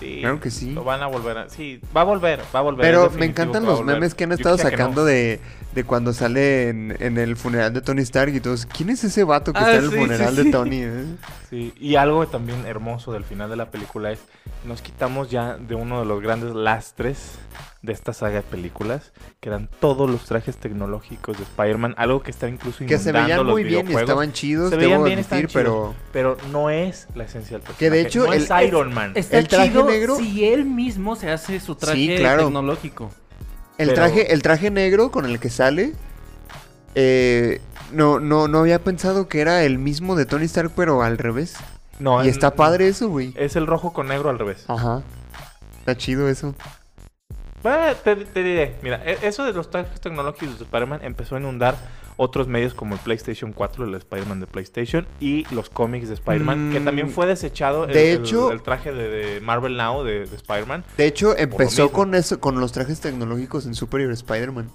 [0.00, 0.72] Sí, Claro que sí.
[0.72, 1.48] Lo van a volver a...
[1.48, 2.84] Sí, va a volver, va a volver.
[2.86, 5.06] Pero me encantan los memes que han estado que sacando no.
[5.06, 5.40] de,
[5.78, 8.66] de cuando sale en, en el funeral de Tony Stark y todos.
[8.66, 10.42] ¿Quién es ese vato que Ah, está en el sí, funeral sí.
[10.42, 10.82] de Tony?
[10.82, 11.04] eh?
[11.50, 14.18] Sí, y algo también hermoso del final de la película es
[14.66, 17.38] nos quitamos ya de uno de los grandes lastres
[17.80, 22.32] de esta saga de películas, que eran todos los trajes tecnológicos de Spider-Man, algo que
[22.32, 25.04] está incluso Que se inundando veían los muy bien y estaban chidos, Se veían debo
[25.04, 25.94] bien, admitir, estaban pero.
[26.12, 27.78] Pero no es la esencia del personaje.
[27.84, 29.12] Que de hecho no el- es Iron Man.
[29.14, 32.46] Está El traje chido negro- si él mismo se hace su traje Sí, claro.
[32.46, 33.12] tecnológico.
[33.78, 35.94] El Pero- traje, el traje negro con el que sale.
[36.94, 37.60] eh,
[37.92, 41.54] no, no, no había pensado que era el mismo de Tony Stark, pero al revés.
[42.00, 43.32] No, y está padre eso, güey.
[43.36, 44.64] Es el rojo con negro al revés.
[44.68, 45.02] Ajá.
[45.80, 46.54] Está chido eso.
[47.64, 51.40] Ah, te, te diré, mira, e- eso de los trajes tecnológicos de Spider-Man empezó a
[51.40, 51.76] inundar
[52.18, 56.70] otros medios como el PlayStation 4, el Spider-Man de PlayStation, y los cómics de Spider-Man,
[56.72, 60.04] que Mm, también fue desechado el, de el- hecho- el traje de, de Marvel Now
[60.04, 60.84] de, de Spider-Man.
[60.98, 64.68] De hecho, empezó con eso, con los trajes tecnológicos en Superior Spider-Man.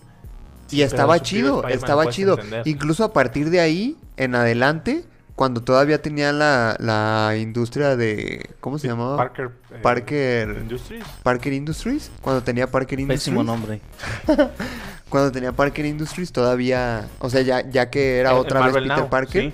[0.72, 2.34] Y estaba chido, estaba chido.
[2.36, 2.68] entender.
[2.68, 5.04] Incluso a partir de ahí, en adelante,
[5.36, 8.52] cuando todavía tenía la, la industria de...
[8.60, 9.18] ¿Cómo se llamaba?
[9.18, 9.50] Parker.
[9.72, 10.58] eh, Parker...
[10.62, 11.04] Industries.
[11.24, 12.12] Parker Industries.
[12.22, 13.24] Cuando tenía Parker Industries.
[13.24, 13.82] Pésimo nombre.
[15.10, 17.08] Cuando tenía Parker Industries todavía...
[17.20, 19.54] O sea, ya, ya que era otra vez Peter Now, Parker, sí,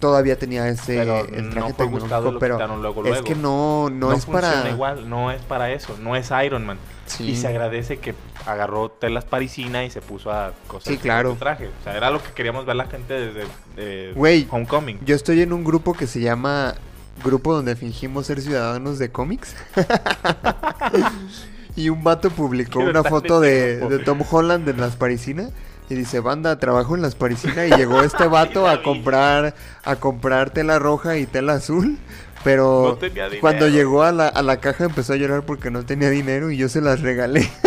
[0.00, 3.24] todavía tenía ese pero el no traje fue y lo pero quitaron luego, es luego.
[3.24, 4.68] que no, no, es para...
[4.70, 6.78] igual, no es para eso, no es Iron Man.
[7.06, 7.30] Sí.
[7.30, 8.14] Y se agradece que
[8.46, 11.36] agarró telas parisina y se puso a coser Sí, claro.
[11.38, 11.68] traje.
[11.68, 13.44] O sea, era lo que queríamos ver la gente desde
[13.76, 14.98] de Homecoming.
[15.04, 16.74] Yo estoy en un grupo que se llama
[17.22, 19.54] Grupo donde fingimos ser ciudadanos de cómics.
[21.76, 25.50] y un vato publicó una foto de, de Tom Holland en las parisinas.
[25.90, 27.68] Y dice, banda, trabajo en las parisinas.
[27.68, 31.98] Y llegó este vato a comprar, a comprar tela roja y tela azul.
[32.44, 33.08] Pero No
[33.40, 36.56] cuando llegó a la, a la caja empezó a llorar porque no tenía dinero y
[36.56, 37.50] yo se las regalé.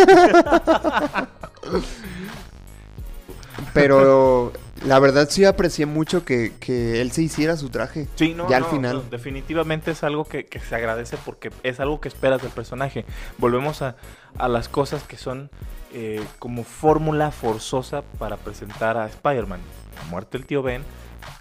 [3.72, 4.52] Pero
[4.84, 8.08] la verdad sí aprecié mucho que, que él se hiciera su traje.
[8.16, 8.96] Sí, no, ya al final.
[8.96, 13.04] no, definitivamente es algo que, que se agradece porque es algo que esperas del personaje.
[13.38, 13.96] Volvemos a,
[14.38, 15.50] a las cosas que son
[15.92, 19.60] eh, como fórmula forzosa para presentar a Spider-Man.
[19.96, 20.82] La muerte del tío Ben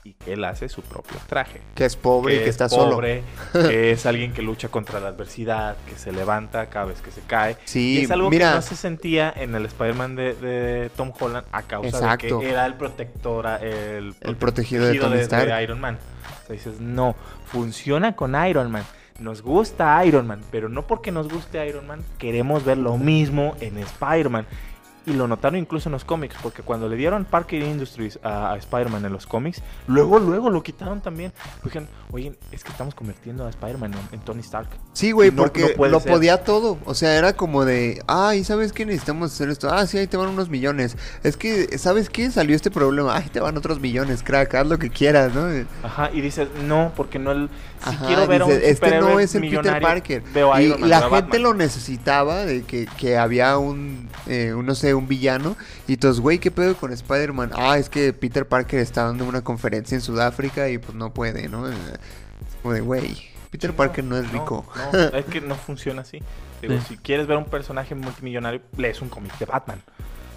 [0.04, 1.62] y que él hace su propio traje.
[1.76, 5.10] Que es pobre y que es está pobre, que es alguien que lucha contra la
[5.10, 7.58] adversidad, que se levanta cada vez que se cae.
[7.66, 11.14] Sí, y es algo mira, que no se sentía en el Spider-Man de, de Tom
[11.18, 12.40] Holland a causa Exacto.
[12.40, 15.64] de que era el protector, el, El protegido de Tony de, Stark.
[15.64, 15.98] Iron Man.
[16.44, 17.16] O sea, dices, no,
[17.46, 18.84] funciona con Iron Man.
[19.24, 23.56] Nos gusta Iron Man, pero no porque nos guste Iron Man, queremos ver lo mismo
[23.62, 24.46] en Spider-Man.
[25.06, 28.56] Y lo notaron incluso en los cómics, porque cuando le dieron Parker Industries a, a
[28.56, 31.34] Spider-Man en los cómics, luego, luego lo quitaron también.
[31.62, 34.70] Dijeron, oye, es que estamos convirtiendo a Spider-Man en, en Tony Stark.
[34.94, 36.10] sí, güey, no- porque no lo ser.
[36.14, 36.78] podía todo.
[36.86, 38.86] O sea, era como de, ay, ¿sabes qué?
[38.86, 39.70] Necesitamos hacer esto.
[39.70, 40.96] Ah, sí, ahí te van unos millones.
[41.22, 42.32] Es que, ¿sabes qué?
[42.32, 43.14] Salió este problema.
[43.18, 45.50] Ay, te van otros millones, crack, haz lo que quieras, ¿no?
[45.84, 47.50] Ajá, y dices, no, porque no el.
[47.84, 50.22] Si Ajá, quiero ver a un dice, este no es el Peter Parker.
[50.34, 51.44] Veo y Man, la gente Batman.
[51.44, 55.58] lo necesitaba de que, que había un, eh, un, no sé, un villano.
[55.88, 57.52] Y entonces, güey, ¿qué pedo con Spider-Man?
[57.56, 61.50] Ah, es que Peter Parker está dando una conferencia en Sudáfrica y pues no puede,
[61.50, 61.70] ¿no?
[61.70, 61.74] Eh,
[62.62, 63.18] Como de, güey,
[63.52, 64.66] Peter Parker no, es rico.
[64.94, 66.22] No, es que no funciona así.
[66.62, 66.86] Digo, Sí.
[66.90, 69.82] si quieres ver un personaje multimillonario, lees un cómic de Batman.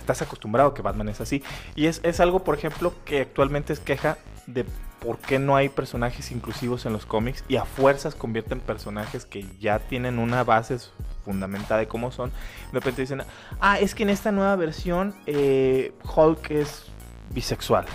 [0.01, 1.43] Estás acostumbrado que Batman es así.
[1.77, 4.65] Y es, es algo, por ejemplo, que actualmente es queja de
[5.01, 9.47] por qué no hay personajes inclusivos en los cómics y a fuerzas convierten personajes que
[9.61, 10.79] ya tienen una base
[11.25, 12.31] fundamentada de cómo son.
[12.73, 13.23] De repente dicen,
[13.61, 16.85] ah, es que en esta nueva versión eh, Hulk es
[17.31, 17.87] bisexual.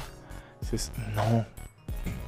[1.16, 1.46] No,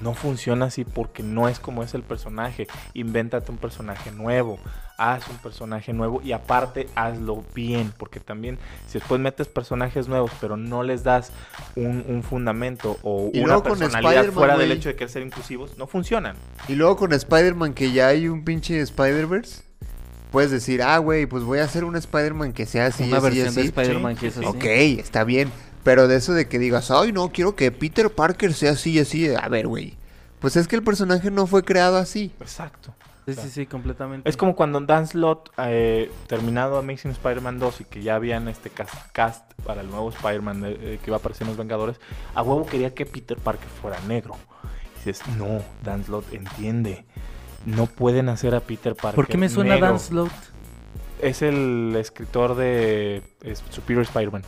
[0.02, 2.68] no funciona así porque no es como es el personaje.
[2.94, 4.60] Invéntate un personaje nuevo.
[4.98, 7.94] Haz un personaje nuevo y aparte hazlo bien.
[7.98, 8.58] Porque también
[8.88, 11.32] si después metes personajes nuevos pero no les das
[11.76, 15.78] un, un fundamento o Y una personalidad Spider-Man, fuera del hecho de querer ser inclusivos,
[15.78, 16.36] no funcionan.
[16.68, 19.64] Y luego con Spider-Man que ya hay un pinche Spider-Verse.
[20.32, 23.24] Puedes decir, ah, güey, pues voy a hacer un Spider-Man que sea así, Una así,
[23.26, 23.62] versión de.
[23.62, 24.52] Spider-Man Sí, que es sí, así.
[24.52, 24.58] sí.
[24.58, 24.66] Ok,
[25.00, 25.52] está bien.
[25.84, 29.28] Pero de eso de que digas, ay, no, quiero que Peter Parker sea así, así.
[29.36, 29.96] A ver, güey.
[30.40, 32.32] Pues es que el personaje no fue creado así.
[32.40, 32.96] Exacto.
[33.26, 34.30] Sí, sí, sí, completamente.
[34.30, 38.70] Es como cuando Dan Slott, eh, terminado Amazing Spider-Man 2 y que ya habían este
[38.70, 42.00] cast, cast para el nuevo Spider-Man eh, eh, que iba a aparecer en Los Vengadores,
[42.36, 44.36] a huevo quería que Peter Parker fuera negro.
[44.64, 47.06] Y dices, no, Dan Slott entiende.
[47.66, 49.16] No pueden hacer a Peter Parker.
[49.16, 49.88] ¿Por qué me suena negro".
[49.88, 50.32] Dan Slott?
[51.22, 54.44] Es el escritor de es, Superior Spider-Man.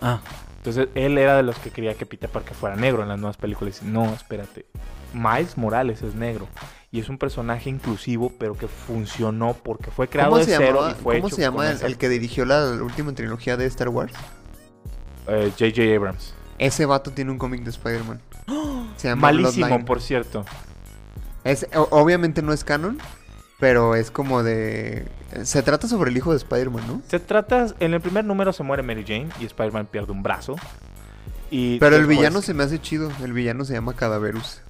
[0.00, 0.20] Ah,
[0.56, 3.36] Entonces él era de los que quería que Peter Parker fuera negro en las nuevas
[3.36, 3.76] películas.
[3.76, 4.66] Y dice, no, espérate.
[5.14, 6.48] Miles Morales es negro.
[6.90, 10.94] Y es un personaje inclusivo, pero que funcionó porque fue creado ¿Cómo de cero y
[10.94, 14.12] fue ¿cómo hecho se llama el, que dirigió la última trilogía de Star Wars?
[15.28, 15.94] eh, J.J.
[15.94, 16.34] Abrams.
[16.58, 18.20] Ese vato tiene un cómic de Spider-Man.
[18.96, 19.84] Se llama Malísimo, Bloodline.
[19.84, 20.44] por cierto.
[21.44, 22.98] Es, obviamente no es canon,
[23.60, 25.06] pero es como de...
[25.44, 27.02] Se trata sobre el hijo de Spider-Man, ¿no?
[27.06, 30.56] Se trata, en el primer número se muere Mary Jane y Spider-Man pierde un brazo.
[31.50, 33.10] Y Pero el villano se me hace chido.
[33.22, 34.60] El villano se llama Cadaverus.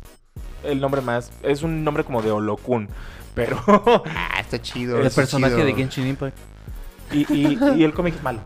[0.64, 2.88] El nombre más, es un nombre como de Holokun.
[3.34, 3.62] Pero...
[4.06, 4.98] Ah, está chido.
[5.00, 5.66] el está personaje chido.
[5.66, 6.36] de Genshin Impact.
[7.12, 8.40] Y, y- y el cómic es malo.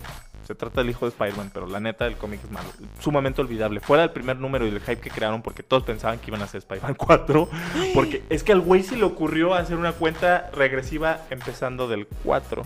[0.47, 2.68] Se trata del hijo de Spider-Man, pero la neta el cómic es malo.
[3.01, 3.78] Sumamente olvidable.
[3.80, 6.44] Fuera del primer número y el hype que crearon porque todos pensaban que iban a
[6.44, 7.48] hacer Spider-Man 4.
[7.94, 12.64] Porque es que al güey se le ocurrió hacer una cuenta regresiva empezando del 4.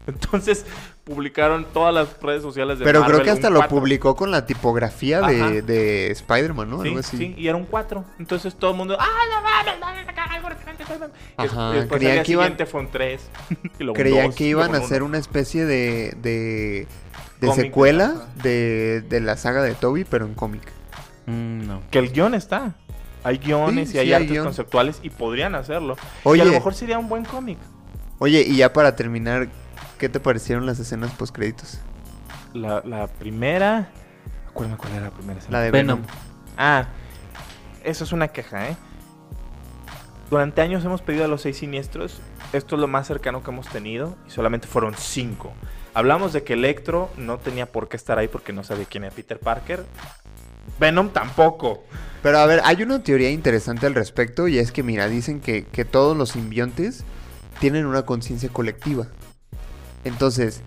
[0.06, 0.64] Entonces
[1.04, 3.76] publicaron todas las redes sociales de Pero creo Marvel que hasta lo 4.
[3.76, 6.82] publicó con la tipografía de, de Spider-Man, ¿no?
[6.82, 7.16] Sí, Algo así.
[7.16, 8.04] sí, y era un 4.
[8.18, 10.06] Entonces todo el mundo, ¡ah, no mames!
[10.06, 11.10] Sacar algo referente a Spider-Man".
[11.38, 13.20] Y des- Ajá, y después creían al que iban- fue un 3.
[13.50, 16.86] y luego un Creían 2, que iban a un hacer una especie de, de,
[17.40, 20.62] de Cómic, secuela de, de la saga de Toby, pero en cómic.
[21.26, 21.82] Mm, no.
[21.90, 22.74] Que el guion está.
[23.22, 25.96] Hay guiones Sí, y hay sí, hay artes conceptuales y podrían hacerlo.
[26.24, 26.38] Oye.
[26.38, 27.58] Y a lo mejor sería un buen cómic.
[28.18, 29.48] Oye, y ya para terminar,
[30.00, 31.78] ¿qué te parecieron las escenas post créditos?
[32.54, 33.90] La, la primera.
[34.48, 35.58] Acuérdame cuál era la primera escena.
[35.58, 36.00] La de Venom.
[36.00, 36.12] Venom.
[36.56, 36.86] Ah,
[37.84, 38.76] eso es una queja, ¿eh?
[40.30, 42.20] Durante años hemos pedido a los seis siniestros.
[42.54, 44.16] Esto es lo más cercano que hemos tenido.
[44.26, 45.52] Y solamente fueron cinco.
[45.92, 49.14] Hablamos de que Electro no tenía por qué estar ahí porque no sabía quién era
[49.14, 49.84] Peter Parker.
[50.78, 51.84] Venom tampoco.
[52.22, 55.66] Pero a ver, hay una teoría interesante al respecto y es que, mira, dicen que,
[55.66, 57.04] que todos los simbiontes
[57.58, 59.08] tienen una conciencia colectiva.
[60.04, 60.62] Entonces,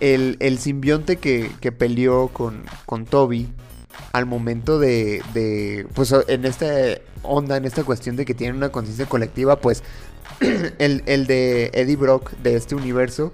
[0.00, 3.48] el, el simbionte que, que peleó con, con Toby
[4.12, 6.66] al momento de, de, pues en esta
[7.22, 9.82] onda, en esta cuestión de que tienen una conciencia colectiva, pues
[10.78, 13.32] el, el de Eddie Brock de este universo,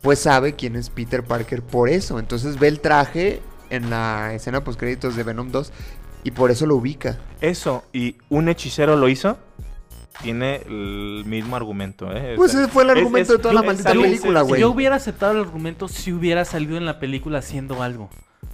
[0.00, 2.18] pues sabe quién es Peter Parker por eso.
[2.18, 5.72] Entonces ve el traje en la escena post créditos de Venom 2
[6.24, 7.18] y por eso lo ubica.
[7.40, 9.38] Eso, y un hechicero lo hizo.
[10.22, 12.34] Tiene el mismo argumento, ¿eh?
[12.34, 14.58] O Pues sea, ese fue el argumento es- de toda la maldita película, sí, güey.
[14.58, 18.10] Si yo hubiera aceptado el argumento, si hubiera salido en la película haciendo algo.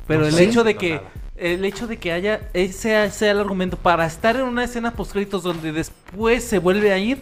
[0.07, 0.45] Pero No el sé.
[0.45, 1.03] hecho de No, que nada.
[1.37, 5.13] el hecho de que haya ese sea el argumento para estar en una escena post
[5.13, 7.19] créditos donde después se vuelve a ir,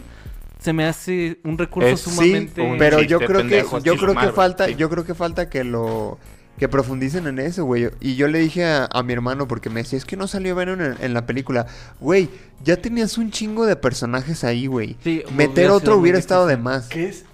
[0.59, 4.15] se me hace un recurso Es- Sí, sumamente un pero yo creo que yo creo
[4.15, 4.75] que falta, sí.
[4.75, 6.19] yo creo que falta que lo
[6.57, 7.89] que profundicen en eso, güey.
[7.99, 10.55] Y yo le dije a, a mi hermano porque me decía, "Es que no salió
[10.55, 11.67] Venom en, en la película."
[11.99, 12.29] Güey,
[12.63, 14.95] ya tenías un chingo de personajes ahí, güey.
[15.03, 16.87] Sí, Meter otro hubiera estado de más.
[16.87, 17.25] ¿Qué es?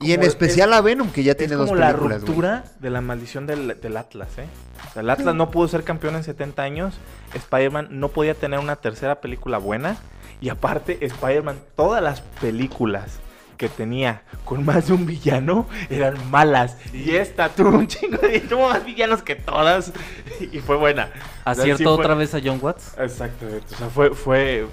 [0.00, 2.28] Y en especial a Venom que ya tiene es dos como la películas, güey.
[2.28, 4.46] ruptura de la maldición del, del Atlas, ¿eh?
[4.90, 6.94] O sea, el Atlas no pudo ser campeón en 70 años.
[7.34, 9.96] Spider-Man no podía tener una tercera película buena.
[10.40, 13.20] Y aparte, Spider-Man, todas las películas
[13.62, 16.76] que tenía con más de un villano eran malas.
[16.92, 18.40] Y esta tuvo un chingo de...
[18.40, 19.92] Tuvo más villanos que todas.
[20.40, 21.10] Y fue buena.
[21.44, 22.94] Acierto sí fue- otra vez a John Watts.
[22.98, 23.72] Exactamente.
[23.72, 24.10] O sea, fue...
[24.16, 24.66] fue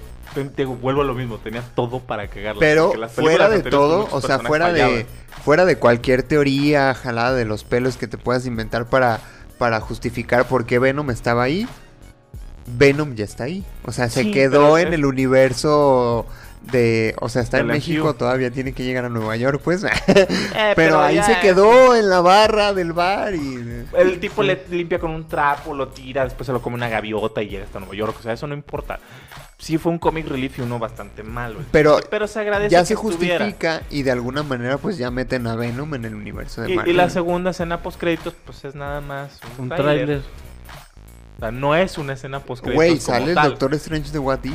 [0.56, 2.60] te- vuelvo a lo mismo, tenía todo para cagarla.
[2.60, 5.06] Pero fuera de todo, o sea, fuera de
[5.44, 9.20] fuera de cualquier teoría jalada de los pelos que te puedas inventar para
[9.60, 11.68] para justificar por qué Venom estaba ahí,
[12.78, 13.64] Venom ya está ahí.
[13.86, 16.26] O sea, se quedó pero en es- el universo
[16.62, 19.84] de, o sea, está en México, todavía tiene que llegar a Nueva York, pues.
[20.08, 24.62] Eh, pero, ahí ya- se quedó en la barra del bar y El tipo le
[24.70, 27.80] limpia con un trapo, lo tira, después se lo come una gaviota y llega hasta
[27.80, 28.16] Nueva York.
[28.20, 29.00] O sea, eso no importa.
[29.58, 31.60] Sí fue un comic relief y uno bastante malo.
[31.72, 33.40] Pero Pero se agradece ya que se estuviera.
[33.46, 36.80] justifica y de alguna manera pues ya meten a Venom en el universo de Y,
[36.90, 40.22] y la segunda escena post créditos, pues es nada más un, Un tráiler.
[41.38, 42.76] O sea, no es una escena post créditos.
[42.86, 43.50] Güey, sale el tal.
[43.52, 44.54] Doctor Strange de What If.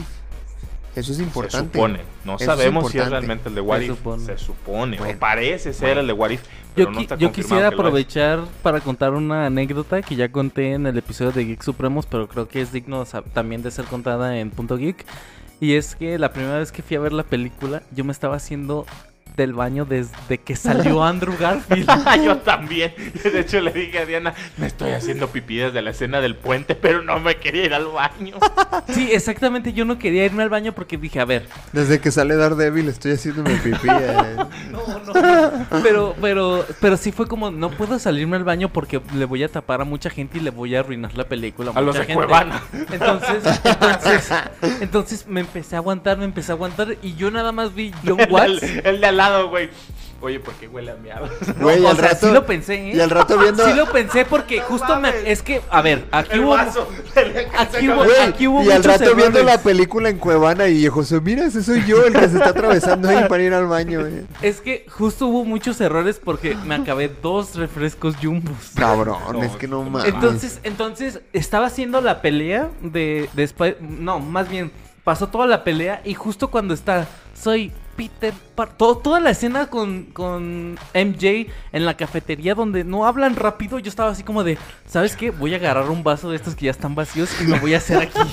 [0.94, 1.76] Eso es Se importante.
[1.76, 2.00] supone.
[2.24, 3.90] No Eso es sabemos si es realmente el de What Se If.
[3.90, 4.24] supone.
[4.26, 4.96] Se supone.
[4.98, 5.14] Bueno.
[5.14, 6.00] O parece ser Bueno.
[6.02, 6.42] el de What If.
[6.76, 11.30] Yo, no yo quisiera aprovechar para contar una anécdota que ya conté en el episodio
[11.32, 15.04] de Geek Supremos, pero creo que es digno también de ser contada en Punto Geek.
[15.60, 18.36] Y es que la primera vez que fui a ver la película, yo me estaba
[18.36, 18.86] haciendo
[19.36, 21.88] del baño desde que salió Andrew Garfield.
[22.24, 22.94] Yo también.
[23.22, 26.76] De hecho, le dije a Diana, me estoy haciendo pipí desde la escena del puente,
[26.76, 28.36] pero no me quería ir al baño.
[28.88, 32.36] Sí, exactamente, yo no quería irme al baño porque dije, a ver, Desde que sale
[32.36, 33.88] Daredevil estoy haciéndome pipí.
[33.88, 34.36] eh.
[34.70, 35.66] no, no.
[35.82, 39.48] Pero, pero, pero sí fue como, no puedo salirme al baño porque le voy a
[39.48, 41.72] tapar a mucha gente y le voy a arruinar la película.
[41.74, 42.14] A los mucha de gente.
[42.26, 42.62] Cuevana.
[42.92, 44.32] Entonces, entonces,
[44.80, 48.20] entonces me empecé a aguantar, me empecé a aguantar y yo nada más vi John
[48.20, 48.60] El, Watts.
[48.60, 49.70] de al- el de al lado, güey.
[50.20, 51.28] Oye, ¿por qué huele a miado?
[51.60, 52.96] Güey, o al sea, rato- sí lo pensé, ¿eh?
[52.96, 53.62] Y al rato viendo.
[53.66, 55.10] Sí lo pensé porque justo me...
[55.30, 56.50] Es que, a ver, aquí El hubo...
[56.52, 56.88] vaso.
[57.58, 61.20] Aquí hubo, Güey, aquí hubo y al rato viendo la película en Cuevana y José,
[61.20, 64.06] mira, ese soy yo el que se está atravesando ahí para ir al baño.
[64.06, 64.24] eh".
[64.40, 68.54] Es que justo hubo muchos errores porque me acabé dos refrescos jumbos.
[68.76, 70.08] Cabrón, No, es que no no mames.
[70.14, 74.72] Entonces, entonces estaba haciendo la pelea de, de Spy- No, más bien,
[75.02, 79.66] pasó toda la pelea y justo cuando está, soy Peter Par- todo- toda la escena
[79.66, 84.58] con, con MJ en la cafetería donde no hablan rápido, yo estaba así como de,
[84.86, 85.30] ¿sabes qué?
[85.30, 87.78] Voy a agarrar un vaso de estos que ya están vacíos y me voy a
[87.78, 88.18] hacer aquí.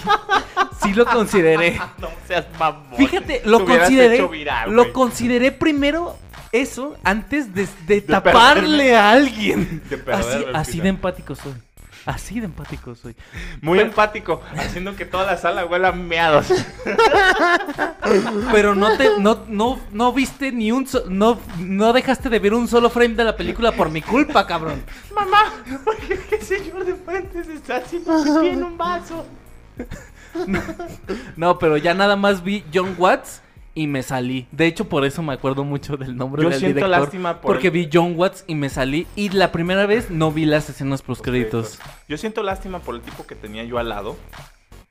[0.84, 1.80] Sí lo consideré.
[2.00, 2.98] No seas mamón.
[2.98, 4.26] Fíjate, lo consideré.
[4.28, 6.18] viral, lo consideré primero
[6.52, 9.82] eso antes de, taparle a alguien.
[9.90, 11.54] De Así, así de empático soy.
[12.06, 13.16] Así de empático soy.
[13.62, 16.48] Muy Pero- empático, haciendo que toda la sala huela a meados.
[18.52, 22.54] Pero no te, no, no, no viste ni un so- no, no dejaste de ver
[22.54, 24.84] un solo frame de la película por mi culpa, cabrón.
[25.14, 25.54] Mamá,
[25.84, 29.26] ¿por qué el señor de Fuentes está haciendo pipí en un vaso?
[31.36, 33.42] No, pero ya nada más vi John Watts
[33.74, 34.48] y me salí.
[34.52, 37.00] De hecho, por eso me acuerdo mucho del nombre Yo del siento director.
[37.02, 39.08] lástima por porque el- vi John Watts y me salí.
[39.16, 41.80] Y la primera vez no vi las escenas post créditos.
[42.08, 44.16] Yo siento lástima por el tipo que tenía yo al lado.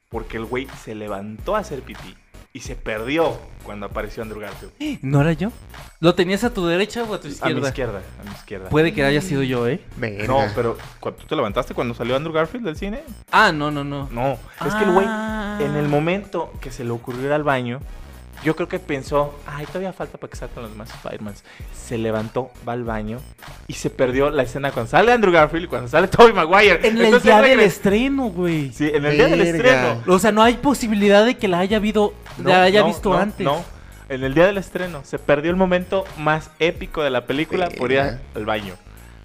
[0.09, 2.17] porque el güey se levantó a hacer pipí
[2.53, 4.73] y se perdió cuando apareció Andrew Garfield.
[5.03, 5.53] ¿No era yo?
[6.01, 7.61] ¿Lo tenías a tu derecha o a tu A izquierda?
[7.61, 8.69] mi izquierda, a mi izquierda.
[8.71, 9.85] Puede que haya sido yo, ¿eh?
[10.27, 13.03] No, pero ¿cu- ¿tú te levantaste cuando salió Andrew Garfield del cine?
[13.31, 14.09] Ah, no, no, no.
[14.11, 14.33] No,
[14.67, 15.59] es que el güey, Ah.
[15.61, 17.79] en el momento que se le ocurrió ir al baño,
[18.43, 21.45] yo creo que pensó, ay, todavía falta para que salgan los demás Spider-Mans.
[21.75, 23.19] Se levantó, va al baño
[23.67, 26.87] y se perdió la escena cuando sale Andrew Garfield y cuando sale Tobey Maguire.
[26.87, 28.73] En el Entonces, día del estreno, güey.
[28.73, 29.57] Sí, en el día del Verga.
[29.57, 30.15] estreno.
[30.15, 33.19] O sea, no hay posibilidad de que la haya, habido, la haya no, visto no,
[33.19, 33.45] antes.
[33.45, 33.63] No,
[34.09, 37.93] en el día del estreno se perdió el momento más épico de la película por
[37.93, 38.21] ir Verga.
[38.35, 38.75] al baño.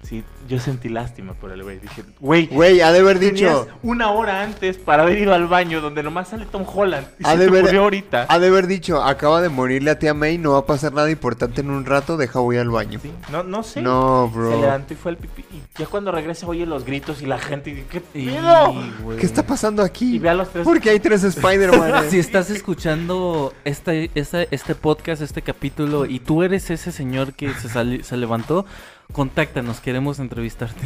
[0.08, 1.78] Sí, yo sentí lástima por el güey.
[1.80, 3.66] Dije, güey, Güey, ha de haber dicho.
[3.82, 7.06] una hora antes para haber ido al baño donde nomás sale Tom Holland.
[7.18, 8.26] Y Ha se de te ver- ocurrió ahorita.
[8.28, 11.10] Ha de haber dicho, acaba de morirle a tía May, no va a pasar nada
[11.10, 13.00] importante en un rato, deja voy al baño.
[13.02, 13.82] Sí, No, no sé.
[13.82, 14.60] No, Se bro.
[14.60, 15.44] levantó y fue al pipí.
[15.52, 17.70] Y ya cuando regresa oye los gritos y la gente.
[17.70, 18.74] Y, ¿Qué Y, pedo?
[19.18, 20.18] ¿Qué está pasando Y aquí?
[20.20, 20.64] ve a los tres.
[20.64, 22.04] Porque hay tres Spider-Man.
[22.10, 27.52] Si estás escuchando este, este, este podcast, este capítulo, y tú eres ese señor que
[27.54, 28.64] se, sali- se levantó,
[29.12, 30.80] contáctanos, queremos entrevistarte.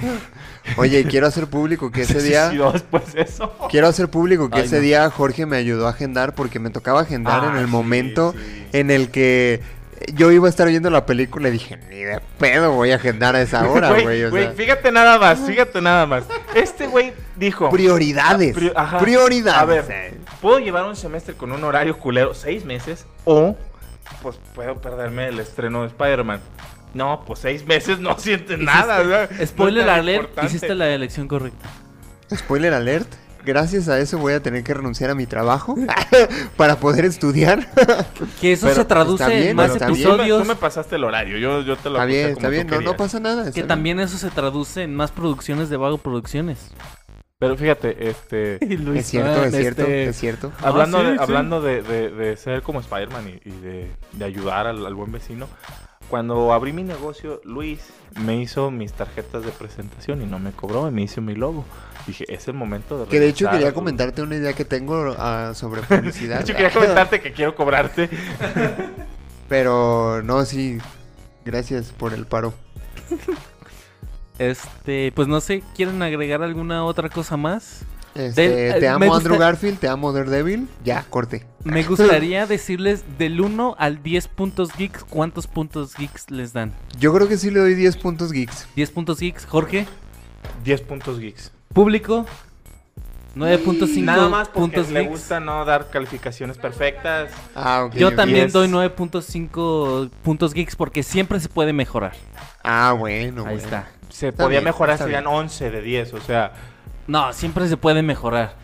[0.76, 2.50] Oye, quiero hacer público que ese día...
[2.50, 3.52] de eso.
[3.70, 4.82] Quiero hacer público que Ay, ese no.
[4.82, 8.32] día Jorge me ayudó a agendar porque me tocaba agendar en Ah, el sí, momento
[8.32, 8.66] sí.
[8.72, 9.60] en el que
[10.14, 13.36] yo iba a estar viendo la película y dije, ni de pedo voy a agendar
[13.36, 14.24] a esa hora, Güey.
[14.24, 16.24] O sea, fíjate nada más, fíjate nada más.
[16.54, 18.54] Este güey dijo: prioridades.
[18.54, 18.98] Pri- ajá.
[18.98, 19.60] Prioridades.
[19.60, 23.56] A ver, puedo llevar un semestre con un horario culero, seis meses, o
[24.22, 26.40] pues puedo perderme el estreno de Spider-Man.
[26.94, 29.28] No, pues seis meses no sientes nada.
[29.44, 30.46] Spoiler alert, importante.
[30.56, 31.68] hiciste la elección correcta.
[32.34, 33.08] Spoiler alert.
[33.42, 35.74] Gracias a eso voy a tener que renunciar a mi trabajo
[36.58, 37.66] para poder estudiar.
[38.38, 39.88] Que eso Pero se traduce bien, en más bien.
[39.90, 40.42] episodios.
[40.42, 42.84] tú me pasaste el horario, yo, yo te lo está bien, como está bien.
[42.84, 43.44] No, pasa nada.
[43.46, 43.66] Que bien.
[43.66, 46.58] también eso se traduce en más producciones de Vago Producciones.
[47.38, 48.56] Pero fíjate, este...
[48.98, 50.52] Es cierto, es cierto, es cierto.
[50.62, 51.22] Hablando, Ah, sí, de, sí.
[51.22, 55.12] hablando de, de- de ser como Spider-Man y, y de, de ayudar al, al buen
[55.12, 55.48] vecino,
[56.10, 57.80] cuando abrí mi negocio, Luis
[58.20, 61.64] me hizo mis tarjetas de presentación y no me cobró, y me hizo mi logo.
[62.06, 65.52] Dije, es el momento de Que de hecho quería comentarte una idea que tengo ah,
[65.54, 66.38] sobre publicidad.
[66.38, 68.10] De hecho, quería comentarte que quiero cobrarte.
[69.48, 70.78] Pero no, sí.
[71.44, 72.52] Gracias por el paro.
[74.38, 77.84] Este, pues no sé, ¿quieren agregar alguna otra cosa más?
[78.28, 80.68] Este, Del- te eh, amo me Andrew Garfield, te amo Daredevil.
[80.84, 81.46] Ya, corte.
[81.64, 86.72] Me gustaría decirles del 1 al 10 puntos geeks, ¿cuántos puntos geeks les dan?
[86.98, 88.66] Yo creo que sí le doy 10 puntos geeks.
[88.76, 89.86] 10 puntos geeks, Jorge,
[90.64, 91.52] 10 puntos geeks.
[91.72, 92.26] público,
[93.36, 95.12] 9.5 Nada más porque puntos le geeks.
[95.12, 97.30] gusta no dar calificaciones perfectas.
[97.54, 97.94] Ah, ok.
[97.94, 98.16] Yo ok.
[98.16, 98.52] también Diez.
[98.52, 102.12] doy 9.5 puntos geeks porque siempre se puede mejorar.
[102.64, 103.42] Ah, bueno.
[103.42, 103.62] Ahí bueno.
[103.62, 103.88] está.
[104.08, 106.52] Se Está podía bien, mejorar, serían 11 de 10, o sea...
[107.06, 108.56] No, siempre se puede mejorar.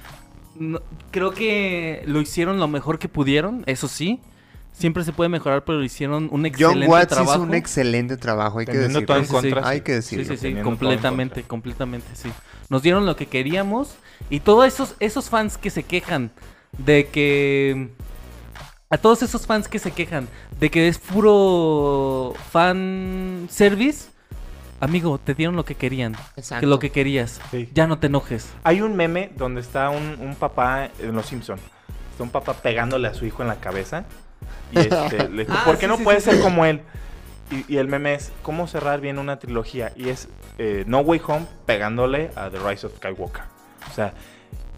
[0.58, 0.80] No-
[1.10, 4.20] creo que lo hicieron lo mejor que pudieron, eso sí.
[4.72, 7.32] Siempre se puede mejorar, pero hicieron un John excelente Watts trabajo.
[7.34, 9.16] hizo un excelente trabajo, hay que Teniendo decirlo.
[9.16, 9.50] Sí, sí, sí.
[9.54, 9.68] contra.
[9.70, 10.24] Hay que Sí, decirlo.
[10.24, 12.30] sí, sí, teniendo en completamente, completamente, sí.
[12.68, 13.94] Nos dieron lo que queríamos
[14.28, 16.30] y todos esos, esos fans que se quejan
[16.76, 17.88] de que...
[18.90, 20.28] A todos esos fans que se quejan
[20.60, 24.10] de que es puro fan service,
[24.81, 26.61] amigo, te dieron lo que querían, Exacto.
[26.61, 27.40] que lo que querías.
[27.51, 27.69] Sí.
[27.74, 28.53] Ya no te enojes.
[28.65, 31.59] Hay un meme donde está un, un papá en Los Simpson.
[32.12, 34.05] Está un papá pegándole a su hijo en la cabeza.
[34.73, 36.43] Y este, le dijo, Ah, ¿por qué sí, no sí, puede sí, ser sí.
[36.43, 36.82] como él?
[37.51, 39.93] Y, y el meme es, ¿cómo cerrar bien una trilogía?
[39.97, 40.28] Y es
[40.59, 43.43] eh, No Way Home pegándole a The Rise of Skywalker.
[43.90, 44.15] O sea,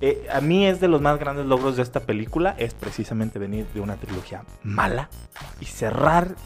[0.00, 3.66] eh, a mí es de los más grandes logros de esta película, es precisamente venir
[3.74, 5.08] de una trilogía mala
[5.60, 6.36] y cerrar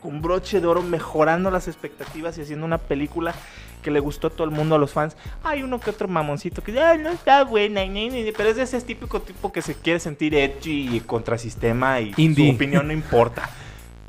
[0.00, 3.34] con broche de oro, mejorando las expectativas y haciendo una película
[3.82, 5.16] que le gustó a todo el mundo, a los fans.
[5.44, 8.56] Hay uno que otro mamoncito que "Ay, no está buena, ni, ni, ni", pero es
[8.56, 12.50] de ese típico tipo que se quiere sentir edgy y contrasistema y Indie.
[12.50, 13.48] su opinión no importa.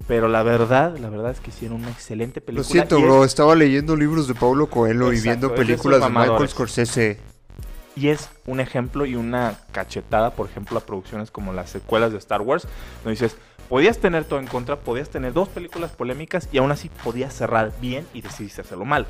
[0.07, 2.69] Pero la verdad, la verdad es que hicieron una excelente Lo película.
[2.71, 3.23] siento, y bro.
[3.23, 6.47] es- Estaba leyendo libros de Paulo Coelho y viendo películas de, Michael.
[6.47, 7.19] Scorsese.
[7.95, 12.19] Y es un ejemplo y una cachetada, por ejemplo, a producciones como las secuelas de
[12.19, 12.67] Star Wars,
[13.03, 13.35] donde dices,
[13.69, 17.71] podías tener todo en contra, podías tener dos películas polémicas y aún así podías cerrar
[17.81, 19.05] bien y decidiste hacerlo mal.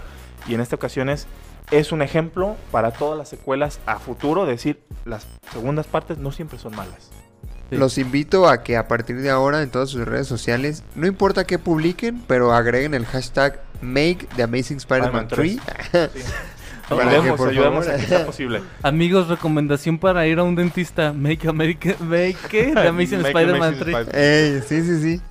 [0.48, 1.28] Y en esta ocasión es,
[1.72, 6.60] es un ejemplo para todas las secuelas a futuro, decir, las segundas partes no siempre
[6.60, 7.12] son malas.
[7.70, 7.76] Sí.
[7.76, 11.46] Los invito a que a partir de ahora en todas sus redes sociales, no importa
[11.46, 15.60] qué publiquen, pero agreguen el hashtag Make the Amazing Spider-Man Spider-Man
[15.92, 16.14] 3.
[16.14, 16.32] Sí.
[16.90, 18.62] Ayudemos, ayudemos favor, a que sea posible.
[18.84, 21.14] Amigos, recomendación para ir a un dentista.
[21.14, 22.72] Make America, make ¿qué?
[22.74, 23.96] The Amazing Spider-Man Amazing 3.
[23.98, 25.22] Spider- Ey, sí, sí, sí.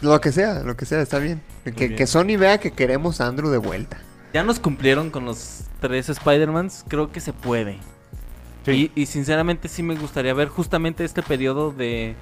[0.00, 1.40] Lo que sea, lo que sea, está bien.
[1.64, 1.96] Que, bien.
[1.96, 3.98] que Sony vea que queremos a Andrew de vuelta.
[4.32, 6.84] Ya nos cumplieron con los tres Spider-Mans.
[6.88, 7.78] Creo que se puede.
[8.64, 8.90] Sí.
[8.94, 12.14] Y, y sinceramente sí me gustaría ver justamente este periodo de,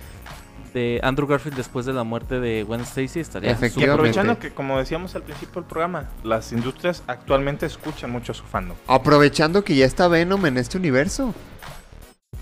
[0.72, 3.20] de Andrew Garfield después de la muerte de Gwen Stacy.
[3.20, 8.32] Estaría Y aprovechando que, como decíamos al principio del programa, las industrias actualmente escuchan mucho
[8.32, 8.76] a su fandom.
[8.86, 11.34] Aprovechando que ya está Venom en este universo.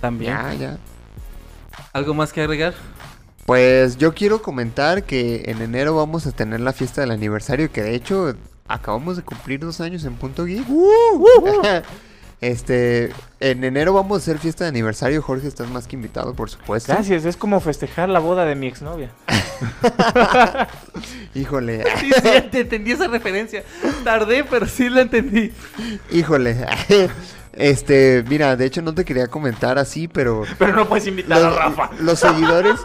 [0.00, 0.32] también.
[0.32, 0.78] Ya, ya.
[1.92, 2.74] ¿Algo más que agregar?
[3.46, 7.82] Pues yo quiero comentar que en enero vamos a tener la fiesta del aniversario, que
[7.82, 8.34] de hecho
[8.68, 10.64] acabamos de cumplir dos años en Punto Geek.
[12.40, 15.20] Este, en enero vamos a hacer fiesta de aniversario.
[15.20, 16.92] Jorge, estás más que invitado, por supuesto.
[16.92, 19.10] Gracias, es como festejar la boda de mi exnovia.
[21.34, 23.62] Híjole, Sí, sí, te entendí esa referencia.
[24.04, 25.52] Tardé, pero sí la entendí.
[26.10, 26.56] híjole.
[27.52, 31.50] Este, mira, de hecho no te quería comentar así, pero Pero no puedes invitar a
[31.50, 31.90] Rafa.
[32.00, 32.76] los seguidores,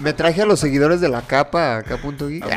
[0.00, 2.44] me traje a los seguidores de la capa acá a Punto Geek.
[2.44, 2.56] Ah,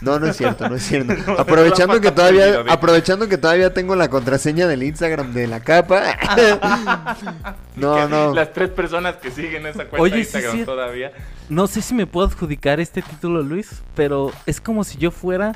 [0.00, 1.14] no, no es cierto, no es cierto.
[1.26, 6.02] No, aprovechando que todavía, aprovechando que todavía tengo la contraseña del Instagram de la capa.
[7.76, 8.34] no, no.
[8.34, 10.64] Las tres personas que siguen esa cuenta Oye, de sí, Instagram sí.
[10.64, 11.12] todavía.
[11.48, 15.52] No sé si me puedo adjudicar este título, Luis, pero es como si yo fuera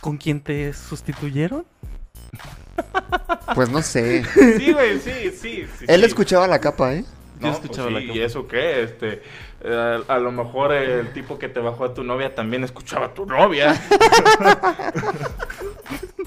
[0.00, 1.64] con quien te sustituyeron.
[3.54, 4.24] Pues no sé.
[4.58, 5.66] Sí, güey, sí, sí.
[5.78, 6.06] sí, Él sí.
[6.06, 7.04] escuchaba la capa, ¿eh?
[7.44, 8.82] No, pues sí, la ¿Y eso qué?
[8.82, 9.22] Este,
[9.62, 13.14] eh, a lo mejor el tipo que te bajó a tu novia también escuchaba a
[13.14, 13.74] tu novia.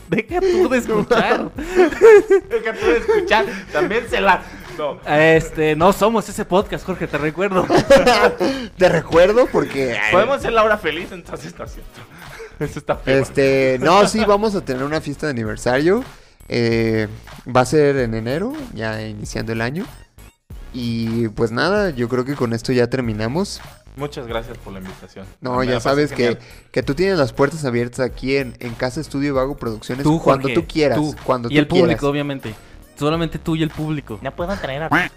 [0.10, 1.52] Deja tú de escuchar.
[1.56, 3.46] Deja tú de escuchar.
[3.72, 4.42] También se la.
[4.78, 5.00] No.
[5.08, 7.66] Este, no somos ese podcast, Jorge, te recuerdo.
[8.78, 9.98] Te recuerdo porque.
[10.12, 12.00] Podemos hacer la hora feliz, entonces no es cierto.
[12.60, 13.22] Eso está feo.
[13.22, 16.04] Este, no, sí, vamos a tener una fiesta de aniversario.
[16.48, 17.08] Eh,
[17.54, 19.86] va a ser en enero, ya iniciando el año.
[20.80, 23.60] Y pues nada, yo creo que con esto ya terminamos.
[23.96, 25.26] Muchas gracias por la invitación.
[25.42, 26.38] No, Me ya sabes que,
[26.72, 30.44] que tú tienes las puertas abiertas aquí en, en Casa Estudio Vago Producciones Tú, cuando
[30.44, 31.00] Jorge, tú quieras.
[31.00, 31.16] tú.
[31.24, 32.54] Cuando y tú el público, obviamente.
[32.96, 34.20] Solamente tú y el público.
[34.22, 34.90] No puedo traer a.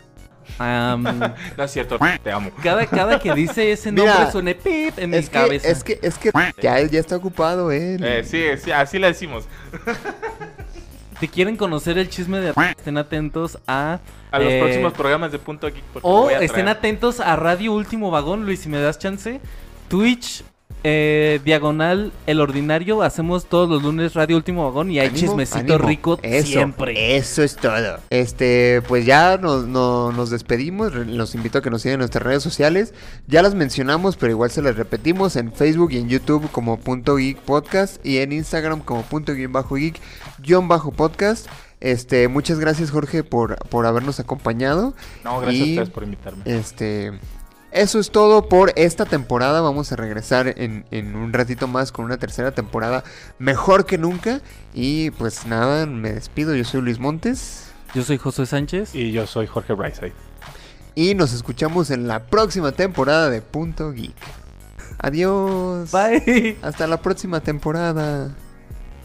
[0.58, 2.50] No es cierto, te amo.
[2.62, 5.68] cada, cada que dice ese Mira, nombre suena pip en mi que, cabeza.
[5.68, 6.32] es que, es que
[6.62, 7.98] ya él ya está ocupado, ¿eh?
[8.00, 9.44] Eh, sí, sí, así le decimos.
[11.20, 14.00] Si quieren conocer el chisme de estén atentos a...
[14.30, 15.84] A los eh, próximos programas de Punto Geek.
[16.02, 19.40] O voy a estén atentos a Radio Último Vagón, Luis, si me das chance.
[19.88, 20.42] Twitch,
[20.84, 23.02] eh, Diagonal, El Ordinario.
[23.02, 25.88] Hacemos todos los lunes Radio Último Vagón y hay Ánimo, chismecito ánimo.
[25.88, 27.16] rico Eso, siempre.
[27.16, 27.98] Eso es todo.
[28.10, 30.92] Este, pues ya nos, no- nos despedimos.
[30.94, 32.94] Los invito a que nos sigan en nuestras redes sociales.
[33.26, 37.16] Ya las mencionamos, pero igual se las repetimos en Facebook y en YouTube como Punto
[37.16, 40.00] Geek Podcast y en Instagram como Punto Guión Bajo Geek
[40.38, 41.46] guion Bajo Podcast.
[41.80, 44.94] Este, muchas gracias Jorge por, por habernos acompañado.
[45.24, 46.42] No, gracias Y- a ustedes por invitarme.
[46.44, 47.12] Este,
[47.72, 49.60] eso es todo por esta temporada.
[49.60, 53.04] Vamos a regresar en, en un ratito más con una tercera temporada
[53.38, 54.40] mejor que nunca.
[54.74, 56.54] Y pues nada, me despido.
[56.54, 57.70] Yo soy Luis Montes.
[57.94, 58.94] Yo soy Josué Sánchez.
[58.94, 60.12] Y yo soy Jorge Brightside.
[60.94, 64.16] Y nos escuchamos en la próxima temporada de Punto Geek.
[64.98, 65.90] Adiós.
[65.92, 66.58] Bye.
[66.62, 68.34] Hasta la próxima temporada.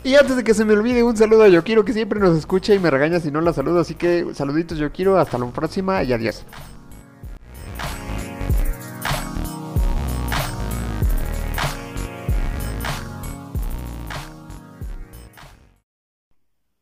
[0.03, 2.73] Y antes de que se me olvide, un saludo a Yokiro que siempre nos escucha
[2.73, 3.79] y me regaña si no la saludo.
[3.79, 6.43] Así que saluditos Yokiro, hasta la próxima y adiós.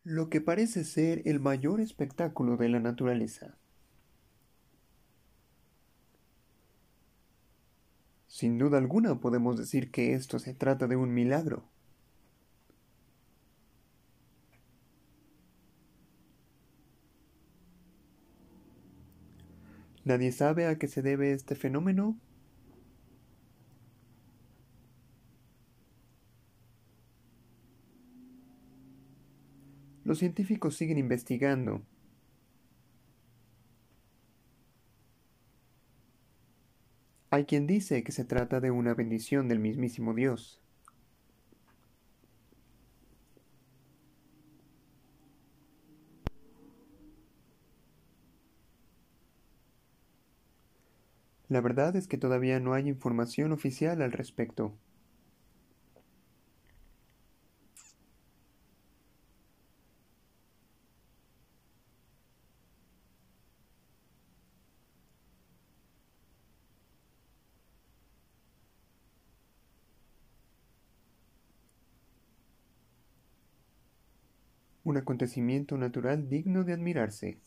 [0.05, 3.55] Lo que parece ser el mayor espectáculo de la naturaleza.
[8.27, 11.63] Sin duda alguna podemos decir que esto se trata de un milagro.
[20.03, 22.17] ¿Nadie sabe a qué se debe este fenómeno?
[30.03, 31.81] Los científicos siguen investigando.
[37.29, 40.61] Hay quien dice que se trata de una bendición del mismísimo Dios.
[51.47, 54.77] La verdad es que todavía no hay información oficial al respecto.
[74.85, 77.37] Un acontecimiento natural digno de admirarse.